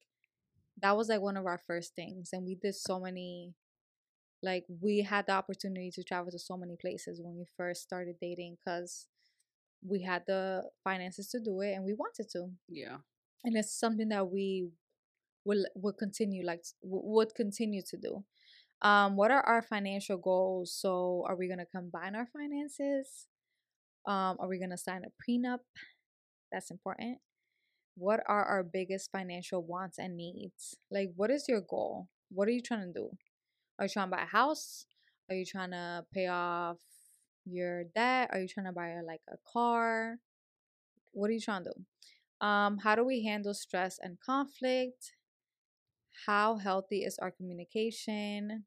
that 0.83 0.97
was 0.97 1.09
like 1.09 1.21
one 1.21 1.37
of 1.37 1.47
our 1.47 1.59
first 1.67 1.95
things, 1.95 2.31
and 2.33 2.45
we 2.45 2.55
did 2.57 2.75
so 2.75 3.01
many. 3.01 3.55
Like 4.43 4.65
we 4.83 5.01
had 5.03 5.27
the 5.27 5.33
opportunity 5.33 5.91
to 5.93 6.05
travel 6.05 6.31
to 6.31 6.39
so 6.39 6.57
many 6.57 6.77
places 6.81 7.21
when 7.23 7.37
we 7.37 7.47
first 7.57 7.83
started 7.83 8.17
dating, 8.21 8.59
because 8.65 9.07
we 9.87 10.03
had 10.03 10.23
the 10.27 10.63
finances 10.85 11.29
to 11.31 11.41
do 11.41 11.61
it 11.61 11.73
and 11.73 11.85
we 11.85 11.95
wanted 11.95 12.29
to. 12.33 12.49
Yeah. 12.69 12.99
And 13.45 13.57
it's 13.57 13.79
something 13.79 14.09
that 14.11 14.31
we 14.31 14.71
will 15.45 15.65
will 15.75 15.93
continue 15.93 16.45
like 16.45 16.65
would 16.83 17.35
continue 17.35 17.83
to 17.91 17.97
do. 17.97 18.25
Um, 18.83 19.17
what 19.17 19.31
are 19.31 19.43
our 19.43 19.63
financial 19.63 20.19
goals? 20.19 20.75
So, 20.75 21.25
are 21.29 21.37
we 21.37 21.49
gonna 21.49 21.67
combine 21.67 22.15
our 22.15 22.27
finances? 22.27 23.27
Um, 24.07 24.37
are 24.39 24.49
we 24.49 24.59
gonna 24.59 24.79
sign 24.79 25.03
a 25.05 25.11
prenup? 25.23 25.61
That's 26.53 26.71
important. 26.71 27.19
What 27.97 28.21
are 28.27 28.45
our 28.45 28.63
biggest 28.63 29.11
financial 29.11 29.63
wants 29.63 29.99
and 29.99 30.17
needs? 30.17 30.77
Like, 30.91 31.13
what 31.17 31.31
is 31.31 31.47
your 31.49 31.63
goal? 31.63 32.09
What 32.31 32.47
are 32.47 32.53
you 32.53 32.61
trying 32.61 32.93
to 32.93 32.93
do? 32.93 33.11
Are 33.79 33.87
you 33.87 33.89
trying 33.89 34.11
to 34.11 34.17
buy 34.17 34.23
a 34.23 34.27
house? 34.27 34.85
Are 35.31 35.35
you 35.35 35.47
trying 35.47 35.71
to 35.71 36.05
pay 36.13 36.27
off 36.27 36.77
your 37.47 37.85
debt? 37.85 38.31
Are 38.33 38.39
you 38.39 38.49
trying 38.49 38.67
to 38.67 38.73
buy 38.73 38.95
like 39.07 39.23
a 39.29 39.37
car? 39.51 40.19
What 41.13 41.31
are 41.31 41.33
you 41.33 41.41
trying 41.41 41.65
to 41.65 41.71
do? 41.71 42.47
Um, 42.47 42.79
how 42.79 42.95
do 42.95 43.05
we 43.05 43.25
handle 43.25 43.55
stress 43.55 43.99
and 44.01 44.19
conflict? 44.21 45.13
How 46.27 46.57
healthy 46.57 47.03
is 47.03 47.19
our 47.19 47.31
communication? 47.31 48.65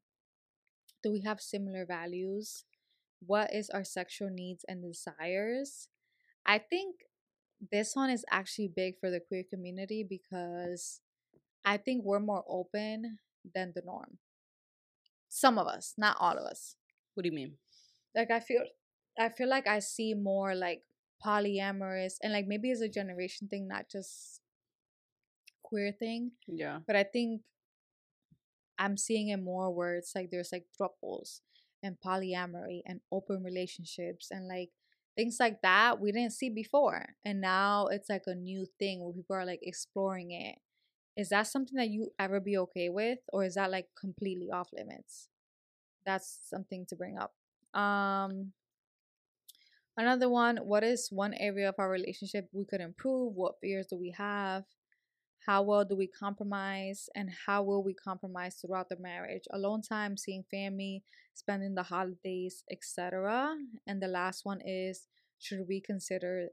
Do 1.02 1.12
we 1.12 1.22
have 1.22 1.40
similar 1.40 1.86
values? 1.86 2.64
What 3.24 3.54
is 3.54 3.70
our 3.70 3.84
sexual 3.84 4.30
needs 4.30 4.64
and 4.66 4.82
desires? 4.82 5.88
I 6.44 6.58
think 6.58 6.96
this 7.70 7.94
one 7.94 8.10
is 8.10 8.24
actually 8.30 8.68
big 8.68 8.98
for 8.98 9.10
the 9.10 9.20
queer 9.20 9.44
community 9.48 10.04
because 10.08 11.00
I 11.64 11.76
think 11.76 12.04
we're 12.04 12.20
more 12.20 12.44
open 12.48 13.18
than 13.54 13.72
the 13.74 13.82
norm. 13.84 14.18
Some 15.28 15.58
of 15.58 15.66
us, 15.66 15.94
not 15.96 16.16
all 16.18 16.36
of 16.36 16.44
us. 16.44 16.76
What 17.14 17.22
do 17.24 17.28
you 17.28 17.34
mean? 17.34 17.54
Like 18.14 18.30
I 18.30 18.40
feel 18.40 18.62
I 19.18 19.28
feel 19.28 19.48
like 19.48 19.68
I 19.68 19.80
see 19.80 20.14
more 20.14 20.54
like 20.54 20.82
polyamorous 21.24 22.14
and 22.22 22.32
like 22.32 22.46
maybe 22.46 22.70
it's 22.70 22.80
a 22.80 22.88
generation 22.88 23.46
thing, 23.48 23.68
not 23.68 23.88
just 23.90 24.40
queer 25.62 25.92
thing. 25.92 26.32
Yeah. 26.48 26.80
But 26.86 26.96
I 26.96 27.04
think 27.04 27.42
I'm 28.78 28.96
seeing 28.96 29.28
it 29.28 29.36
more 29.36 29.70
where 29.70 29.96
it's 29.96 30.14
like 30.14 30.30
there's 30.30 30.52
like 30.52 30.64
thruples 30.80 31.40
and 31.82 31.96
polyamory 32.04 32.80
and 32.86 33.00
open 33.12 33.42
relationships 33.44 34.28
and 34.30 34.48
like 34.48 34.70
things 35.20 35.36
like 35.38 35.60
that 35.60 36.00
we 36.00 36.12
didn't 36.12 36.32
see 36.32 36.48
before. 36.48 37.04
And 37.26 37.42
now 37.42 37.88
it's 37.88 38.08
like 38.08 38.22
a 38.26 38.34
new 38.34 38.64
thing 38.78 39.04
where 39.04 39.12
people 39.12 39.36
are 39.36 39.44
like 39.44 39.60
exploring 39.60 40.30
it. 40.30 40.56
Is 41.14 41.28
that 41.28 41.46
something 41.46 41.76
that 41.76 41.90
you 41.90 42.10
ever 42.18 42.40
be 42.40 42.56
okay 42.56 42.88
with 42.88 43.18
or 43.30 43.44
is 43.44 43.56
that 43.56 43.70
like 43.70 43.88
completely 44.00 44.50
off 44.50 44.70
limits? 44.72 45.28
That's 46.06 46.38
something 46.48 46.86
to 46.86 46.96
bring 46.96 47.18
up. 47.18 47.34
Um 47.78 48.52
another 49.98 50.30
one, 50.30 50.56
what 50.56 50.82
is 50.82 51.10
one 51.12 51.34
area 51.34 51.68
of 51.68 51.74
our 51.76 51.90
relationship 51.90 52.48
we 52.54 52.64
could 52.64 52.80
improve? 52.80 53.34
What 53.34 53.60
fears 53.60 53.88
do 53.88 53.96
we 53.96 54.14
have? 54.16 54.64
How 55.46 55.62
well 55.62 55.84
do 55.84 55.96
we 55.96 56.06
compromise 56.06 57.08
and 57.14 57.30
how 57.46 57.62
will 57.62 57.82
we 57.82 57.94
compromise 57.94 58.56
throughout 58.56 58.88
the 58.88 58.96
marriage? 58.98 59.44
Alone 59.52 59.82
time, 59.82 60.16
seeing 60.16 60.44
family, 60.50 61.02
spending 61.34 61.74
the 61.74 61.82
holidays, 61.82 62.62
etc. 62.70 63.56
And 63.86 64.02
the 64.02 64.08
last 64.08 64.44
one 64.44 64.60
is 64.64 65.08
should 65.38 65.66
we 65.68 65.80
consider 65.80 66.48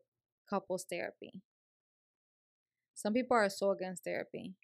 couples 0.49 0.85
therapy? 0.89 1.41
Some 2.95 3.13
people 3.13 3.37
are 3.37 3.49
so 3.49 3.71
against 3.71 4.03
therapy. 4.03 4.55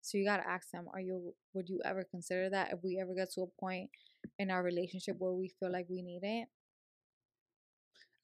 So 0.00 0.18
you 0.18 0.24
got 0.24 0.38
to 0.38 0.48
ask 0.48 0.70
them, 0.70 0.86
are 0.92 1.00
you 1.00 1.34
would 1.54 1.68
you 1.68 1.80
ever 1.84 2.04
consider 2.04 2.50
that 2.50 2.72
if 2.72 2.80
we 2.82 2.98
ever 3.00 3.14
get 3.14 3.30
to 3.32 3.42
a 3.42 3.60
point 3.60 3.90
in 4.38 4.50
our 4.50 4.62
relationship 4.62 5.16
where 5.18 5.32
we 5.32 5.48
feel 5.60 5.70
like 5.70 5.86
we 5.88 6.02
need 6.02 6.22
it? 6.22 6.48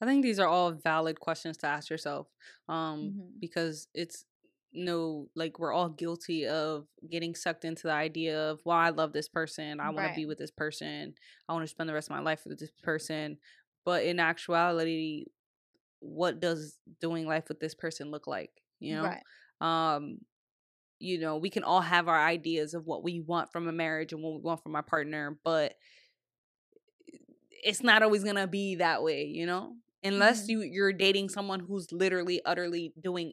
I 0.01 0.07
think 0.07 0.23
these 0.23 0.39
are 0.39 0.47
all 0.47 0.73
valid 0.73 1.19
questions 1.21 1.57
to 1.59 1.67
ask 1.67 1.91
yourself 1.91 2.29
um 2.69 3.17
Mm-hmm. 3.19 3.39
because 3.41 3.89
it's 3.95 4.25
no 4.73 5.29
like 5.35 5.59
we're 5.59 5.73
all 5.73 5.89
guilty 5.89 6.47
of 6.47 6.87
getting 7.11 7.35
sucked 7.35 7.65
into 7.65 7.85
the 7.85 7.93
idea 7.93 8.39
of 8.51 8.61
well 8.65 8.77
I 8.77 8.91
love 8.91 9.13
this 9.13 9.29
person, 9.29 9.81
I 9.81 9.91
want 9.91 10.07
to 10.07 10.11
be 10.11 10.27
with 10.27 10.39
this 10.39 10.51
person, 10.51 11.15
I 11.49 11.53
want 11.53 11.65
to 11.65 11.69
spend 11.69 11.89
the 11.89 11.95
rest 11.95 12.11
of 12.11 12.17
my 12.17 12.23
life 12.23 12.43
with 12.47 12.59
this 12.59 12.71
person, 12.83 13.39
but 13.85 14.05
in 14.05 14.21
actuality 14.21 15.27
what 16.01 16.41
does 16.41 16.79
doing 17.01 17.27
life 17.27 17.45
with 17.49 17.61
this 17.61 17.75
person 17.75 18.11
look 18.11 18.27
like, 18.27 18.51
you 18.81 18.95
know? 18.97 19.05
Right. 19.05 19.23
um 19.61 20.19
you 21.01 21.19
know 21.19 21.37
we 21.39 21.51
can 21.51 21.65
all 21.65 21.81
have 21.81 22.09
our 22.09 22.19
ideas 22.19 22.75
of 22.75 22.87
what 22.87 23.03
we 23.05 23.21
want 23.21 23.53
from 23.53 23.69
a 23.69 23.73
marriage 23.73 24.13
and 24.13 24.23
what 24.23 24.35
we 24.35 24.41
want 24.41 24.63
from 24.63 24.75
our 24.77 24.83
partner 24.83 25.39
but 25.45 25.75
it's 27.65 27.83
not 27.83 28.03
always 28.03 28.25
gonna 28.25 28.47
be 28.47 28.77
that 28.77 29.03
way 29.03 29.25
you 29.25 29.47
know 29.47 29.77
unless 30.03 30.45
Mhm. 30.45 30.49
you 30.49 30.61
you're 30.63 30.93
dating 30.93 31.29
someone 31.29 31.61
who's 31.61 31.91
literally 31.93 32.41
utterly 32.45 32.93
doing 33.01 33.33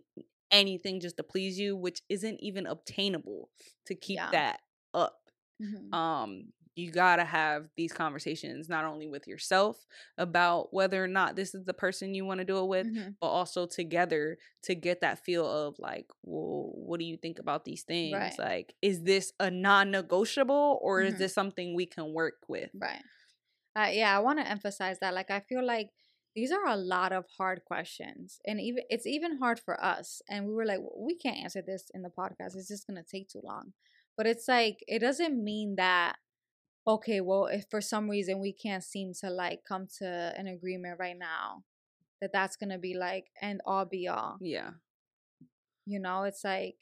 anything 0.51 0.99
just 0.99 1.17
to 1.17 1.23
please 1.23 1.59
you 1.59 1.75
which 1.75 2.01
isn't 2.09 2.39
even 2.41 2.65
obtainable 2.67 3.49
to 3.85 3.95
keep 3.95 4.21
Yeah. 4.21 4.31
that 4.31 4.59
up 4.93 5.19
Mhm. 5.59 5.97
um 5.97 6.51
you 6.77 6.91
gotta 6.91 7.23
have 7.23 7.69
these 7.77 7.93
conversations 7.93 8.67
not 8.67 8.83
only 8.83 9.07
with 9.07 9.27
yourself 9.27 9.85
about 10.17 10.73
whether 10.73 11.01
or 11.01 11.07
not 11.07 11.35
this 11.37 11.55
is 11.55 11.63
the 11.63 11.73
person 11.73 12.13
you 12.13 12.25
want 12.25 12.39
to 12.39 12.45
do 12.45 12.57
it 12.59 12.67
with 12.67 12.89
Mhm. 12.89 13.15
but 13.21 13.27
also 13.27 13.65
together 13.65 14.37
to 14.61 14.75
get 14.75 14.99
that 14.99 15.23
feel 15.23 15.45
of 15.49 15.79
like, 15.79 16.07
well, 16.23 16.71
what 16.75 16.99
do 16.99 17.05
you 17.05 17.15
think 17.15 17.39
about 17.39 17.63
these 17.63 17.83
things? 17.83 18.35
Right. 18.35 18.39
Like, 18.39 18.75
is 18.81 19.03
this 19.03 19.31
a 19.39 19.49
non-negotiable 19.49 20.79
or 20.81 21.01
is 21.01 21.15
Mhm. 21.15 21.17
this 21.17 21.33
something 21.33 21.75
we 21.75 21.85
can 21.85 22.11
work 22.13 22.43
with? 22.49 22.71
Right. 22.73 23.03
Uh, 23.75 23.89
yeah, 23.93 24.15
I 24.15 24.19
want 24.21 24.39
to 24.39 24.47
emphasize 24.47 24.99
that. 24.99 25.13
Like, 25.13 25.31
I 25.31 25.41
feel 25.41 25.65
like 25.65 25.91
these 26.35 26.51
are 26.51 26.65
a 26.67 26.75
lot 26.75 27.11
of 27.13 27.25
hard 27.37 27.61
questions, 27.65 28.39
and 28.45 28.59
even 28.59 28.83
it's 28.89 29.07
even 29.07 29.37
hard 29.37 29.59
for 29.59 29.83
us. 29.83 30.21
And 30.29 30.45
we 30.45 30.53
were 30.53 30.65
like, 30.65 30.79
we 30.97 31.15
can't 31.15 31.37
answer 31.37 31.61
this 31.65 31.89
in 31.93 32.01
the 32.01 32.09
podcast. 32.09 32.55
It's 32.55 32.67
just 32.67 32.87
gonna 32.87 33.03
take 33.03 33.29
too 33.29 33.41
long. 33.43 33.73
But 34.17 34.27
it's 34.27 34.47
like 34.47 34.83
it 34.87 34.99
doesn't 34.99 35.41
mean 35.43 35.75
that 35.77 36.17
okay, 36.87 37.19
well, 37.19 37.47
if 37.47 37.65
for 37.71 37.81
some 37.81 38.09
reason 38.09 38.39
we 38.39 38.53
can't 38.53 38.83
seem 38.83 39.13
to 39.21 39.29
like 39.29 39.61
come 39.67 39.87
to 39.99 40.33
an 40.37 40.47
agreement 40.47 40.99
right 40.99 41.17
now, 41.17 41.63
that 42.21 42.31
that's 42.33 42.55
gonna 42.55 42.77
be 42.77 42.95
like 42.95 43.25
end 43.41 43.61
all 43.65 43.85
be 43.85 44.07
all. 44.07 44.37
Yeah. 44.41 44.71
You 45.85 45.99
know, 45.99 46.23
it's 46.23 46.43
like 46.43 46.75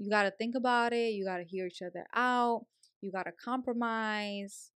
you 0.00 0.10
got 0.10 0.22
to 0.22 0.30
think 0.30 0.54
about 0.56 0.94
it. 0.94 1.12
You 1.12 1.26
got 1.26 1.36
to 1.36 1.44
hear 1.44 1.66
each 1.66 1.82
other 1.82 2.06
out. 2.14 2.64
You 3.02 3.12
got 3.12 3.24
to 3.24 3.32
compromise. 3.32 4.72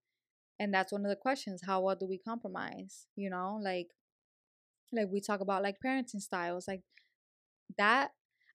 And 0.61 0.73
that's 0.73 0.93
one 0.93 1.05
of 1.05 1.09
the 1.09 1.17
questions. 1.17 1.63
How 1.67 1.81
well 1.81 1.97
do 1.97 2.07
we 2.07 2.19
compromise? 2.19 3.07
You 3.17 3.31
know, 3.31 3.59
like 3.61 3.89
like 4.95 5.09
we 5.13 5.21
talk 5.21 5.41
about 5.41 5.63
like 5.63 5.77
parenting 5.85 6.21
styles, 6.21 6.67
like 6.69 6.83
that 7.79 8.11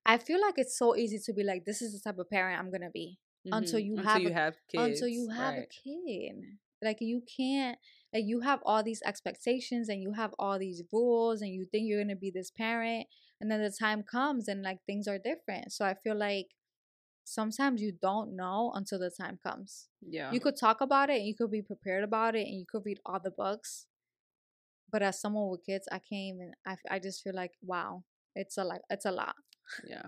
I 0.06 0.18
feel 0.18 0.40
like 0.40 0.54
it's 0.56 0.78
so 0.78 0.96
easy 0.96 1.18
to 1.26 1.32
be 1.32 1.42
like 1.44 1.64
this 1.64 1.82
is 1.82 1.92
the 1.92 2.00
type 2.00 2.18
of 2.18 2.30
parent 2.30 2.58
I'm 2.58 2.72
to 2.72 2.90
be 2.92 3.18
until 3.44 3.78
Mhm. 3.80 3.84
you 3.84 3.96
until 3.96 4.10
have 4.10 4.22
you 4.22 4.28
a, 4.30 4.32
have 4.32 4.56
kids. 4.68 4.82
until 5.00 5.08
you 5.08 5.28
have 5.28 5.54
right. 5.54 5.64
a 5.64 5.66
kid. 5.66 6.36
Like 6.82 6.98
you 7.00 7.22
can't 7.36 7.78
like 8.14 8.24
you 8.24 8.40
have 8.40 8.60
all 8.64 8.82
these 8.82 9.02
expectations 9.04 9.88
and 9.88 10.00
you 10.02 10.12
have 10.14 10.34
all 10.38 10.58
these 10.58 10.82
rules 10.92 11.42
and 11.42 11.50
you 11.52 11.66
think 11.70 11.86
you're 11.86 12.02
gonna 12.02 12.16
be 12.16 12.30
this 12.30 12.50
parent 12.50 13.06
and 13.40 13.50
then 13.50 13.60
the 13.62 13.70
time 13.70 14.02
comes 14.02 14.48
and 14.48 14.62
like 14.62 14.78
things 14.86 15.06
are 15.06 15.18
different. 15.18 15.72
So 15.72 15.84
I 15.84 15.94
feel 15.94 16.16
like 16.16 16.46
sometimes 17.24 17.82
you 17.82 17.92
don't 18.00 18.34
know 18.34 18.72
until 18.74 18.98
the 18.98 19.10
time 19.10 19.38
comes. 19.46 19.88
Yeah. 20.00 20.32
You 20.32 20.40
could 20.40 20.56
talk 20.56 20.80
about 20.80 21.10
it 21.10 21.18
and 21.18 21.26
you 21.26 21.34
could 21.36 21.50
be 21.50 21.62
prepared 21.62 22.02
about 22.02 22.34
it 22.34 22.46
and 22.46 22.58
you 22.58 22.64
could 22.66 22.82
read 22.84 23.00
all 23.04 23.20
the 23.22 23.30
books. 23.30 23.86
But 24.90 25.02
as 25.02 25.20
someone 25.20 25.48
with 25.50 25.64
kids, 25.64 25.88
I 25.90 25.98
can't 25.98 26.34
even 26.34 26.52
I, 26.66 26.76
I 26.90 26.98
just 26.98 27.22
feel 27.22 27.34
like 27.34 27.52
wow, 27.62 28.04
it's 28.34 28.58
a 28.58 28.64
like 28.64 28.82
it's 28.90 29.06
a 29.06 29.12
lot. 29.12 29.34
yeah. 29.86 30.06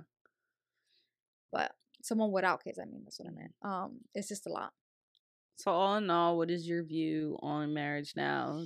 But 1.53 1.73
someone 2.03 2.33
without 2.33 2.65
kids, 2.65 2.79
I 2.81 2.85
mean 2.85 3.03
that's 3.05 3.19
what 3.19 3.29
I 3.29 3.35
meant. 3.35 3.53
Um 3.63 4.01
it's 4.15 4.29
just 4.29 4.47
a 4.47 4.51
lot. 4.51 4.73
So 5.57 5.71
all 5.71 5.97
in 5.97 6.11
all, 6.11 6.39
what 6.39 6.51
is 6.51 6.67
your 6.67 6.83
view 6.83 7.39
on 7.43 7.75
marriage 7.75 8.15
now? 8.17 8.65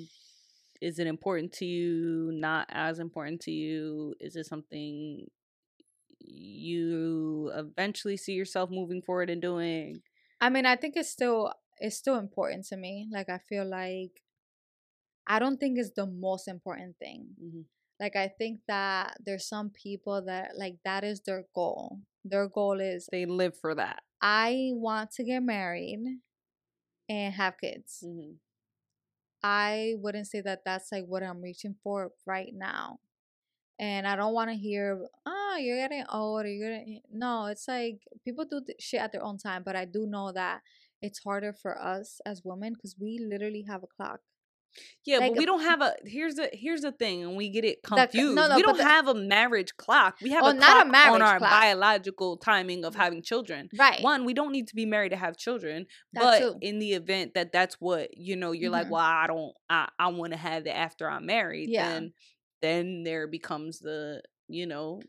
Is 0.81 0.99
it 0.99 1.07
important 1.07 1.53
to 1.55 1.65
you? 1.65 2.31
Not 2.33 2.67
as 2.71 2.99
important 2.99 3.41
to 3.43 3.51
you? 3.51 4.15
Is 4.21 4.37
it 4.37 4.47
something 4.47 5.27
you 6.21 7.51
eventually 7.55 8.17
see 8.17 8.33
yourself 8.33 8.71
moving 8.71 9.03
forward 9.03 9.31
and 9.31 9.41
doing? 9.41 10.01
I 10.41 10.51
mean, 10.51 10.67
I 10.67 10.77
think 10.77 10.97
it's 10.97 11.11
still 11.11 11.53
it's 11.79 11.97
still 11.97 12.17
important 12.17 12.67
to 12.67 12.77
me. 12.77 13.09
Like 13.11 13.29
I 13.29 13.39
feel 13.39 13.65
like 13.65 14.23
I 15.27 15.39
don't 15.39 15.59
think 15.59 15.79
it's 15.79 15.91
the 15.97 16.07
most 16.07 16.49
important 16.49 16.97
thing. 16.99 17.27
Mhm. 17.43 17.65
Like 17.99 18.17
I 18.17 18.29
think 18.29 18.61
that 18.69 19.17
there's 19.25 19.49
some 19.49 19.71
people 19.71 20.23
that 20.27 20.57
like 20.57 20.77
that 20.85 21.05
is 21.05 21.21
their 21.21 21.45
goal. 21.55 22.01
Their 22.25 22.49
goal 22.49 22.81
is 22.81 23.09
They 23.11 23.27
live 23.27 23.57
for 23.57 23.75
that. 23.75 24.03
I 24.21 24.71
want 24.75 25.13
to 25.13 25.25
get 25.25 25.43
married 25.43 26.05
and 27.09 27.35
have 27.35 27.59
kids. 27.59 28.05
Mm-hmm. 28.07 28.35
I 29.43 29.95
wouldn't 29.99 30.27
say 30.27 30.41
that 30.41 30.63
that's 30.65 30.91
like 30.91 31.07
what 31.07 31.23
I'm 31.23 31.41
reaching 31.41 31.77
for 31.83 32.11
right 32.27 32.53
now. 32.53 32.99
And 33.79 34.07
I 34.07 34.17
don't 34.17 34.33
want 34.33 34.51
to 34.51 34.57
hear, 34.57 35.07
oh, 35.27 35.57
you're 35.61 35.77
getting 35.77 36.05
old. 36.11 36.47
You're 36.47 36.71
getting... 36.71 37.03
No, 37.13 37.47
it's 37.47 37.69
like 37.69 38.01
people 38.25 38.47
do 38.47 38.63
th- 38.67 38.81
shit 38.81 39.01
at 39.01 39.13
their 39.13 39.23
own 39.23 39.37
time. 39.37 39.63
But 39.65 39.77
I 39.77 39.85
do 39.85 40.07
know 40.07 40.33
that 40.33 40.63
it's 41.03 41.23
harder 41.23 41.53
for 41.53 41.79
us 41.79 42.21
as 42.25 42.43
women 42.43 42.73
because 42.73 42.97
we 42.99 43.19
literally 43.19 43.67
have 43.69 43.83
a 43.83 43.87
clock. 43.87 44.21
Yeah, 45.05 45.19
Like 45.19 45.33
but 45.33 45.39
we 45.39 45.47
don't 45.47 45.61
have 45.63 45.81
a. 45.83 45.95
Here's 46.05 46.35
the 46.35 46.51
here's 46.53 46.81
the 46.81 46.91
thing, 46.93 47.23
and 47.23 47.37
we 47.37 47.49
get 47.49 47.65
it 47.65 47.83
The- 47.83 47.89
confused. 47.97 48.35
no, 48.35 48.49
no, 48.49 48.57
we 48.57 48.63
don't 48.63 48.77
the- 48.77 48.83
have 48.85 49.07
a 49.07 49.15
marriage 49.15 49.77
clock. 49.77 50.17
We 50.21 50.31
have 50.31 50.43
Oh, 50.43 50.49
a 50.49 50.55
not 50.55 50.89
clock 50.89 51.07
a 51.07 51.11
on 51.13 51.23
our 51.23 51.39
clock. 51.39 51.51
biological 51.51 52.37
timing 52.39 52.85
of 52.85 52.95
having 52.97 53.23
children. 53.23 53.69
Right. 53.79 54.03
One, 54.03 54.25
we 54.25 54.35
don't 54.35 54.51
need 54.53 54.67
to 54.69 54.75
be 54.75 54.85
married 54.87 55.11
to 55.11 55.17
have 55.17 55.37
children, 55.37 55.87
That 56.15 56.23
but 56.23 56.39
too. 56.41 56.59
in 56.61 56.79
the 56.81 56.95
event 56.95 57.35
that 57.35 57.53
that's 57.53 57.77
what 57.81 58.17
you 58.17 58.35
know, 58.37 58.53
you're 58.53 58.71
like, 58.71 58.87
Mhm. 58.89 58.91
well, 58.91 59.03
I 59.03 59.27
don't, 59.29 59.53
I, 59.71 59.89
I 59.99 60.09
want 60.09 60.33
to 60.33 60.39
have 60.39 60.67
it 60.67 60.71
after 60.71 61.09
I'm 61.09 61.27
married. 61.27 61.69
Yeah. 61.71 61.89
Then, 61.89 62.13
then 62.63 63.03
there 63.05 63.29
becomes 63.29 63.79
the, 63.79 64.23
you 64.49 64.67
know, 64.67 65.01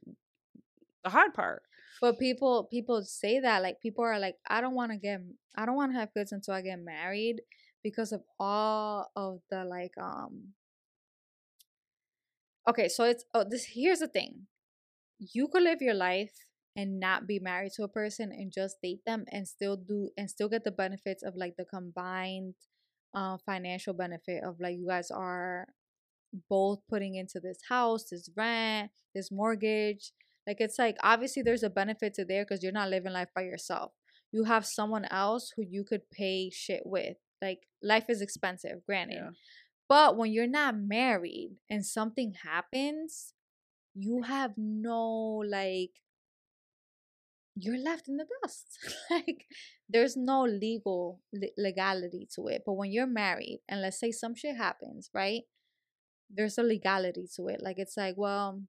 the 1.03 1.09
hard 1.09 1.33
part. 1.33 1.63
But 2.01 2.19
people 2.19 2.65
people 2.69 3.01
say 3.01 3.39
that 3.39 3.63
like 3.63 3.81
people 3.81 4.03
are 4.03 4.19
like 4.19 4.35
I 4.47 4.61
don't 4.61 4.75
want 4.75 4.91
to 4.91 4.97
get 4.99 5.19
I 5.55 5.65
don't 5.65 5.75
want 5.75 5.91
to 5.93 5.97
have 5.99 6.13
kids 6.13 6.31
until 6.31 6.53
I 6.53 6.61
get 6.61 6.77
married 6.79 7.41
because 7.89 8.11
of 8.11 8.21
all 8.37 9.09
of 9.15 9.39
the 9.49 9.63
like 9.63 9.97
um 9.97 10.53
Okay, 12.67 12.89
so 12.89 13.05
it's 13.05 13.23
oh 13.33 13.45
this 13.49 13.65
here's 13.73 13.99
the 13.99 14.09
thing. 14.09 14.47
You 15.19 15.47
could 15.47 15.63
live 15.63 15.81
your 15.81 15.93
life 15.93 16.33
and 16.75 16.99
not 16.99 17.25
be 17.25 17.39
married 17.39 17.71
to 17.77 17.83
a 17.83 17.87
person 17.87 18.31
and 18.31 18.51
just 18.51 18.75
date 18.83 18.99
them 19.05 19.23
and 19.31 19.47
still 19.47 19.77
do 19.77 20.09
and 20.17 20.29
still 20.29 20.49
get 20.49 20.65
the 20.65 20.71
benefits 20.71 21.23
of 21.23 21.35
like 21.37 21.55
the 21.57 21.65
combined 21.65 22.55
uh 23.15 23.37
financial 23.45 23.93
benefit 23.93 24.43
of 24.43 24.59
like 24.59 24.75
you 24.77 24.87
guys 24.87 25.09
are 25.11 25.67
both 26.49 26.79
putting 26.89 27.15
into 27.15 27.39
this 27.39 27.59
house, 27.69 28.09
this 28.11 28.29
rent, 28.35 28.91
this 29.15 29.31
mortgage. 29.31 30.11
Like 30.45 30.57
it's 30.59 30.77
like 30.77 30.97
obviously 31.01 31.43
there's 31.43 31.63
a 31.63 31.69
benefit 31.69 32.13
to 32.15 32.25
there 32.25 32.43
because 32.43 32.63
you're 32.63 32.73
not 32.73 32.89
living 32.89 33.13
life 33.13 33.29
by 33.33 33.43
yourself. 33.43 33.93
You 34.33 34.43
have 34.43 34.65
someone 34.65 35.05
else 35.05 35.53
who 35.55 35.63
you 35.63 35.85
could 35.85 36.09
pay 36.11 36.49
shit 36.49 36.83
with. 36.85 37.15
Like 37.41 37.59
life 37.81 38.05
is 38.09 38.21
expensive, 38.21 38.85
granted. 38.85 39.15
Yeah. 39.15 39.29
But 39.89 40.17
when 40.17 40.31
you're 40.31 40.47
not 40.47 40.75
married 40.77 41.57
and 41.69 41.85
something 41.85 42.33
happens, 42.43 43.33
you 43.95 44.23
have 44.23 44.53
no 44.57 45.43
like 45.47 45.91
you're 47.55 47.77
left 47.77 48.07
in 48.07 48.17
the 48.17 48.25
dust. 48.43 48.77
like 49.11 49.45
there's 49.89 50.15
no 50.15 50.43
legal 50.43 51.21
le- 51.33 51.55
legality 51.57 52.27
to 52.35 52.47
it. 52.47 52.63
But 52.65 52.73
when 52.73 52.91
you're 52.91 53.07
married 53.07 53.61
and 53.67 53.81
let's 53.81 53.99
say 53.99 54.11
some 54.11 54.35
shit 54.35 54.55
happens, 54.57 55.09
right? 55.13 55.41
There's 56.29 56.57
a 56.57 56.63
legality 56.63 57.25
to 57.37 57.47
it. 57.47 57.61
Like 57.61 57.79
it's 57.79 57.97
like, 57.97 58.15
well, 58.17 58.61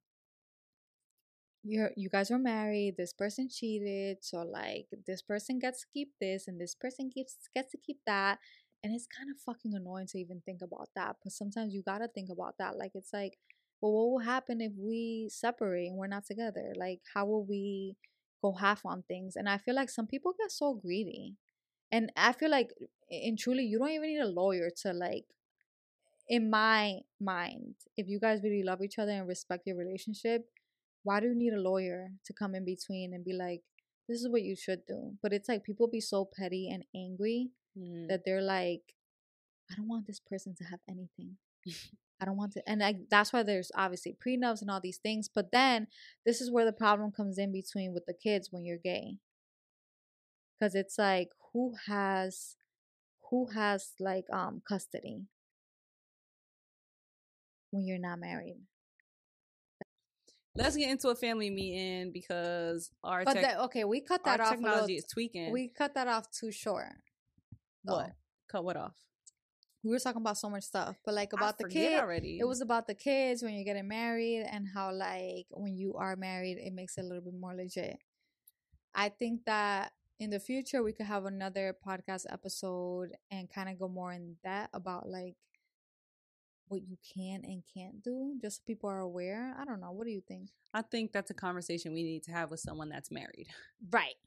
you're 1.64 1.90
you 1.96 2.08
guys 2.08 2.30
were 2.30 2.38
married, 2.38 2.96
this 2.96 3.12
person 3.12 3.48
cheated, 3.50 4.18
so 4.22 4.38
like 4.42 4.86
this 5.06 5.22
person 5.22 5.58
gets 5.58 5.80
to 5.82 5.86
keep 5.92 6.12
this 6.20 6.48
and 6.48 6.60
this 6.60 6.74
person 6.74 7.10
gets 7.14 7.36
gets 7.54 7.72
to 7.72 7.78
keep 7.78 7.98
that. 8.06 8.38
And 8.84 8.94
it's 8.94 9.06
kind 9.08 9.28
of 9.30 9.40
fucking 9.40 9.74
annoying 9.74 10.06
to 10.08 10.18
even 10.18 10.40
think 10.44 10.62
about 10.62 10.88
that. 10.94 11.16
But 11.22 11.32
sometimes 11.32 11.74
you 11.74 11.82
gotta 11.84 12.08
think 12.08 12.30
about 12.30 12.54
that. 12.58 12.76
Like 12.78 12.92
it's 12.94 13.12
like, 13.12 13.38
well, 13.80 13.92
what 13.92 14.10
will 14.10 14.18
happen 14.20 14.60
if 14.60 14.72
we 14.78 15.28
separate 15.30 15.88
and 15.88 15.96
we're 15.96 16.06
not 16.06 16.26
together? 16.26 16.72
Like, 16.76 17.00
how 17.14 17.26
will 17.26 17.44
we 17.44 17.96
go 18.42 18.52
half 18.52 18.86
on 18.86 19.02
things? 19.08 19.34
And 19.36 19.48
I 19.48 19.58
feel 19.58 19.74
like 19.74 19.90
some 19.90 20.06
people 20.06 20.34
get 20.38 20.52
so 20.52 20.74
greedy. 20.74 21.34
And 21.92 22.12
I 22.16 22.32
feel 22.32 22.50
like 22.50 22.70
in 23.10 23.36
truly 23.36 23.64
you 23.64 23.78
don't 23.78 23.90
even 23.90 24.10
need 24.10 24.20
a 24.20 24.26
lawyer 24.28 24.70
to 24.82 24.92
like 24.92 25.26
in 26.28 26.50
my 26.50 26.98
mind, 27.20 27.74
if 27.96 28.08
you 28.08 28.20
guys 28.20 28.42
really 28.42 28.62
love 28.62 28.82
each 28.82 28.98
other 28.98 29.12
and 29.12 29.26
respect 29.26 29.66
your 29.66 29.76
relationship, 29.76 30.46
why 31.02 31.20
do 31.20 31.26
you 31.28 31.34
need 31.34 31.52
a 31.52 31.60
lawyer 31.60 32.10
to 32.26 32.32
come 32.32 32.54
in 32.54 32.64
between 32.64 33.14
and 33.14 33.24
be 33.24 33.32
like, 33.32 33.62
this 34.08 34.20
is 34.20 34.28
what 34.28 34.42
you 34.42 34.56
should 34.56 34.84
do? 34.86 35.16
But 35.22 35.32
it's 35.32 35.48
like 35.48 35.64
people 35.64 35.86
be 35.88 36.00
so 36.00 36.24
petty 36.24 36.68
and 36.70 36.84
angry 36.94 37.50
Mhm. 37.76 38.08
that 38.08 38.24
they're 38.24 38.42
like, 38.42 38.94
I 39.70 39.74
don't 39.76 39.88
want 39.88 40.06
this 40.06 40.20
person 40.20 40.54
to 40.56 40.64
have 40.64 40.80
anything. 40.88 41.38
I 42.20 42.24
don't 42.24 42.36
want 42.36 42.52
to, 42.54 42.68
and 42.68 42.80
like 42.80 43.08
that's 43.10 43.32
why 43.32 43.44
there's 43.44 43.70
obviously 43.76 44.12
prenups 44.14 44.60
and 44.60 44.70
all 44.70 44.80
these 44.80 44.98
things. 44.98 45.28
But 45.28 45.52
then 45.52 45.86
this 46.26 46.40
is 46.40 46.50
where 46.50 46.64
the 46.64 46.72
problem 46.72 47.12
comes 47.12 47.38
in 47.38 47.52
between 47.52 47.92
with 47.94 48.06
the 48.06 48.14
kids 48.14 48.50
when 48.50 48.64
you're 48.64 48.76
gay, 48.78 49.18
because 50.58 50.74
it's 50.74 50.98
like 50.98 51.30
who 51.52 51.74
has, 51.86 52.56
who 53.30 53.46
has 53.54 53.92
like 54.00 54.24
um 54.32 54.62
custody 54.66 55.26
when 57.70 57.86
you're 57.86 57.98
not 57.98 58.18
married. 58.18 58.56
Let's 60.58 60.76
get 60.76 60.90
into 60.90 61.08
a 61.08 61.14
family 61.14 61.50
meeting 61.50 62.10
because 62.12 62.90
our 63.04 63.24
But 63.24 63.34
tech- 63.34 63.42
that, 63.42 63.58
okay, 63.66 63.84
we 63.84 64.00
cut 64.00 64.24
that 64.24 64.40
off. 64.40 64.48
a 64.48 64.50
little- 64.56 64.64
technology 64.70 64.96
is 64.96 65.04
tweaking. 65.06 65.52
we 65.52 65.68
cut 65.68 65.94
that 65.94 66.08
off 66.08 66.30
too 66.30 66.50
short. 66.50 66.92
Oh, 67.86 67.94
what? 67.94 68.06
though. 68.06 68.12
Cut 68.50 68.64
what 68.64 68.76
off? 68.76 68.94
We 69.84 69.90
were 69.92 70.00
talking 70.00 70.20
about 70.20 70.36
so 70.36 70.50
much 70.50 70.64
stuff, 70.64 70.96
but 71.04 71.14
like 71.14 71.32
I 71.32 71.38
about 71.38 71.56
the 71.58 71.64
forget 71.64 71.90
kid, 71.92 72.00
already. 72.00 72.38
it 72.40 72.44
was 72.48 72.60
about 72.60 72.86
the 72.88 72.94
kids 72.94 73.42
when 73.42 73.54
you're 73.54 73.64
getting 73.64 73.86
married 73.88 74.42
and 74.50 74.66
how 74.74 74.92
like 74.92 75.46
when 75.50 75.76
you 75.76 75.94
are 75.94 76.16
married 76.16 76.58
it 76.58 76.72
makes 76.72 76.98
it 76.98 77.02
a 77.02 77.04
little 77.06 77.22
bit 77.22 77.34
more 77.38 77.54
legit 77.54 77.96
i 78.94 79.08
think 79.08 79.44
that 79.46 79.92
in 80.18 80.30
the 80.30 80.40
future 80.40 80.82
we 80.82 80.92
could 80.92 81.06
have 81.06 81.26
another 81.26 81.74
podcast 81.86 82.24
episode 82.32 83.10
and 83.30 83.48
kind 83.48 83.68
of 83.68 83.78
go 83.78 83.86
more 83.88 84.12
in 84.12 84.34
that 84.42 84.68
about 84.74 85.08
like 85.08 85.36
what 86.68 86.82
you 86.82 86.96
can 87.14 87.42
and 87.44 87.62
can't 87.74 88.02
do 88.02 88.36
just 88.40 88.58
so 88.58 88.62
people 88.66 88.88
are 88.90 89.00
aware 89.00 89.54
i 89.60 89.64
don't 89.64 89.80
know 89.80 89.92
what 89.92 90.06
do 90.06 90.12
you 90.12 90.22
think? 90.26 90.48
I 90.74 90.82
think 90.82 91.12
that's 91.12 91.30
a 91.30 91.34
conversation 91.34 91.92
we 91.92 92.02
need 92.02 92.22
to 92.24 92.30
have 92.30 92.50
with 92.50 92.60
someone 92.60 92.88
that's 92.88 93.10
married. 93.10 93.46
Right. 93.90 94.14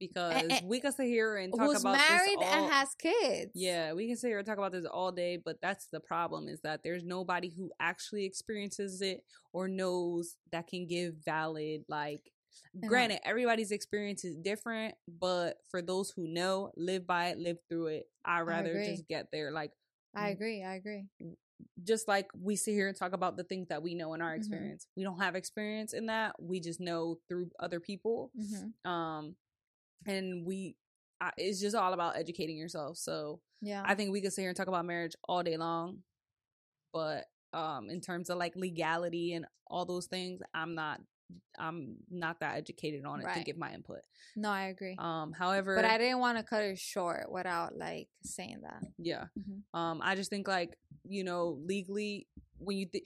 Because 0.00 0.42
and- 0.50 0.68
we 0.68 0.80
can 0.80 0.90
sit 0.90 1.06
here 1.06 1.36
and 1.36 1.54
talk 1.54 1.68
who's 1.68 1.80
about 1.80 1.96
married 1.96 2.38
this 2.40 2.48
all, 2.48 2.64
and 2.64 2.72
has 2.72 2.92
kids. 2.96 3.52
Yeah, 3.54 3.92
we 3.92 4.08
can 4.08 4.16
sit 4.16 4.26
here 4.26 4.38
and 4.38 4.46
talk 4.46 4.58
about 4.58 4.72
this 4.72 4.84
all 4.84 5.12
day, 5.12 5.36
but 5.42 5.58
that's 5.62 5.86
the 5.86 6.00
problem 6.00 6.48
is 6.48 6.60
that 6.62 6.82
there's 6.82 7.04
nobody 7.04 7.52
who 7.56 7.70
actually 7.78 8.24
experiences 8.24 9.00
it 9.00 9.22
or 9.52 9.68
knows 9.68 10.36
that 10.50 10.66
can 10.66 10.88
give 10.88 11.14
valid 11.24 11.84
like 11.88 12.32
know. 12.74 12.88
granted 12.88 13.20
everybody's 13.24 13.70
experience 13.70 14.24
is 14.24 14.34
different, 14.34 14.96
but 15.20 15.58
for 15.70 15.80
those 15.80 16.10
who 16.10 16.26
know, 16.26 16.72
live 16.76 17.06
by 17.06 17.28
it, 17.28 17.38
live 17.38 17.58
through 17.68 17.86
it, 17.86 18.06
I'd 18.24 18.40
rather 18.40 18.70
agree. 18.72 18.88
just 18.88 19.06
get 19.06 19.28
there 19.32 19.52
like 19.52 19.70
i 20.16 20.30
agree 20.30 20.64
i 20.64 20.74
agree 20.74 21.04
just 21.82 22.06
like 22.08 22.28
we 22.38 22.56
sit 22.56 22.72
here 22.72 22.88
and 22.88 22.96
talk 22.96 23.12
about 23.12 23.36
the 23.36 23.44
things 23.44 23.68
that 23.68 23.82
we 23.82 23.94
know 23.94 24.14
in 24.14 24.20
our 24.22 24.32
Mhm. 24.34 24.38
experience. 24.38 24.86
We 24.96 25.02
don't 25.04 25.18
have 25.20 25.34
experience 25.34 25.92
in 25.94 26.06
that. 26.06 26.40
We 26.42 26.60
just 26.60 26.80
know 26.80 27.18
through 27.28 27.50
other 27.58 27.80
people. 27.80 28.30
hmm 28.36 28.88
Um 28.90 29.36
and 30.06 30.44
we 30.46 30.76
I, 31.20 31.32
it's 31.38 31.60
just 31.60 31.74
all 31.74 31.92
about 31.94 32.16
educating 32.16 32.56
yourself. 32.58 32.98
So 32.98 33.40
yeah 33.62 33.82
I 33.84 33.94
think 33.94 34.12
we 34.12 34.20
could 34.20 34.32
sit 34.32 34.42
here 34.42 34.50
and 34.50 34.56
talk 34.56 34.68
about 34.68 34.84
marriage 34.84 35.14
all 35.28 35.42
day 35.42 35.56
long, 35.56 36.02
but 36.92 37.24
um, 37.52 37.88
in 37.88 38.00
terms 38.02 38.28
of 38.28 38.36
like 38.38 38.54
legality 38.56 39.32
and 39.32 39.46
all 39.68 39.86
those 39.86 40.06
things, 40.06 40.40
I'm 40.52 40.74
not, 40.74 41.00
I'm 41.58 41.96
not 42.10 42.40
that 42.40 42.56
educated 42.56 43.04
on 43.04 43.20
it 43.20 43.24
to 43.34 43.44
give 43.44 43.56
my 43.58 43.72
input. 43.72 44.00
no 44.36 44.50
i 44.50 44.66
agree 44.66 44.96
Um, 44.98 45.32
however, 45.32 45.74
but 45.74 45.84
i 45.84 45.98
didn't 45.98 46.18
want 46.20 46.38
to 46.38 46.44
cut 46.44 46.62
it 46.62 46.78
short 46.78 47.30
without 47.30 47.76
like 47.76 48.08
saying 48.22 48.60
that 48.62 48.82
yeah, 48.98 49.26
Mhm. 49.38 49.62
um, 49.74 50.00
I 50.02 50.14
just 50.14 50.30
think 50.30 50.46
like 50.48 50.76
you 51.04 51.24
know 51.24 51.58
legally 51.64 52.26
when 52.58 52.76
you 52.78 52.86
think, 52.86 53.04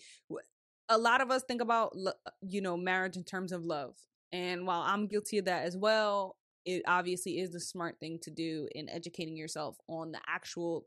a 0.89 0.99
lot 0.99 1.21
of 1.21 1.31
us 1.31 1.43
think 1.45 1.61
about 1.63 1.97
you 2.43 2.61
know 2.61 2.77
marriage 2.77 3.17
in 3.17 3.25
terms 3.25 3.53
of 3.53 3.65
love, 3.65 3.97
and 4.33 4.67
while 4.67 4.83
I'm 4.83 5.07
guilty 5.07 5.39
of 5.39 5.45
that 5.47 5.65
as 5.65 5.77
well, 5.77 6.37
it 6.65 6.83
obviously 6.87 7.39
is 7.41 7.51
the 7.53 7.61
smart 7.61 7.99
thing 8.01 8.19
to 8.23 8.31
do 8.31 8.69
in 8.75 8.89
educating 8.89 9.37
yourself 9.37 9.77
on 9.89 10.13
the 10.13 10.21
actual 10.27 10.87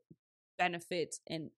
benefits 0.57 1.19
and 1.27 1.49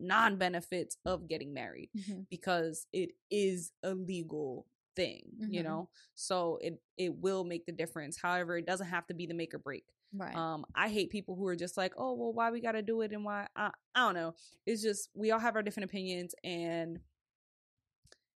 non-benefits 0.00 0.96
of 1.04 1.28
getting 1.28 1.52
married 1.54 1.88
Mhm. 1.96 2.26
because 2.28 2.86
it 2.92 3.10
is 3.30 3.72
a 3.84 3.94
legal 3.94 4.66
thing 4.96 5.22
you 5.48 5.62
Mhm. 5.62 5.64
know? 5.64 5.88
So 6.14 6.58
it 6.62 6.80
it 6.96 7.14
will 7.16 7.44
make 7.44 7.66
the 7.66 7.72
difference. 7.72 8.16
However 8.18 8.56
it 8.58 8.66
doesn't 8.66 8.88
have 8.88 9.06
to 9.08 9.14
be 9.14 9.26
the 9.26 9.34
make 9.34 9.54
or 9.54 9.58
break. 9.58 9.84
Right. 10.14 10.34
Um 10.36 10.64
i 10.74 10.88
hate 10.88 11.10
people 11.10 11.34
who 11.36 11.46
are 11.46 11.56
just 11.56 11.76
like 11.76 11.94
oh 11.96 12.12
well 12.14 12.32
why 12.32 12.50
we 12.50 12.60
gotta 12.60 12.82
do 12.82 13.00
it 13.02 13.12
and 13.12 13.24
why 13.24 13.46
i, 13.56 13.70
I 13.94 14.00
don't 14.06 14.14
know. 14.14 14.34
It's 14.66 14.82
just 14.82 15.10
we 15.14 15.30
all 15.30 15.40
have 15.40 15.56
our 15.56 15.62
different 15.62 15.88
opinions 15.90 16.34
and 16.44 17.00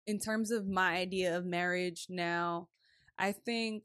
in 0.06 0.18
terms 0.18 0.50
of 0.50 0.66
my 0.68 0.96
idea 0.96 1.36
of 1.36 1.44
marriage 1.44 2.06
now 2.10 2.68
i 3.18 3.32
think 3.32 3.82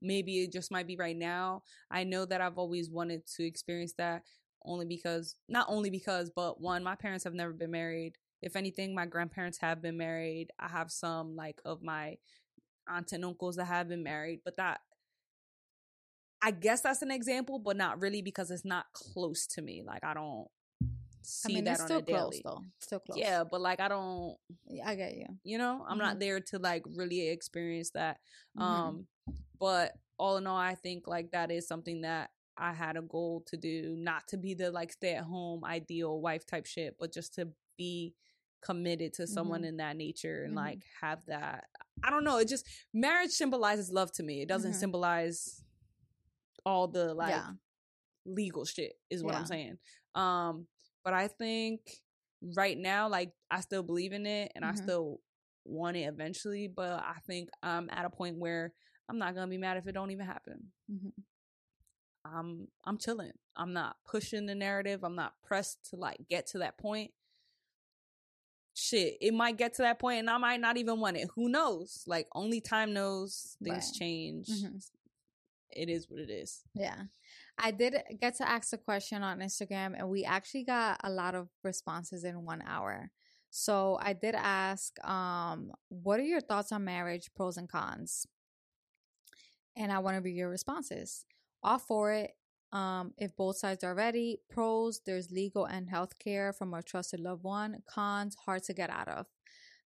maybe 0.00 0.42
it 0.42 0.52
just 0.52 0.70
might 0.70 0.86
be 0.86 0.96
right 0.96 1.16
now. 1.16 1.62
I 1.90 2.04
know 2.04 2.24
that 2.26 2.40
i've 2.40 2.58
always 2.58 2.90
wanted 2.90 3.26
to 3.36 3.44
experience 3.46 3.94
that 3.98 4.22
only 4.64 4.84
because 4.86 5.36
not 5.48 5.66
only 5.68 5.90
because 5.90 6.30
but 6.34 6.60
one 6.60 6.82
my 6.82 6.94
parents 6.96 7.24
have 7.24 7.34
never 7.34 7.52
been 7.52 7.70
married 7.70 8.16
if 8.42 8.56
anything 8.56 8.94
my 8.94 9.06
grandparents 9.06 9.58
have 9.58 9.80
been 9.82 9.96
married 9.96 10.48
i 10.58 10.68
have 10.68 10.90
some 10.90 11.34
like 11.36 11.60
of 11.64 11.82
my 11.82 12.16
aunts 12.88 13.12
and 13.12 13.24
uncles 13.24 13.56
that 13.56 13.64
have 13.64 13.88
been 13.88 14.02
married 14.02 14.40
but 14.44 14.56
that 14.56 14.80
I 16.42 16.50
guess 16.50 16.82
that's 16.82 17.02
an 17.02 17.10
example, 17.10 17.58
but 17.58 17.76
not 17.76 18.00
really 18.00 18.22
because 18.22 18.50
it's 18.50 18.64
not 18.64 18.86
close 18.92 19.46
to 19.48 19.62
me. 19.62 19.82
Like 19.84 20.04
I 20.04 20.14
don't 20.14 20.46
see 21.22 21.52
I 21.52 21.54
mean, 21.54 21.64
that 21.64 21.72
it's 21.72 21.80
on 21.80 21.86
still 21.86 21.98
a 21.98 22.02
close 22.02 22.40
though. 22.44 22.62
Still 22.78 23.00
close. 23.00 23.18
Yeah, 23.18 23.42
but 23.44 23.60
like 23.60 23.80
I 23.80 23.88
don't, 23.88 24.36
I 24.84 24.94
get 24.94 25.16
you. 25.16 25.26
you 25.42 25.58
know, 25.58 25.84
I'm 25.88 25.96
Mhm. 25.96 26.02
not 26.02 26.18
there 26.20 26.40
to 26.40 26.58
like 26.58 26.84
really 26.94 27.28
experience 27.28 27.90
that. 27.92 28.20
Mhm. 28.56 28.62
Um, 28.62 29.06
but 29.58 29.94
all 30.18 30.36
in 30.36 30.46
all, 30.46 30.56
I 30.58 30.74
think 30.74 31.06
like 31.08 31.30
that 31.32 31.50
is 31.50 31.66
something 31.66 32.02
that 32.02 32.30
I 32.56 32.72
had 32.72 32.96
a 32.96 33.02
goal 33.02 33.42
to 33.48 33.56
do, 33.56 33.96
not 33.96 34.28
to 34.28 34.36
be 34.36 34.54
the 34.54 34.70
like 34.70 34.92
stay 34.92 35.14
at 35.14 35.24
home 35.24 35.64
ideal 35.64 36.20
wife 36.20 36.46
type 36.46 36.66
shit, 36.66 36.96
but 36.98 37.12
just 37.12 37.34
to 37.34 37.48
be 37.76 38.14
committed 38.60 39.12
to 39.14 39.26
someone 39.26 39.62
Mhm. 39.62 39.68
in 39.68 39.76
that 39.78 39.96
nature 39.96 40.44
and 40.44 40.52
Mhm. 40.54 40.56
like 40.56 40.82
have 41.00 41.24
that. 41.26 41.68
I 42.02 42.10
don't 42.10 42.24
know. 42.24 42.38
It 42.38 42.48
just 42.48 42.66
marriage 42.92 43.30
symbolizes 43.30 43.90
love 43.90 44.12
to 44.12 44.22
me. 44.22 44.42
It 44.42 44.48
doesn't 44.48 44.72
Mhm. 44.72 44.76
symbolize 44.80 45.62
all 46.64 46.88
the 46.88 47.14
like 47.14 47.30
yeah. 47.30 47.52
legal 48.24 48.64
shit 48.64 48.98
is 49.10 49.22
what 49.22 49.34
Yeah. 49.34 49.40
I'm 49.40 49.46
saying. 49.46 49.78
Um, 50.14 50.68
but 51.04 51.14
I 51.14 51.28
think 51.28 51.80
right 52.56 52.76
now, 52.76 53.08
like 53.08 53.32
I 53.50 53.60
still 53.60 53.82
believe 53.82 54.12
in 54.12 54.26
it 54.26 54.52
and 54.54 54.64
I 54.64 54.72
Mhm. 54.72 54.82
still 54.82 55.20
want 55.64 55.96
it 55.96 56.02
eventually, 56.02 56.66
but 56.68 57.00
I 57.02 57.18
think 57.26 57.50
I'm 57.62 57.88
at 57.90 58.04
a 58.04 58.10
point 58.10 58.36
where 58.38 58.74
I'm 59.08 59.18
not 59.18 59.34
gonna 59.34 59.48
be 59.50 59.58
mad 59.58 59.76
if 59.76 59.86
it 59.86 59.92
don't 59.92 60.10
even 60.10 60.26
happen. 60.26 60.72
Mhm. 60.90 61.12
I'm 62.24 62.68
I'm 62.84 62.98
chilling. 62.98 63.32
I'm 63.54 63.72
not 63.72 63.96
pushing 64.04 64.46
the 64.46 64.54
narrative. 64.54 65.04
I'm 65.04 65.14
not 65.14 65.40
pressed 65.42 65.84
to 65.90 65.96
like 65.96 66.26
get 66.28 66.46
to 66.48 66.58
that 66.58 66.76
point. 66.78 67.12
Shit, 68.78 69.16
it 69.22 69.32
might 69.32 69.56
get 69.56 69.72
to 69.74 69.82
that 69.82 69.98
point 69.98 70.18
and 70.18 70.28
I 70.28 70.36
might 70.36 70.60
not 70.60 70.76
even 70.76 71.00
want 71.00 71.16
it. 71.16 71.28
Who 71.34 71.48
knows? 71.48 72.04
Like 72.06 72.28
only 72.34 72.60
time 72.60 72.92
knows. 72.92 73.56
Things 73.64 73.86
Right. 73.90 73.98
change. 73.98 74.48
Mhm. 74.48 74.86
It 75.70 75.88
is 75.88 76.10
what 76.10 76.20
it 76.20 76.28
is. 76.30 76.62
Yeah. 76.74 77.04
I 77.58 77.70
did 77.70 77.96
get 78.20 78.34
to 78.36 78.48
ask 78.48 78.74
a 78.74 78.78
question 78.78 79.22
on 79.22 79.38
Instagram 79.40 79.94
and 79.96 80.10
we 80.10 80.24
actually 80.24 80.64
got 80.64 81.00
a 81.02 81.08
lot 81.10 81.34
of 81.34 81.48
responses 81.64 82.22
in 82.24 82.44
one 82.44 82.60
hour. 82.66 83.10
So 83.50 83.98
I 84.02 84.12
did 84.12 84.34
ask, 84.34 85.02
um, 85.02 85.72
what 85.88 86.20
are 86.20 86.24
your 86.24 86.42
thoughts 86.42 86.70
on 86.70 86.84
marriage, 86.84 87.32
pros 87.34 87.56
and 87.56 87.68
cons? 87.70 88.26
And 89.74 89.90
I 89.90 90.00
want 90.00 90.16
to 90.16 90.20
read 90.22 90.36
your 90.36 90.50
responses. 90.50 91.24
All 91.62 91.78
for 91.78 92.12
it. 92.12 92.36
Um, 92.76 93.14
if 93.16 93.34
both 93.34 93.56
sides 93.56 93.82
are 93.84 93.94
ready, 93.94 94.40
pros, 94.50 95.00
there's 95.06 95.30
legal 95.30 95.64
and 95.64 95.88
health 95.88 96.18
care 96.18 96.52
from 96.52 96.74
a 96.74 96.82
trusted 96.82 97.20
loved 97.20 97.42
one. 97.42 97.82
Cons, 97.88 98.36
hard 98.44 98.64
to 98.64 98.74
get 98.74 98.90
out 98.90 99.08
of. 99.08 99.26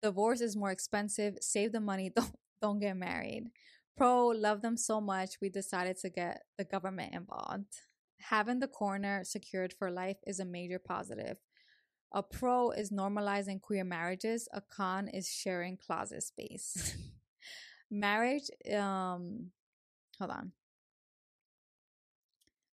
Divorce 0.02 0.40
is 0.40 0.54
more 0.54 0.70
expensive. 0.70 1.38
Save 1.40 1.72
the 1.72 1.80
money. 1.80 2.10
Don't 2.14 2.36
don't 2.62 2.78
get 2.78 2.96
married. 2.96 3.50
Pro, 3.96 4.28
love 4.28 4.62
them 4.62 4.76
so 4.76 5.00
much, 5.00 5.40
we 5.40 5.48
decided 5.48 5.98
to 5.98 6.10
get 6.10 6.42
the 6.56 6.64
government 6.64 7.14
involved. 7.14 7.82
Having 8.30 8.60
the 8.60 8.68
corner 8.68 9.24
secured 9.24 9.72
for 9.72 9.90
life 9.90 10.16
is 10.26 10.40
a 10.40 10.44
major 10.44 10.78
positive. 10.78 11.36
A 12.12 12.22
pro 12.22 12.70
is 12.70 12.90
normalizing 12.90 13.60
queer 13.60 13.84
marriages. 13.84 14.48
A 14.52 14.62
con 14.62 15.08
is 15.08 15.28
sharing 15.28 15.76
closet 15.76 16.22
space. 16.22 16.96
Marriage, 17.90 18.48
um, 18.74 19.50
hold 20.18 20.30
on. 20.30 20.52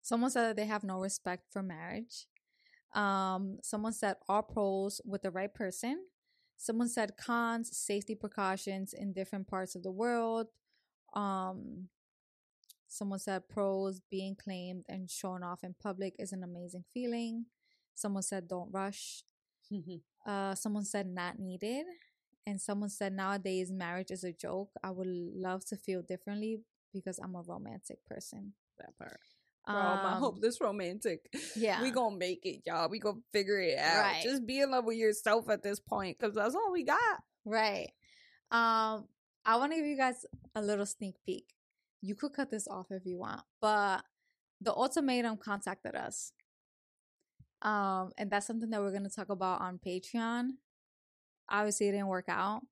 Someone 0.03 0.31
said 0.31 0.49
that 0.49 0.57
they 0.57 0.67
have 0.67 0.85
no 0.85 1.01
respect 1.01 1.45
for 1.51 1.63
marriage. 1.63 2.27
Um, 2.95 3.59
someone 3.63 3.93
said 3.93 4.17
all 4.29 4.43
pros 4.43 5.01
with 5.05 5.23
the 5.23 5.31
right 5.31 5.53
person. 5.53 6.07
Someone 6.57 6.89
said 6.89 7.17
cons, 7.17 7.77
safety 7.77 8.15
precautions 8.15 8.93
in 8.93 9.13
different 9.13 9.49
parts 9.49 9.75
of 9.75 9.83
the 9.83 9.91
world. 9.93 10.49
Um, 11.15 11.89
someone 12.89 13.19
said 13.19 13.49
pros, 13.49 14.01
being 14.11 14.37
claimed 14.37 14.85
and 14.89 15.11
shown 15.11 15.43
off 15.43 15.65
in 15.65 15.75
public 15.83 16.15
is 16.19 16.33
an 16.33 16.43
amazing 16.43 16.85
feeling. 16.93 17.47
Someone 17.95 18.23
said 18.23 18.49
don't 18.49 18.73
rush. 18.73 19.25
Uh, 20.25 20.55
someone 20.55 20.85
said 20.85 21.09
not 21.09 21.39
needed. 21.41 21.85
And 22.47 22.61
someone 22.61 22.91
said 22.91 23.13
nowadays 23.13 23.73
marriage 23.73 24.13
is 24.13 24.25
a 24.25 24.33
joke. 24.33 24.71
I 24.83 24.91
would 24.91 25.09
love 25.09 25.65
to 25.67 25.77
feel 25.77 26.03
differently 26.03 26.61
because 26.93 27.19
I'm 27.19 27.35
a 27.35 27.43
romantic 27.43 28.05
person. 28.07 28.53
that 28.79 28.97
part. 28.99 29.19
Bro, 29.67 29.77
Um, 29.77 30.21
hope 30.21 30.41
this 30.41 30.61
romantic. 30.61 31.29
yeah. 31.57 31.83
We 31.83 31.91
gonna 31.91 32.17
make 32.17 32.45
it, 32.45 32.63
y'all. 32.67 32.89
We 32.89 32.99
gonna 32.99 33.21
figure 33.33 33.61
it 33.61 33.79
out. 33.79 34.03
Right. 34.03 34.23
Just 34.23 34.47
be 34.47 34.61
in 34.61 34.71
love 34.71 34.85
with 34.85 34.97
yourself 34.97 35.49
at 35.49 35.63
this 35.63 35.79
point, 35.79 36.19
because 36.19 36.35
that's 36.35 36.55
all 36.55 36.73
we 36.73 36.85
got. 36.85 36.99
Right. 37.45 37.91
Um, 38.51 39.07
I 39.45 39.57
want 39.57 39.73
to 39.73 39.77
give 39.77 39.87
you 39.87 39.97
guys 39.97 40.27
a 40.55 40.63
little 40.63 40.87
sneak 40.87 41.17
peek. 41.25 41.47
You 42.01 42.15
could 42.15 42.33
cut 42.33 42.51
this 42.51 42.67
off 42.67 42.87
if 42.91 43.07
you 43.07 43.19
want, 43.19 43.43
but 43.61 44.03
the 44.61 44.75
ultimatum 44.75 45.37
contacted 45.37 45.95
us. 45.95 46.33
Um, 47.63 48.11
and 48.19 48.31
that's 48.31 48.47
something 48.47 48.71
that 48.71 48.81
we're 48.81 48.93
gonna 48.93 49.09
talk 49.09 49.29
about 49.29 49.61
on 49.61 49.79
Patreon. 49.85 50.51
Obviously, 51.49 51.89
it 51.89 51.93
didn't 51.93 52.09
work 52.09 52.29
out, 52.29 52.63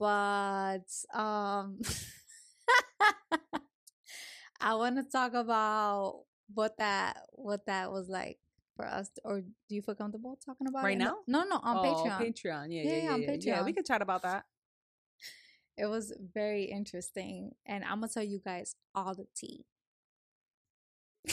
but 0.00 0.82
um, 1.14 1.78
I 4.60 4.74
want 4.74 4.96
to 4.96 5.04
talk 5.04 5.34
about 5.34 6.24
what 6.54 6.76
that 6.78 7.26
what 7.32 7.66
that 7.66 7.90
was 7.92 8.08
like 8.08 8.38
for 8.76 8.86
us. 8.86 9.10
Or 9.24 9.40
do 9.40 9.46
you 9.74 9.82
feel 9.82 9.94
comfortable 9.94 10.38
talking 10.44 10.66
about 10.66 10.84
Right 10.84 10.96
it? 10.96 11.00
now? 11.00 11.18
No, 11.26 11.44
no, 11.44 11.56
on 11.62 11.78
oh, 11.78 11.82
Patreon. 11.82 12.18
Patreon. 12.20 12.66
Yeah, 12.70 12.82
Yeah, 12.82 12.82
yeah, 12.82 12.96
yeah, 12.96 13.02
yeah. 13.04 13.12
on 13.12 13.20
yeah, 13.22 13.36
Yeah, 13.40 13.62
we 13.64 13.72
Patreon. 13.72 13.76
could 13.76 13.86
chat 13.86 14.02
about 14.02 14.22
that. 14.22 14.44
It 15.78 15.86
was 15.86 16.12
very 16.34 16.64
interesting, 16.64 17.52
and 17.64 17.82
I'm 17.82 18.00
gonna 18.00 18.08
tell 18.12 18.22
you 18.22 18.40
guys 18.44 18.74
all 18.94 19.14
the 19.14 19.26
tea. 19.34 19.64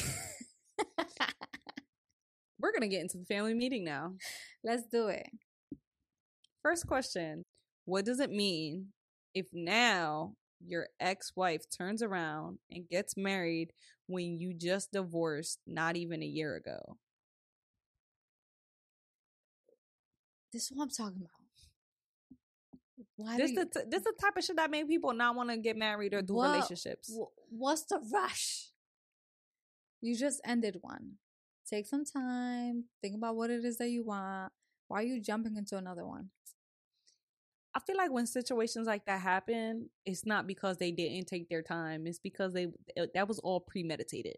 We're 2.59 2.71
gonna 2.71 2.87
get 2.87 3.01
into 3.01 3.17
the 3.17 3.25
family 3.25 3.53
meeting 3.53 3.83
now. 3.83 4.13
Let's 4.63 4.83
do 4.85 5.07
it. 5.09 5.27
First 6.63 6.87
question: 6.87 7.43
What 7.85 8.05
does 8.05 8.19
it 8.21 8.31
mean 8.31 8.87
if 9.33 9.47
now 9.53 10.35
your 10.65 10.87
ex-wife 10.99 11.63
turns 11.69 12.01
around 12.03 12.59
and 12.71 12.87
gets 12.89 13.15
married 13.17 13.71
when 14.07 14.37
you 14.39 14.53
just 14.53 14.91
divorced 14.91 15.59
not 15.65 15.95
even 15.95 16.21
a 16.21 16.25
year 16.25 16.55
ago? 16.55 16.97
This 20.51 20.63
is 20.63 20.71
what 20.73 20.83
I'm 20.85 20.89
talking 20.89 21.21
about. 21.21 21.29
Why 23.15 23.37
This 23.37 23.51
do 23.51 23.55
the 23.55 23.65
t- 23.65 23.85
this 23.89 24.03
the 24.03 24.13
type 24.19 24.35
of 24.37 24.43
shit 24.43 24.55
that 24.57 24.71
make 24.71 24.87
people 24.87 25.13
not 25.13 25.35
want 25.35 25.49
to 25.49 25.57
get 25.57 25.77
married 25.77 26.13
or 26.13 26.21
do 26.21 26.33
What- 26.33 26.53
relationships. 26.53 27.11
wh- 27.13 27.31
what's 27.53 27.83
the 27.83 27.99
rush? 28.11 28.71
You 30.01 30.15
just 30.15 30.41
ended 30.43 30.77
one. 30.81 31.17
Take 31.65 31.85
some 31.85 32.03
time. 32.05 32.85
Think 33.01 33.15
about 33.15 33.35
what 33.35 33.49
it 33.51 33.63
is 33.63 33.77
that 33.77 33.89
you 33.89 34.03
want. 34.03 34.51
Why 34.87 35.01
are 35.01 35.05
you 35.05 35.21
jumping 35.21 35.55
into 35.55 35.77
another 35.77 36.05
one? 36.05 36.31
I 37.75 37.79
feel 37.79 37.97
like 37.97 38.11
when 38.11 38.25
situations 38.25 38.87
like 38.87 39.05
that 39.05 39.21
happen, 39.21 39.89
it's 40.05 40.25
not 40.25 40.47
because 40.47 40.77
they 40.77 40.91
didn't 40.91 41.27
take 41.27 41.49
their 41.49 41.61
time. 41.61 42.07
It's 42.07 42.19
because 42.19 42.53
they 42.53 42.67
eh, 42.97 43.05
that 43.13 43.27
was 43.27 43.39
all 43.39 43.59
premeditated. 43.59 44.37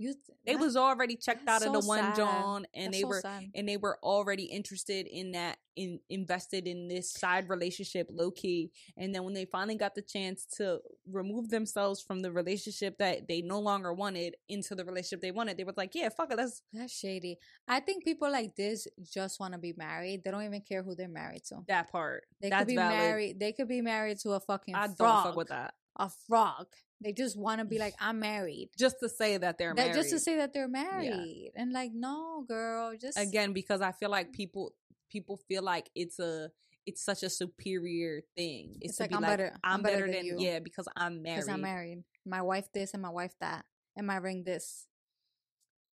You 0.00 0.14
They 0.46 0.54
that- 0.54 0.60
was 0.60 0.76
already 0.76 1.16
checked 1.16 1.48
out 1.48 1.60
that's 1.60 1.66
of 1.66 1.72
the 1.82 1.86
one 1.88 1.98
sad. 1.98 2.16
John, 2.16 2.66
and 2.72 2.86
that's 2.86 2.96
they 2.98 3.02
so 3.02 3.08
were 3.08 3.20
sad. 3.20 3.50
and 3.54 3.68
they 3.68 3.76
were 3.76 3.98
already 4.02 4.44
interested 4.44 5.06
in 5.06 5.32
that 5.32 5.58
in 5.74 6.00
invested 6.08 6.66
in 6.66 6.88
this 6.88 7.12
side 7.12 7.48
relationship 7.48 8.08
low 8.10 8.32
key 8.32 8.72
and 8.96 9.14
then 9.14 9.22
when 9.22 9.32
they 9.32 9.44
finally 9.44 9.76
got 9.76 9.94
the 9.94 10.02
chance 10.02 10.44
to 10.44 10.80
remove 11.08 11.50
themselves 11.50 12.00
from 12.02 12.18
the 12.20 12.32
relationship 12.32 12.98
that 12.98 13.28
they 13.28 13.42
no 13.42 13.60
longer 13.60 13.92
wanted 13.92 14.34
into 14.48 14.74
the 14.74 14.84
relationship 14.84 15.20
they 15.20 15.30
wanted 15.30 15.56
they 15.56 15.62
were 15.62 15.72
like 15.76 15.94
yeah 15.94 16.08
fuck 16.08 16.32
it 16.32 16.36
let's 16.36 16.62
That's 16.72 16.92
shady. 16.92 17.38
I 17.68 17.78
think 17.80 18.02
people 18.04 18.28
like 18.30 18.56
this 18.56 18.88
just 19.02 19.38
want 19.38 19.52
to 19.52 19.58
be 19.58 19.72
married. 19.76 20.22
They 20.24 20.30
don't 20.32 20.42
even 20.44 20.62
care 20.62 20.82
who 20.82 20.94
they're 20.96 21.06
married 21.08 21.44
to. 21.50 21.58
that 21.68 21.92
part 21.92 22.24
They 22.40 22.48
that's 22.50 22.62
could 22.62 22.68
be 22.68 22.76
valid 22.76 22.96
married. 22.98 23.38
They 23.40 23.52
could 23.52 23.68
be 23.68 23.80
married 23.80 24.18
to 24.20 24.30
a 24.32 24.40
fucking 24.40 24.74
i 24.74 24.86
don't 24.88 24.96
fuck 24.98 25.36
with 25.36 25.48
that 25.48 25.74
A 25.98 26.10
frog. 26.28 26.66
They 27.02 27.12
just 27.12 27.36
want 27.38 27.60
to 27.60 27.64
be 27.64 27.78
like, 27.78 27.94
I'm 28.00 28.18
married. 28.20 28.70
just 28.78 28.96
to 29.02 29.08
say 29.08 29.36
that 29.36 29.58
they're 29.58 29.74
That 29.74 29.88
married 29.88 29.94
just 29.94 30.10
to 30.10 30.18
say 30.18 30.36
that 30.36 30.52
they're 30.52 30.68
married. 30.68 31.52
And 31.56 31.72
like, 31.72 31.90
no, 31.94 32.44
girl, 32.46 32.96
just 33.00 33.18
again 33.18 33.52
because 33.52 33.80
i 33.80 33.92
feel 33.92 34.10
like 34.10 34.32
people 34.32 34.74
people 35.10 35.36
feel 35.48 35.62
like 35.62 35.88
it's 35.94 36.18
a 36.18 36.50
it's 36.86 37.02
such 37.04 37.22
a 37.22 37.28
superior 37.30 38.20
thing 38.36 38.76
it's, 38.80 38.90
It's 38.92 38.96
to 38.96 39.02
like, 39.04 39.10
be 39.10 39.16
I'm 39.16 39.22
like 39.22 39.30
better- 39.32 39.52
i'm, 39.64 39.74
I'm 39.74 39.82
better 39.82 40.06
better, 40.06 40.06
than 40.06 40.26
than, 40.28 40.40
you. 40.40 40.46
yeah 40.46 40.58
because 40.58 40.88
i'm 40.96 41.22
married 41.22 41.36
because 41.36 41.48
I'm 41.48 41.60
married. 41.62 42.04
My 42.26 42.42
wife 42.42 42.68
this 42.72 42.92
and 42.94 43.02
my 43.02 43.10
wife 43.10 43.34
that, 43.40 43.64
and 43.96 44.06
my 44.06 44.16
ring 44.16 44.42
this. 44.44 44.86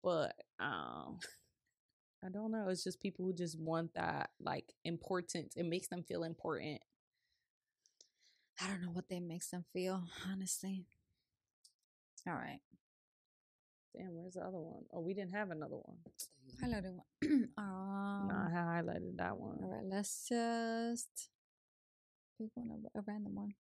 but 0.03 0.35
um 0.61 1.19
i 2.25 2.29
don't 2.33 2.51
know 2.53 2.69
it's 2.69 2.85
just 2.85 3.01
people 3.01 3.25
who 3.25 3.33
just 3.33 3.59
want 3.59 3.93
that 3.95 4.31
like 4.41 4.73
importance 4.85 5.55
it 5.57 5.65
makes 5.67 5.89
them 5.89 6.03
feel 6.03 6.25
important 6.25 6.81
I 8.61 8.67
don't 8.67 8.83
know 8.83 8.91
what 8.91 9.09
that 9.09 9.23
makes 9.23 9.49
them 9.51 9.65
feel, 9.73 10.03
honestly. 10.29 10.85
All 12.27 12.35
right, 12.35 12.61
damn 13.97 14.15
where's 14.15 14.35
the 14.35 14.41
other 14.41 14.59
one? 14.59 14.83
Oh, 14.93 15.01
we 15.01 15.15
didn't 15.15 15.33
have 15.35 15.51
another 15.51 15.77
one 15.77 15.97
highlighted 16.63 16.93
one. 16.95 17.49
um, 17.59 18.29
no 18.29 18.35
i 18.35 18.51
highlighted 18.83 19.17
that 19.17 19.37
one 19.37 19.59
all 19.63 19.69
right, 19.69 19.85
let's 19.85 20.29
just 20.29 21.31
pick 22.39 22.51
one 22.55 22.71
of 22.71 22.91
a 22.95 23.05
random 23.07 23.35
one. 23.35 23.55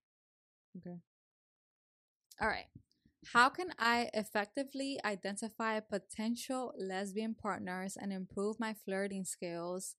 okay 0.76 0.99
All 2.40 2.49
right. 2.49 2.66
How 3.32 3.49
can 3.49 3.72
I 3.80 4.11
effectively 4.14 5.01
identify 5.05 5.80
potential 5.80 6.72
lesbian 6.78 7.34
partners 7.34 7.96
and 8.01 8.12
improve 8.12 8.61
my 8.61 8.74
flirting 8.84 9.24
skills 9.24 9.96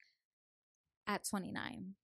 at 1.05 1.27
29? 1.29 1.95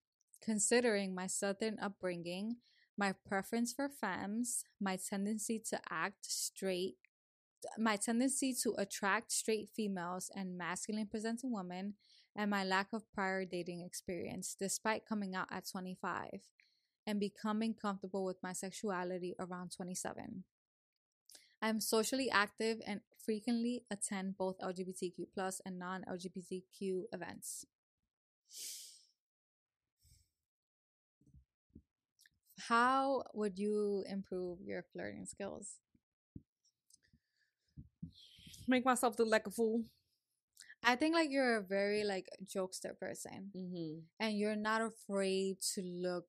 Considering 0.41 1.15
my 1.15 1.27
southern 1.27 1.79
upbringing, 1.79 2.57
my 2.97 3.13
preference 3.27 3.73
for 3.73 3.89
femmes, 3.89 4.63
my 4.79 4.97
tendency 4.97 5.61
to 5.69 5.79
act 5.89 6.25
straight, 6.25 6.95
my 7.77 7.95
tendency 7.95 8.53
to 8.63 8.73
attract 8.77 9.31
straight 9.31 9.69
females 9.75 10.31
and 10.35 10.57
masculine 10.57 11.07
presenting 11.07 11.51
women, 11.51 11.95
and 12.35 12.49
my 12.49 12.63
lack 12.63 12.87
of 12.93 13.11
prior 13.13 13.45
dating 13.45 13.81
experience, 13.81 14.55
despite 14.59 15.05
coming 15.05 15.35
out 15.35 15.47
at 15.51 15.67
25 15.69 16.41
and 17.07 17.19
becoming 17.19 17.73
comfortable 17.73 18.25
with 18.25 18.37
my 18.43 18.51
sexuality 18.51 19.35
around 19.39 19.71
27. 19.75 20.43
I'm 21.61 21.79
socially 21.79 22.29
active 22.29 22.79
and 22.85 23.01
frequently 23.23 23.83
attend 23.89 24.37
both 24.37 24.59
LGBTQ 24.59 25.27
plus 25.33 25.61
and 25.65 25.79
non-LGBTQ 25.79 27.03
events. 27.13 27.65
How 32.67 33.23
would 33.33 33.59
you 33.59 34.03
improve 34.09 34.59
your 34.61 34.83
flirting 34.91 35.25
skills? 35.25 35.75
Make 38.67 38.85
myself 38.85 39.17
look 39.19 39.27
like 39.29 39.47
a 39.47 39.51
fool. 39.51 39.83
I 40.83 40.95
think 40.95 41.15
like 41.15 41.29
you're 41.31 41.57
a 41.57 41.63
very 41.63 42.03
like 42.03 42.29
jokester 42.45 42.97
person 42.97 43.51
Mm-hmm. 43.55 43.99
and 44.19 44.37
you're 44.37 44.55
not 44.55 44.81
afraid 44.81 45.61
to 45.73 45.81
look 45.81 46.27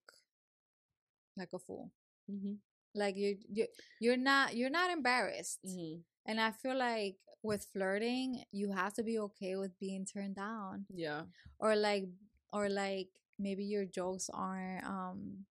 like 1.37 1.51
a 1.53 1.59
fool. 1.59 1.91
Mm-hmm. 2.31 2.55
Like 2.95 3.17
you 3.17 3.37
you 3.53 3.67
you're 4.01 4.17
not 4.17 4.57
you're 4.57 4.71
not 4.71 4.91
embarrassed. 4.91 5.61
Mm-hmm. 5.67 6.01
And 6.27 6.41
I 6.41 6.51
feel 6.51 6.77
like 6.77 7.17
with 7.43 7.67
flirting, 7.73 8.43
you 8.53 8.73
have 8.73 8.95
to 8.95 9.03
be 9.03 9.19
okay 9.19 9.57
with 9.57 9.79
being 9.79 10.05
turned 10.07 10.37
down. 10.37 10.87
Yeah. 10.93 11.23
Or 11.59 11.77
like 11.77 12.09
or 12.53 12.69
like 12.69 13.09
maybe 13.39 13.65
your 13.65 13.85
jokes 13.85 14.31
aren't 14.33 14.85
um 14.85 15.45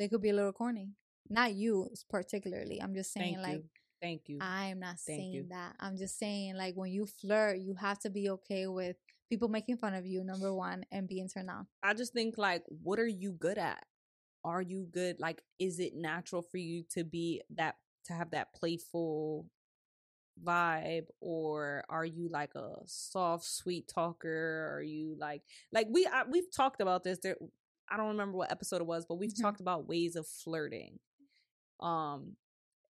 they 0.00 0.08
could 0.08 0.22
be 0.22 0.30
a 0.30 0.34
little 0.34 0.52
corny. 0.52 0.88
Not 1.28 1.52
you 1.54 1.90
particularly. 2.08 2.80
I'm 2.82 2.94
just 2.94 3.12
saying 3.12 3.34
Thank 3.34 3.46
like 3.46 3.56
you. 3.56 3.64
Thank 4.00 4.22
you. 4.28 4.38
I'm 4.40 4.80
not 4.80 4.96
Thank 5.06 5.20
saying 5.20 5.32
you. 5.34 5.46
that. 5.50 5.74
I'm 5.78 5.98
just 5.98 6.18
saying 6.18 6.56
like 6.56 6.74
when 6.74 6.90
you 6.90 7.06
flirt, 7.06 7.58
you 7.58 7.74
have 7.74 7.98
to 8.00 8.10
be 8.10 8.30
okay 8.30 8.66
with 8.66 8.96
people 9.28 9.48
making 9.48 9.76
fun 9.76 9.94
of 9.94 10.06
you, 10.06 10.24
number 10.24 10.52
one, 10.52 10.84
and 10.90 11.06
being 11.06 11.28
turned 11.28 11.48
down. 11.48 11.66
I 11.82 11.92
just 11.92 12.14
think 12.14 12.38
like, 12.38 12.64
what 12.82 12.98
are 12.98 13.06
you 13.06 13.32
good 13.32 13.58
at? 13.58 13.84
Are 14.42 14.62
you 14.62 14.88
good? 14.90 15.20
Like, 15.20 15.42
is 15.58 15.78
it 15.78 15.92
natural 15.94 16.40
for 16.40 16.56
you 16.56 16.82
to 16.94 17.04
be 17.04 17.42
that 17.56 17.76
to 18.06 18.14
have 18.14 18.30
that 18.30 18.54
playful 18.54 19.46
vibe, 20.42 21.06
or 21.20 21.84
are 21.90 22.06
you 22.06 22.30
like 22.30 22.54
a 22.54 22.70
soft, 22.86 23.44
sweet 23.44 23.86
talker? 23.86 24.72
Are 24.74 24.82
you 24.82 25.14
like 25.18 25.42
like 25.72 25.88
we 25.90 26.08
I, 26.10 26.22
we've 26.28 26.50
talked 26.50 26.80
about 26.80 27.04
this? 27.04 27.18
There, 27.22 27.36
I 27.90 27.96
don't 27.96 28.08
remember 28.08 28.36
what 28.38 28.52
episode 28.52 28.80
it 28.80 28.86
was, 28.86 29.04
but 29.06 29.16
we've 29.16 29.32
Mhm. 29.32 29.42
talked 29.42 29.60
about 29.60 29.86
ways 29.88 30.16
of 30.16 30.26
flirting. 30.26 30.98
Um, 31.80 32.36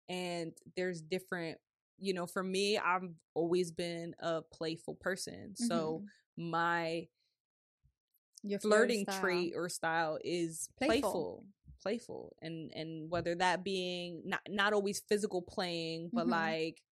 and 0.09 0.53
there's 0.77 1.01
different. 1.03 1.59
You 1.99 2.15
know, 2.15 2.27
for 2.27 2.43
me, 2.43 2.79
I've 2.79 3.13
always 3.35 3.71
been 3.73 4.15
a 4.21 4.43
playful 4.43 4.95
person, 4.97 5.57
so 5.57 6.05
Mhm. 6.05 6.09
my 6.37 7.09
your 8.45 8.61
flirting 8.61 9.05
style. 9.05 9.21
trait 9.21 9.53
or 9.57 9.69
style 9.69 10.19
is 10.25 10.69
Playful. 10.77 11.01
playful. 11.01 11.47
playful 11.81 12.37
and 12.43 12.73
and 12.75 13.09
whether 13.09 13.37
that 13.37 13.63
being 13.63 14.21
not 14.25 14.41
not 14.49 14.73
always 14.73 14.99
physical 14.99 15.41
playing 15.41 16.11
but 16.13 16.27
Mhm. 16.27 16.31
like 16.31 16.83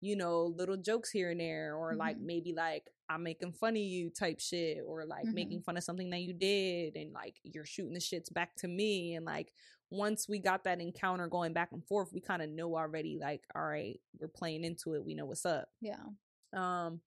you 0.00 0.14
know 0.16 0.44
little 0.56 0.76
jokes 0.76 1.10
here 1.10 1.30
and 1.30 1.40
there 1.40 1.74
or 1.74 1.94
like 1.94 2.16
Mhm. 2.18 2.26
maybe 2.26 2.52
like 2.52 2.88
i'm 3.08 3.22
making 3.22 3.52
fun 3.52 3.74
of 3.76 3.82
you 3.82 4.10
type 4.10 4.38
shit 4.40 4.78
or 4.86 5.04
like 5.06 5.24
Mhm. 5.26 5.32
making 5.34 5.62
fun 5.62 5.76
of 5.76 5.84
something 5.84 6.10
that 6.10 6.20
you 6.20 6.34
did 6.34 6.96
and 6.96 7.12
like 7.12 7.40
you're 7.44 7.64
shooting 7.64 7.94
the 7.94 7.98
shits 8.00 8.32
back 8.32 8.54
to 8.56 8.68
me 8.68 9.14
and 9.14 9.24
like 9.24 9.52
once 9.90 10.28
we 10.28 10.38
got 10.38 10.64
that 10.64 10.80
encounter 10.80 11.28
going 11.28 11.52
back 11.52 11.72
and 11.72 11.84
forth 11.86 12.12
we 12.12 12.20
kind 12.20 12.42
of 12.42 12.50
know 12.50 12.76
already 12.76 13.18
like 13.20 13.44
all 13.54 13.62
right 13.66 14.00
we're 14.18 14.28
playing 14.28 14.64
into 14.64 14.94
it 14.94 15.04
we 15.04 15.14
know 15.14 15.24
what's 15.26 15.46
up 15.46 15.68
Yeah. 15.80 16.04
um 16.52 17.00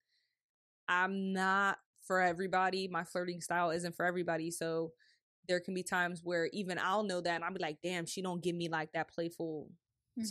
i'm 0.87 1.33
not 1.33 1.77
for 2.01 2.21
everybody 2.21 2.87
my 2.87 3.03
flirting 3.03 3.41
style 3.41 3.69
isn't 3.69 3.95
for 3.95 4.05
everybody 4.05 4.49
so 4.49 4.93
there 5.47 5.59
can 5.59 5.73
be 5.73 5.83
times 5.83 6.21
where 6.23 6.47
even 6.53 6.79
i'll 6.79 7.03
know 7.03 7.21
that 7.21 7.35
and 7.35 7.43
i'll 7.43 7.53
be 7.53 7.59
like 7.59 7.77
damn 7.83 8.05
she 8.05 8.21
don't 8.21 8.41
give 8.41 8.55
me 8.55 8.67
like 8.69 8.91
that 8.93 9.09
playful 9.09 9.69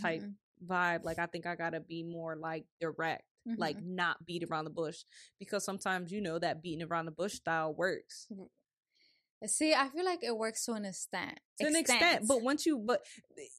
type 0.00 0.22
Mhm. 0.22 0.34
Vibe 0.66 1.04
like 1.04 1.18
i 1.18 1.26
think 1.26 1.46
i 1.46 1.54
gotta 1.54 1.80
be 1.80 2.02
more 2.02 2.36
like 2.36 2.64
direct 2.80 3.22
like 3.56 3.78
Mhm. 3.78 3.86
not 3.96 4.26
beat 4.26 4.44
around 4.44 4.64
the 4.64 4.70
bush 4.70 5.04
because 5.38 5.64
sometimes 5.64 6.12
you 6.12 6.20
know 6.20 6.38
that 6.38 6.62
beating 6.62 6.86
around 6.86 7.06
the 7.06 7.10
bush 7.12 7.34
style 7.34 7.72
works 7.74 8.26
See, 9.46 9.72
I 9.72 9.88
feel 9.90 10.04
like 10.04 10.24
it 10.24 10.36
works 10.36 10.64
to 10.64 10.72
an 10.72 10.84
extent. 10.84 11.38
to 11.60 11.66
an 11.66 11.76
extent 11.76 12.24
but 12.26 12.42
once 12.42 12.66
you 12.66 12.76
but 12.78 13.04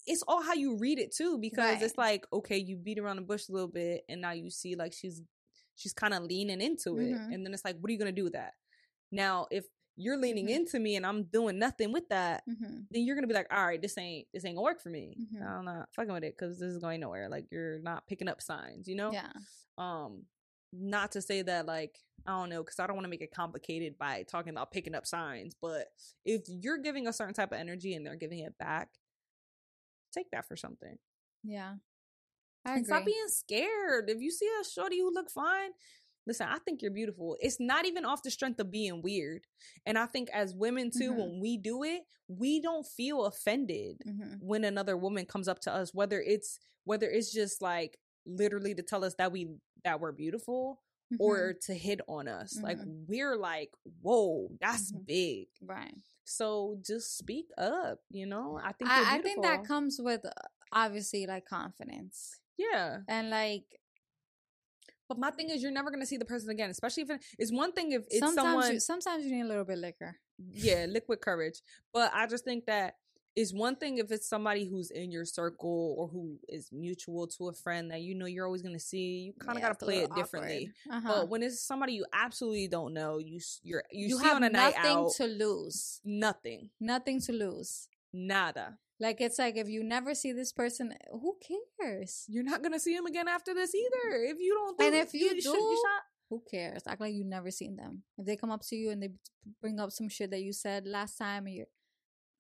it's 0.06 0.24
all 0.28 0.42
how 0.44 0.54
you 0.54 0.78
read 0.78 1.00
it 1.00 1.14
too 1.16 1.38
because 1.40 1.82
it's 1.82 1.98
like 1.98 2.26
okay 2.34 2.58
you 2.58 2.76
beat 2.76 3.00
around 3.00 3.16
the 3.16 3.22
bush 3.22 3.48
a 3.48 3.52
little 3.54 3.70
bit 3.70 4.04
and 4.10 4.20
now 4.22 4.32
you 4.32 4.50
see 4.50 4.76
like 4.76 4.92
she's 4.94 5.22
she's 5.76 5.94
kind 5.94 6.14
of 6.14 6.24
leaning 6.24 6.60
into 6.62 7.00
it 7.00 7.14
Mhm. 7.14 7.34
and 7.34 7.46
then 7.46 7.54
it's 7.54 7.64
like 7.64 7.78
what 7.80 7.90
are 7.90 7.94
you 7.94 7.98
gonna 8.00 8.12
do 8.12 8.26
with 8.26 8.34
that 8.34 8.54
now 9.12 9.48
if 9.52 9.66
you're 10.02 10.18
leaning 10.18 10.48
Mhm. 10.48 10.56
into 10.56 10.80
me 10.80 10.96
and 10.96 11.06
i'm 11.06 11.24
doing 11.26 11.60
nothing 11.60 11.92
with 11.92 12.08
that 12.10 12.44
Mhm. 12.48 12.88
then 12.90 13.04
you're 13.04 13.16
gonna 13.16 13.28
be 13.28 13.34
like 13.34 13.54
all 13.54 13.66
right 13.66 13.82
this 13.82 13.98
ain't 13.98 14.28
this 14.34 14.46
ain't 14.46 14.56
gonna 14.56 14.64
work 14.64 14.82
for 14.82 14.90
me 14.90 15.18
Mhm. 15.20 15.46
i'm 15.46 15.66
not 15.66 15.94
fucking 15.94 16.14
with 16.14 16.24
it 16.24 16.38
because 16.38 16.58
this 16.58 16.72
is 16.72 16.80
going 16.80 17.02
nowhere 17.02 17.28
like 17.30 17.46
you're 17.52 17.80
not 17.80 18.08
picking 18.08 18.30
up 18.30 18.42
signs 18.42 18.88
you 18.88 18.96
know 18.96 19.12
Yeah. 19.12 19.32
um 19.78 20.26
not 20.72 21.12
to 21.14 21.22
say 21.22 21.42
that 21.42 21.66
like 21.66 22.00
i 22.26 22.32
don't 22.32 22.50
know 22.50 22.64
because 22.64 22.80
i 22.80 22.88
don't 22.88 22.96
want 22.96 23.06
to 23.06 23.10
make 23.10 23.22
it 23.22 23.32
complicated 23.32 23.98
by 23.98 24.24
talking 24.24 24.52
about 24.52 24.72
picking 24.72 24.96
up 24.96 25.06
signs 25.06 25.54
but 25.62 25.88
if 26.26 26.44
you're 26.48 26.78
giving 26.78 27.08
a 27.08 27.14
certain 27.14 27.34
type 27.34 27.52
of 27.52 27.58
energy 27.60 27.94
and 27.96 28.06
they're 28.06 28.16
giving 28.16 28.40
it 28.40 28.58
back 28.58 28.90
take 30.12 30.30
that 30.32 30.48
for 30.48 30.56
something 30.56 30.98
Yeah. 31.44 31.76
I 32.66 32.74
and 32.74 32.82
agree. 32.82 32.86
stop 32.94 33.06
being 33.06 33.28
scared 33.30 34.10
if 34.10 34.20
you 34.22 34.32
see 34.32 34.50
a 34.62 34.64
shorty 34.66 35.00
who 35.00 35.14
look 35.14 35.30
fine 35.32 35.72
listen 36.30 36.48
i 36.48 36.58
think 36.60 36.82
you're 36.82 36.92
beautiful 36.92 37.36
it's 37.42 37.60
not 37.60 37.86
even 37.86 38.06
off 38.06 38.24
the 38.24 38.32
strength 38.32 38.60
of 38.60 38.72
being 38.72 39.02
weird 39.02 39.42
and 39.86 39.98
i 39.98 40.06
think 40.06 40.30
as 40.32 40.54
women 40.56 40.90
too 40.90 41.12
Mhm. 41.12 41.18
when 41.18 41.40
we 41.42 41.58
do 41.58 41.84
it 41.84 42.04
we 42.28 42.62
don't 42.62 42.86
feel 42.86 43.26
offended 43.26 44.02
Mhm. 44.08 44.40
when 44.42 44.64
another 44.64 44.96
woman 44.96 45.26
comes 45.26 45.48
up 45.48 45.60
to 45.62 45.72
us 45.74 45.94
whether 45.94 46.22
it's 46.22 46.60
whether 46.86 47.10
it's 47.10 47.32
just 47.34 47.62
like 47.62 48.00
literally 48.26 48.74
to 48.76 48.84
tell 48.84 49.04
us 49.04 49.16
that 49.16 49.32
we 49.32 49.50
that 49.84 50.00
we're 50.00 50.12
beautiful 50.14 50.82
Mhm. 51.12 51.18
or 51.20 51.54
to 51.66 51.74
hit 51.74 52.02
on 52.08 52.28
us 52.28 52.60
like 52.62 52.78
we're 53.08 53.36
like 53.36 53.72
whoa 54.02 54.50
that's 54.62 54.92
Mhm. 54.92 55.06
big 55.08 55.48
right. 55.62 55.96
so 56.24 56.78
just 56.86 57.18
speak 57.18 57.48
up 57.58 58.00
you 58.12 58.28
know 58.28 58.60
i 58.64 58.72
think 58.74 58.90
I, 58.92 59.16
I 59.18 59.22
think 59.22 59.42
that 59.42 59.64
comes 59.66 60.00
with 60.00 60.24
uh, 60.26 60.32
obviously 60.72 61.26
like 61.26 61.46
confidence 61.46 62.40
yeah 62.58 63.02
and 63.08 63.30
like 63.32 63.66
but 65.10 65.18
my 65.18 65.32
thing 65.32 65.50
is 65.50 65.62
you're 65.62 65.72
never 65.72 65.92
gonna 65.92 66.06
see 66.06 66.18
the 66.18 66.24
person 66.26 66.50
again 66.50 66.70
especially 66.70 67.04
if 67.04 67.10
it, 67.10 67.22
it's 67.38 67.52
one 67.52 67.72
thing 67.74 67.92
if 67.92 68.04
it's 68.10 68.20
sometimes 68.20 68.36
someone 68.48 68.74
you, 68.74 68.80
sometimes 68.80 69.26
you 69.26 69.32
need 69.36 69.42
a 69.42 69.48
little 69.48 69.66
bit 69.66 69.78
liquor. 69.80 70.16
yeah 70.54 70.86
liquid 70.90 71.20
courage 71.20 71.60
but 71.94 72.12
i 72.14 72.26
just 72.28 72.46
think 72.46 72.66
that 72.68 72.96
it's 73.36 73.54
one 73.54 73.76
thing 73.76 74.00
if 74.00 74.12
it's 74.12 74.28
somebody 74.28 74.66
who's 74.68 74.92
in 74.92 75.12
your 75.12 75.24
circle 75.24 75.96
or 75.98 76.08
who 76.10 76.38
is 76.50 76.70
mutual 76.74 77.26
to 77.28 77.48
a 77.48 77.54
friend 77.54 77.90
that 77.92 78.02
you 78.02 78.14
know 78.16 78.26
you're 78.26 78.46
always 78.46 78.62
gonna 78.62 78.80
see 78.80 79.28
you 79.28 79.34
kind 79.40 79.58
of 79.58 79.62
Yeah, 79.62 79.70
gotta 79.70 79.86
play 79.86 80.00
it 80.00 80.14
differently. 80.16 80.72
Uh-huh. 80.92 81.08
But 81.14 81.30
when 81.30 81.44
it's 81.44 81.62
somebody 81.62 81.94
you 81.94 82.06
absolutely 82.12 82.68
don't 82.68 82.94
know, 82.94 83.18
you 83.20 83.40
you're 83.64 83.84
you, 83.92 84.08
you 84.08 84.18
see 84.18 84.26
have 84.26 84.38
on 84.38 84.44
a 84.44 84.50
night 84.50 84.74
nothing 84.76 84.98
out, 84.98 85.12
to 85.18 85.26
lose. 85.28 86.02
nothing, 86.04 86.70
Nothing 86.82 87.22
to 87.22 87.32
lose. 87.32 87.88
nada. 88.12 88.78
Like 89.00 89.22
it's 89.22 89.40
like 89.40 89.56
if 89.58 89.70
you 89.70 89.84
never 89.84 90.14
see 90.14 90.34
this 90.34 90.52
person, 90.52 90.94
who 91.12 91.38
cares? 91.80 92.26
You're 92.28 92.44
not 92.44 92.62
gonna 92.62 92.80
see 92.80 92.94
him 92.94 93.06
again 93.06 93.28
after 93.28 93.54
this 93.54 93.74
either. 93.74 94.24
If 94.24 94.40
you 94.40 94.54
don't, 94.56 94.82
And 94.82 94.96
if 94.96 95.14
you 95.14 95.30
shoot- 95.42 95.44
do, 95.44 95.78
shot. 95.86 96.02
Who 96.30 96.44
cares? 96.52 96.84
Act 96.86 97.02
like 97.02 97.14
you 97.14 97.24
never 97.24 97.50
seen 97.50 97.76
them. 97.76 98.04
If 98.18 98.26
they 98.28 98.36
come 98.36 98.52
up 98.52 98.62
to 98.68 98.76
you 98.76 98.92
and 98.92 99.02
they 99.02 99.10
bring 99.62 99.80
up 99.80 99.92
some 99.92 100.10
shit 100.10 100.30
that 100.32 100.42
you 100.44 100.54
said 100.54 100.86
last 100.86 101.18
time, 101.18 101.48
and 101.48 101.56
you're, 101.56 101.66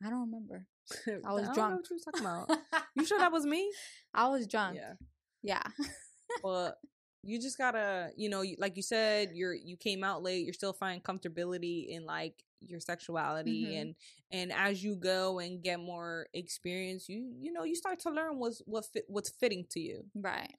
I 0.05 0.10
don't 0.12 0.28
remember. 0.30 0.68
I 1.26 1.34
was 1.34 1.43
don't 1.43 1.47
know 1.47 1.53
drunk. 1.55 1.74
what 1.82 1.89
you 1.89 1.99
talking 2.05 2.22
about. 2.22 2.84
you 2.95 3.05
sure 3.05 3.18
that 3.20 3.32
was 3.32 3.45
me? 3.45 3.72
I 4.14 4.28
was 4.28 4.45
drunk. 4.45 4.76
Yeah, 4.78 4.93
Yeah. 5.41 5.64
but 6.43 6.78
you 7.24 7.39
just 7.39 7.57
gotta, 7.57 8.11
you 8.15 8.30
know, 8.30 8.43
like 8.57 8.78
you 8.78 8.84
said, 8.84 9.32
you're 9.34 9.53
you 9.53 9.76
came 9.78 10.03
out 10.03 10.24
late. 10.24 10.45
You're 10.45 10.53
still 10.53 10.74
finding 10.74 11.01
comfortability 11.01 11.88
in 11.89 12.05
like 12.05 12.43
your 12.61 12.80
sexuality, 12.80 13.65
Mhm. 13.65 13.82
and 13.82 13.95
and 14.32 14.51
as 14.53 14.84
you 14.84 14.95
go 14.95 15.39
and 15.39 15.61
get 15.61 15.80
more 15.80 16.28
experience, 16.34 17.07
you 17.09 17.34
you 17.39 17.51
know 17.51 17.63
you 17.63 17.76
start 17.76 17.99
to 18.01 18.09
learn 18.09 18.38
what's 18.39 18.59
what 18.65 18.86
fit, 18.86 19.05
what's 19.07 19.30
fitting 19.30 19.65
to 19.72 19.80
you. 19.80 20.05
Right. 20.15 20.55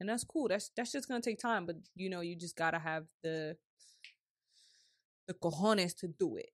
and 0.00 0.08
that's 0.08 0.24
cool. 0.24 0.48
That's 0.48 0.70
that's 0.76 0.90
just 0.92 1.08
gonna 1.08 1.20
take 1.20 1.38
time, 1.38 1.66
but 1.66 1.76
you 1.94 2.08
know, 2.10 2.20
you 2.20 2.34
just 2.36 2.56
gotta 2.56 2.78
have 2.78 3.06
the 3.22 3.56
the 5.26 5.34
cojones 5.34 5.94
to 5.98 6.08
do 6.08 6.36
it. 6.36 6.50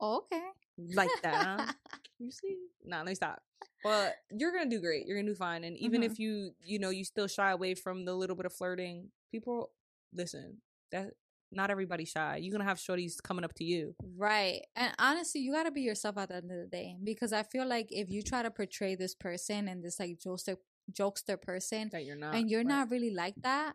Okay. 0.00 0.48
like 0.94 1.10
that. 1.22 1.34
huh? 1.60 1.72
you 2.18 2.30
see? 2.30 2.56
Nah, 2.84 2.98
let 2.98 3.06
me 3.06 3.14
stop. 3.14 3.42
But 3.82 4.16
you're 4.30 4.52
gonna 4.52 4.68
do 4.70 4.80
great. 4.80 5.06
You're 5.06 5.16
gonna 5.18 5.30
do 5.32 5.34
fine. 5.36 5.64
And 5.64 5.76
even 5.78 6.02
Mhm. 6.02 6.04
if 6.06 6.18
you, 6.18 6.54
you 6.62 6.78
know, 6.78 6.90
you 6.90 7.04
still 7.04 7.26
shy 7.26 7.50
away 7.50 7.74
from 7.74 8.04
the 8.04 8.14
little 8.14 8.36
bit 8.36 8.46
of 8.46 8.52
flirting, 8.52 9.10
people 9.30 9.70
listen. 10.12 10.60
That 10.92 11.14
not 11.52 11.70
everybody's 11.70 12.08
shy. 12.10 12.36
You're 12.36 12.52
gonna 12.52 12.64
have 12.64 12.78
shorties 12.78 13.22
coming 13.22 13.44
up 13.44 13.54
to 13.54 13.64
you. 13.64 13.94
Right. 14.16 14.66
And 14.76 14.94
honestly, 14.98 15.40
you 15.40 15.52
got 15.52 15.64
to 15.64 15.70
be 15.72 15.80
yourself 15.82 16.16
at 16.18 16.28
the 16.28 16.36
end 16.36 16.50
of 16.52 16.58
the 16.58 16.66
day 16.66 16.96
because 17.02 17.32
I 17.32 17.42
feel 17.42 17.66
like 17.66 17.88
if 17.90 18.08
you 18.10 18.22
try 18.22 18.42
to 18.42 18.50
portray 18.50 18.94
this 18.94 19.14
person 19.14 19.66
and 19.68 19.82
this 19.82 19.98
like 19.98 20.18
jokester 20.18 20.56
jokester 20.92 21.40
person 21.40 21.88
That 21.92 22.04
you're 22.04 22.16
not. 22.16 22.34
and 22.34 22.50
you're 22.50 22.60
right? 22.60 22.66
not 22.68 22.90
really 22.90 23.10
like 23.12 23.34
that, 23.42 23.74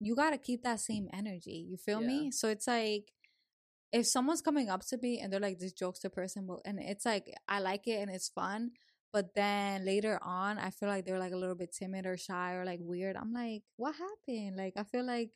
you 0.00 0.14
got 0.16 0.30
to 0.30 0.38
keep 0.38 0.62
that 0.64 0.80
same 0.80 1.08
energy. 1.12 1.64
You 1.68 1.76
feel 1.76 2.00
Yeah. 2.00 2.06
me? 2.06 2.30
So 2.30 2.48
it's 2.48 2.66
like 2.66 3.12
if 3.92 4.06
someone's 4.06 4.40
coming 4.42 4.68
up 4.70 4.84
to 4.86 4.96
me 4.98 5.20
and 5.20 5.32
they're 5.32 5.40
like 5.40 5.58
this 5.58 5.72
jokester 5.74 6.10
person 6.12 6.48
and 6.64 6.78
it's 6.80 7.04
like 7.06 7.32
I 7.48 7.60
like 7.60 7.86
it 7.86 8.00
and 8.00 8.10
it's 8.10 8.28
fun, 8.28 8.72
but 9.12 9.34
then 9.34 9.84
later 9.84 10.18
on 10.22 10.58
I 10.58 10.70
feel 10.70 10.88
like 10.88 11.04
they're 11.04 11.18
like 11.18 11.32
a 11.32 11.36
little 11.36 11.54
bit 11.54 11.72
timid 11.72 12.06
or 12.06 12.16
shy 12.16 12.54
or 12.54 12.64
like 12.64 12.80
weird. 12.82 13.16
I'm 13.16 13.32
like, 13.32 13.62
what 13.76 13.94
happened? 13.94 14.56
Like 14.56 14.74
I 14.76 14.84
feel 14.84 15.04
like 15.04 15.30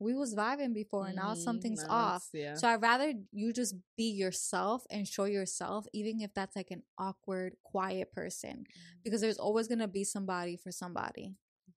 we 0.00 0.14
was 0.14 0.34
vibing 0.34 0.74
before 0.74 1.06
and 1.08 1.16
now 1.16 1.34
Mhm, 1.34 1.36
something's 1.36 1.84
nah, 1.88 1.94
off. 2.14 2.28
Yeah. 2.32 2.54
So 2.54 2.68
I'd 2.68 2.80
rather 2.82 3.12
you 3.32 3.52
just 3.52 3.74
be 3.96 4.10
yourself 4.10 4.84
and 4.90 5.06
show 5.06 5.24
yourself, 5.24 5.86
even 5.92 6.20
if 6.20 6.32
that's 6.34 6.54
like 6.56 6.70
an 6.70 6.82
awkward, 6.98 7.56
quiet 7.64 8.12
person, 8.12 8.64
Mm-hmm. 8.64 8.98
because 9.04 9.20
there's 9.20 9.38
always 9.38 9.66
gonna 9.68 9.88
be 9.88 10.04
somebody 10.04 10.56
for 10.56 10.70
somebody. 10.72 11.34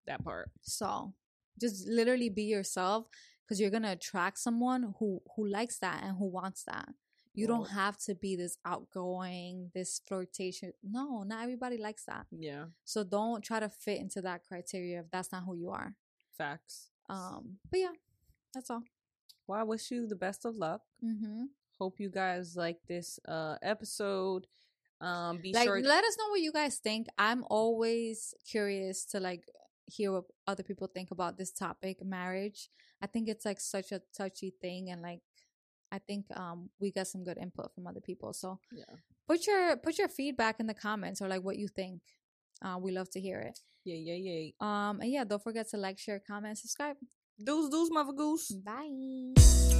that 0.07 0.23
part. 0.23 0.49
So 0.61 1.13
just 1.59 1.87
literally 1.87 2.29
be 2.29 2.43
yourself, 2.43 3.05
because 3.43 3.59
you're 3.59 3.69
gonna 3.71 3.91
attract 3.91 4.37
someone 4.39 4.93
who 4.99 5.21
who 5.35 5.47
likes 5.47 5.77
that 5.79 6.03
and 6.03 6.17
who 6.17 6.27
wants 6.27 6.63
that. 6.65 6.89
You 7.33 7.47
don't 7.47 7.69
have 7.69 7.97
to 7.99 8.15
be 8.15 8.35
this 8.35 8.57
outgoing, 8.65 9.71
this 9.73 10.01
flirtation. 10.05 10.73
No, 10.83 11.23
not 11.23 11.43
everybody 11.43 11.77
likes 11.77 12.03
that. 12.05 12.25
Yeah. 12.29 12.65
So 12.83 13.03
don't 13.03 13.41
try 13.43 13.59
to 13.61 13.69
fit 13.69 13.99
into 13.99 14.21
that 14.21 14.45
criteria 14.47 14.99
if 14.99 15.11
that's 15.11 15.31
not 15.31 15.43
who 15.45 15.55
you 15.55 15.69
are. 15.69 15.95
Facts. 16.37 16.89
Um, 17.09 17.57
but 17.69 17.79
yeah, 17.79 17.93
that's 18.53 18.69
all. 18.69 18.83
Well, 19.47 19.59
I 19.59 19.63
wish 19.63 19.91
you 19.91 20.07
the 20.07 20.15
best 20.15 20.45
of 20.45 20.55
luck. 20.55 20.81
Mm-hmm. 21.03 21.45
Hope 21.79 21.99
you 21.99 22.09
guys 22.09 22.55
like 22.55 22.79
this 22.87 23.19
uh 23.27 23.55
episode. 23.61 24.47
Um, 24.99 25.39
be 25.41 25.51
like 25.51 25.63
sure. 25.63 25.81
let 25.81 26.03
us 26.03 26.15
know 26.19 26.29
what 26.29 26.41
you 26.41 26.51
guys 26.51 26.77
think 26.77 27.07
i'm 27.17 27.43
always 27.49 28.35
curious 28.47 29.03
to 29.05 29.19
like 29.19 29.49
hear 29.87 30.11
what 30.11 30.25
other 30.45 30.61
people 30.61 30.85
think 30.85 31.09
about 31.09 31.39
this 31.39 31.51
topic 31.51 32.05
marriage 32.05 32.69
i 33.01 33.07
think 33.07 33.27
it's 33.27 33.43
like 33.43 33.59
such 33.59 33.91
a 33.91 34.03
touchy 34.15 34.53
thing 34.61 34.91
and 34.91 35.01
like 35.01 35.21
i 35.91 35.99
think 35.99 36.25
um 36.35 36.69
we 36.79 36.91
got 36.91 37.07
some 37.07 37.23
good 37.23 37.37
input 37.37 37.73
from 37.73 37.87
other 37.87 38.01
people 38.01 38.33
so 38.33 38.59
yeah. 38.71 38.83
put 39.27 39.45
your 39.47 39.77
put 39.77 39.97
your 39.97 40.07
feedback 40.07 40.59
in 40.59 40.67
the 40.67 40.73
comments 40.73 41.21
or 41.21 41.27
like 41.27 41.43
what 41.43 41.57
you 41.57 41.67
think 41.67 42.01
uh 42.65 42.77
we 42.79 42.91
love 42.91 43.09
to 43.09 43.19
hear 43.19 43.39
it 43.39 43.59
Yeah. 43.85 43.95
Yeah. 43.95 44.19
Yeah. 44.27 44.51
um 44.59 45.01
and 45.01 45.11
yeah 45.11 45.23
don't 45.23 45.43
forget 45.43 45.69
to 45.69 45.77
like 45.77 45.97
share 45.99 46.19
comment 46.25 46.57
subscribe 46.57 46.97
Deuce, 47.43 47.69
deuce, 47.71 47.89
mother 47.91 48.13
goose. 48.13 48.51
bye 48.51 49.70